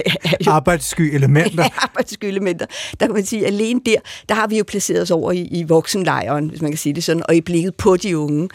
Arbejdssky 0.46 1.14
elementer. 1.14 1.62
Ja, 1.66 1.68
arbejdssky 1.76 2.24
elementer. 2.24 2.66
Der 3.00 3.06
kan 3.06 3.14
man 3.14 3.26
sige, 3.26 3.46
alene 3.46 3.80
der, 3.86 3.96
der 4.28 4.34
har 4.34 4.46
vi 4.46 4.58
jo 4.58 4.64
placeret 4.64 5.02
os 5.02 5.10
over 5.10 5.32
i, 5.32 5.40
i 5.40 5.64
voksenlejren, 5.64 6.48
hvis 6.48 6.62
man 6.62 6.70
kan 6.70 6.78
sige 6.78 6.92
det 6.92 7.04
sådan, 7.04 7.22
og 7.28 7.36
i 7.36 7.40
blikket 7.40 7.74
på 7.74 7.96
de 7.96 8.18
unge. 8.18 8.48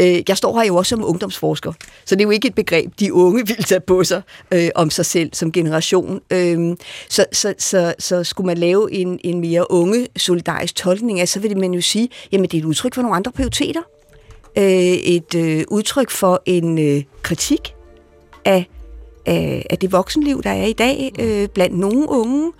Øh, 0.00 0.22
jeg 0.28 0.36
står 0.36 0.60
her 0.60 0.66
jo 0.66 0.76
også 0.76 0.90
som 0.90 1.04
ungdomsforsker, 1.04 1.72
så 2.04 2.14
det 2.14 2.20
er 2.20 2.24
jo 2.24 2.30
ikke 2.30 2.48
et 2.48 2.54
begreb, 2.54 2.90
de 3.00 3.12
unge 3.12 3.46
vil 3.56 3.64
tage 3.64 3.80
på 3.80 4.04
sig 4.04 4.22
øh, 4.52 4.68
om 4.74 4.90
sig 4.90 5.06
selv 5.06 5.30
som 5.32 5.52
generation. 5.52 6.20
Øh, 6.30 6.76
så, 7.08 7.24
så, 7.32 7.54
så, 7.58 7.94
så 7.98 8.24
skulle 8.24 8.46
man 8.46 8.58
lave 8.58 8.92
en, 8.92 9.18
en 9.24 9.40
mere 9.40 9.70
unge 9.70 10.06
solidarisk 10.16 10.74
tolkning 10.74 11.20
af, 11.20 11.28
så 11.28 11.40
vil 11.40 11.58
man 11.58 11.74
jo 11.74 11.80
sige, 11.80 12.08
jamen 12.32 12.48
det 12.50 12.54
er 12.54 12.62
et 12.62 12.64
udtryk 12.64 12.94
for 12.94 13.02
nogle 13.02 13.16
andre 13.16 13.32
prioriteter. 13.32 13.80
Øh, 14.58 14.64
et 14.64 15.34
øh, 15.34 15.64
udtryk 15.68 16.10
for 16.10 16.42
en 16.46 16.78
øh, 16.78 17.02
kritik 17.22 17.74
af, 18.44 18.66
af, 19.26 19.66
af 19.70 19.78
det 19.78 19.92
voksenliv, 19.92 20.42
der 20.42 20.50
er 20.50 20.66
i 20.66 20.72
dag 20.72 21.12
øh, 21.18 21.48
blandt 21.48 21.78
nogle 21.78 22.08
unge. 22.08 22.52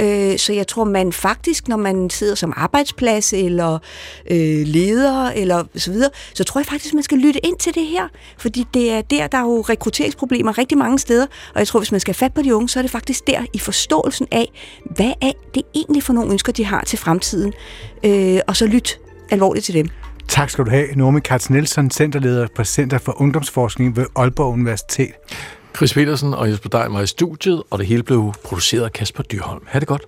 Øh, 0.00 0.38
så 0.38 0.52
jeg 0.52 0.66
tror, 0.66 0.84
man 0.84 1.12
faktisk, 1.12 1.68
når 1.68 1.76
man 1.76 2.10
sidder 2.10 2.34
som 2.34 2.52
arbejdsplads 2.56 3.32
eller 3.32 3.78
øh, 4.30 4.66
leder 4.66 5.30
eller 5.30 5.64
så 5.76 5.90
videre, 5.90 6.10
så 6.34 6.44
tror 6.44 6.60
jeg 6.60 6.66
faktisk, 6.66 6.94
man 6.94 7.02
skal 7.02 7.18
lytte 7.18 7.46
ind 7.46 7.56
til 7.58 7.74
det 7.74 7.86
her. 7.86 8.08
Fordi 8.38 8.66
det 8.74 8.92
er 8.92 9.00
der, 9.00 9.26
der 9.26 9.38
er 9.38 9.42
jo 9.42 9.60
rekrutteringsproblemer 9.60 10.58
rigtig 10.58 10.78
mange 10.78 10.98
steder. 10.98 11.26
Og 11.54 11.58
jeg 11.58 11.66
tror, 11.66 11.80
hvis 11.80 11.92
man 11.92 12.00
skal 12.00 12.14
fat 12.14 12.34
på 12.34 12.42
de 12.42 12.54
unge, 12.54 12.68
så 12.68 12.78
er 12.78 12.82
det 12.82 12.90
faktisk 12.90 13.26
der 13.26 13.40
i 13.52 13.58
forståelsen 13.58 14.26
af, 14.32 14.52
hvad 14.96 15.12
er 15.22 15.32
det 15.54 15.62
egentlig 15.74 16.02
for 16.02 16.12
nogle 16.12 16.32
ønsker, 16.32 16.52
de 16.52 16.64
har 16.64 16.84
til 16.86 16.98
fremtiden. 16.98 17.52
Øh, 18.04 18.40
og 18.46 18.56
så 18.56 18.66
lyt 18.66 18.98
alvorligt 19.30 19.64
til 19.64 19.74
dem. 19.74 19.88
Tak 20.28 20.50
skal 20.50 20.64
du 20.64 20.70
have, 20.70 20.86
Norme 20.94 21.20
Karts 21.20 21.50
Nielsen, 21.50 21.90
centerleder 21.90 22.46
på 22.54 22.64
Center 22.64 22.98
for 22.98 23.20
Ungdomsforskning 23.20 23.96
ved 23.96 24.06
Aalborg 24.16 24.52
Universitet. 24.52 25.12
Chris 25.76 25.94
Petersen 25.94 26.34
og 26.34 26.50
Jesper 26.50 26.68
Dein 26.68 26.94
var 26.94 27.00
i 27.00 27.06
studiet, 27.06 27.62
og 27.70 27.78
det 27.78 27.86
hele 27.86 28.02
blev 28.02 28.34
produceret 28.44 28.84
af 28.84 28.92
Kasper 28.92 29.22
Dyrholm. 29.22 29.62
Ha' 29.66 29.80
det 29.80 29.88
godt. 29.88 30.02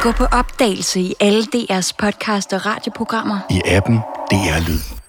Gå 0.00 0.12
på 0.12 0.24
opdagelse 0.24 1.00
i 1.00 1.14
alle 1.20 1.42
DR's 1.42 1.92
podcast 1.98 2.52
og 2.52 2.66
radioprogrammer. 2.66 3.38
I 3.50 3.60
appen 3.64 3.96
DR 4.30 4.68
Lyd. 4.68 4.99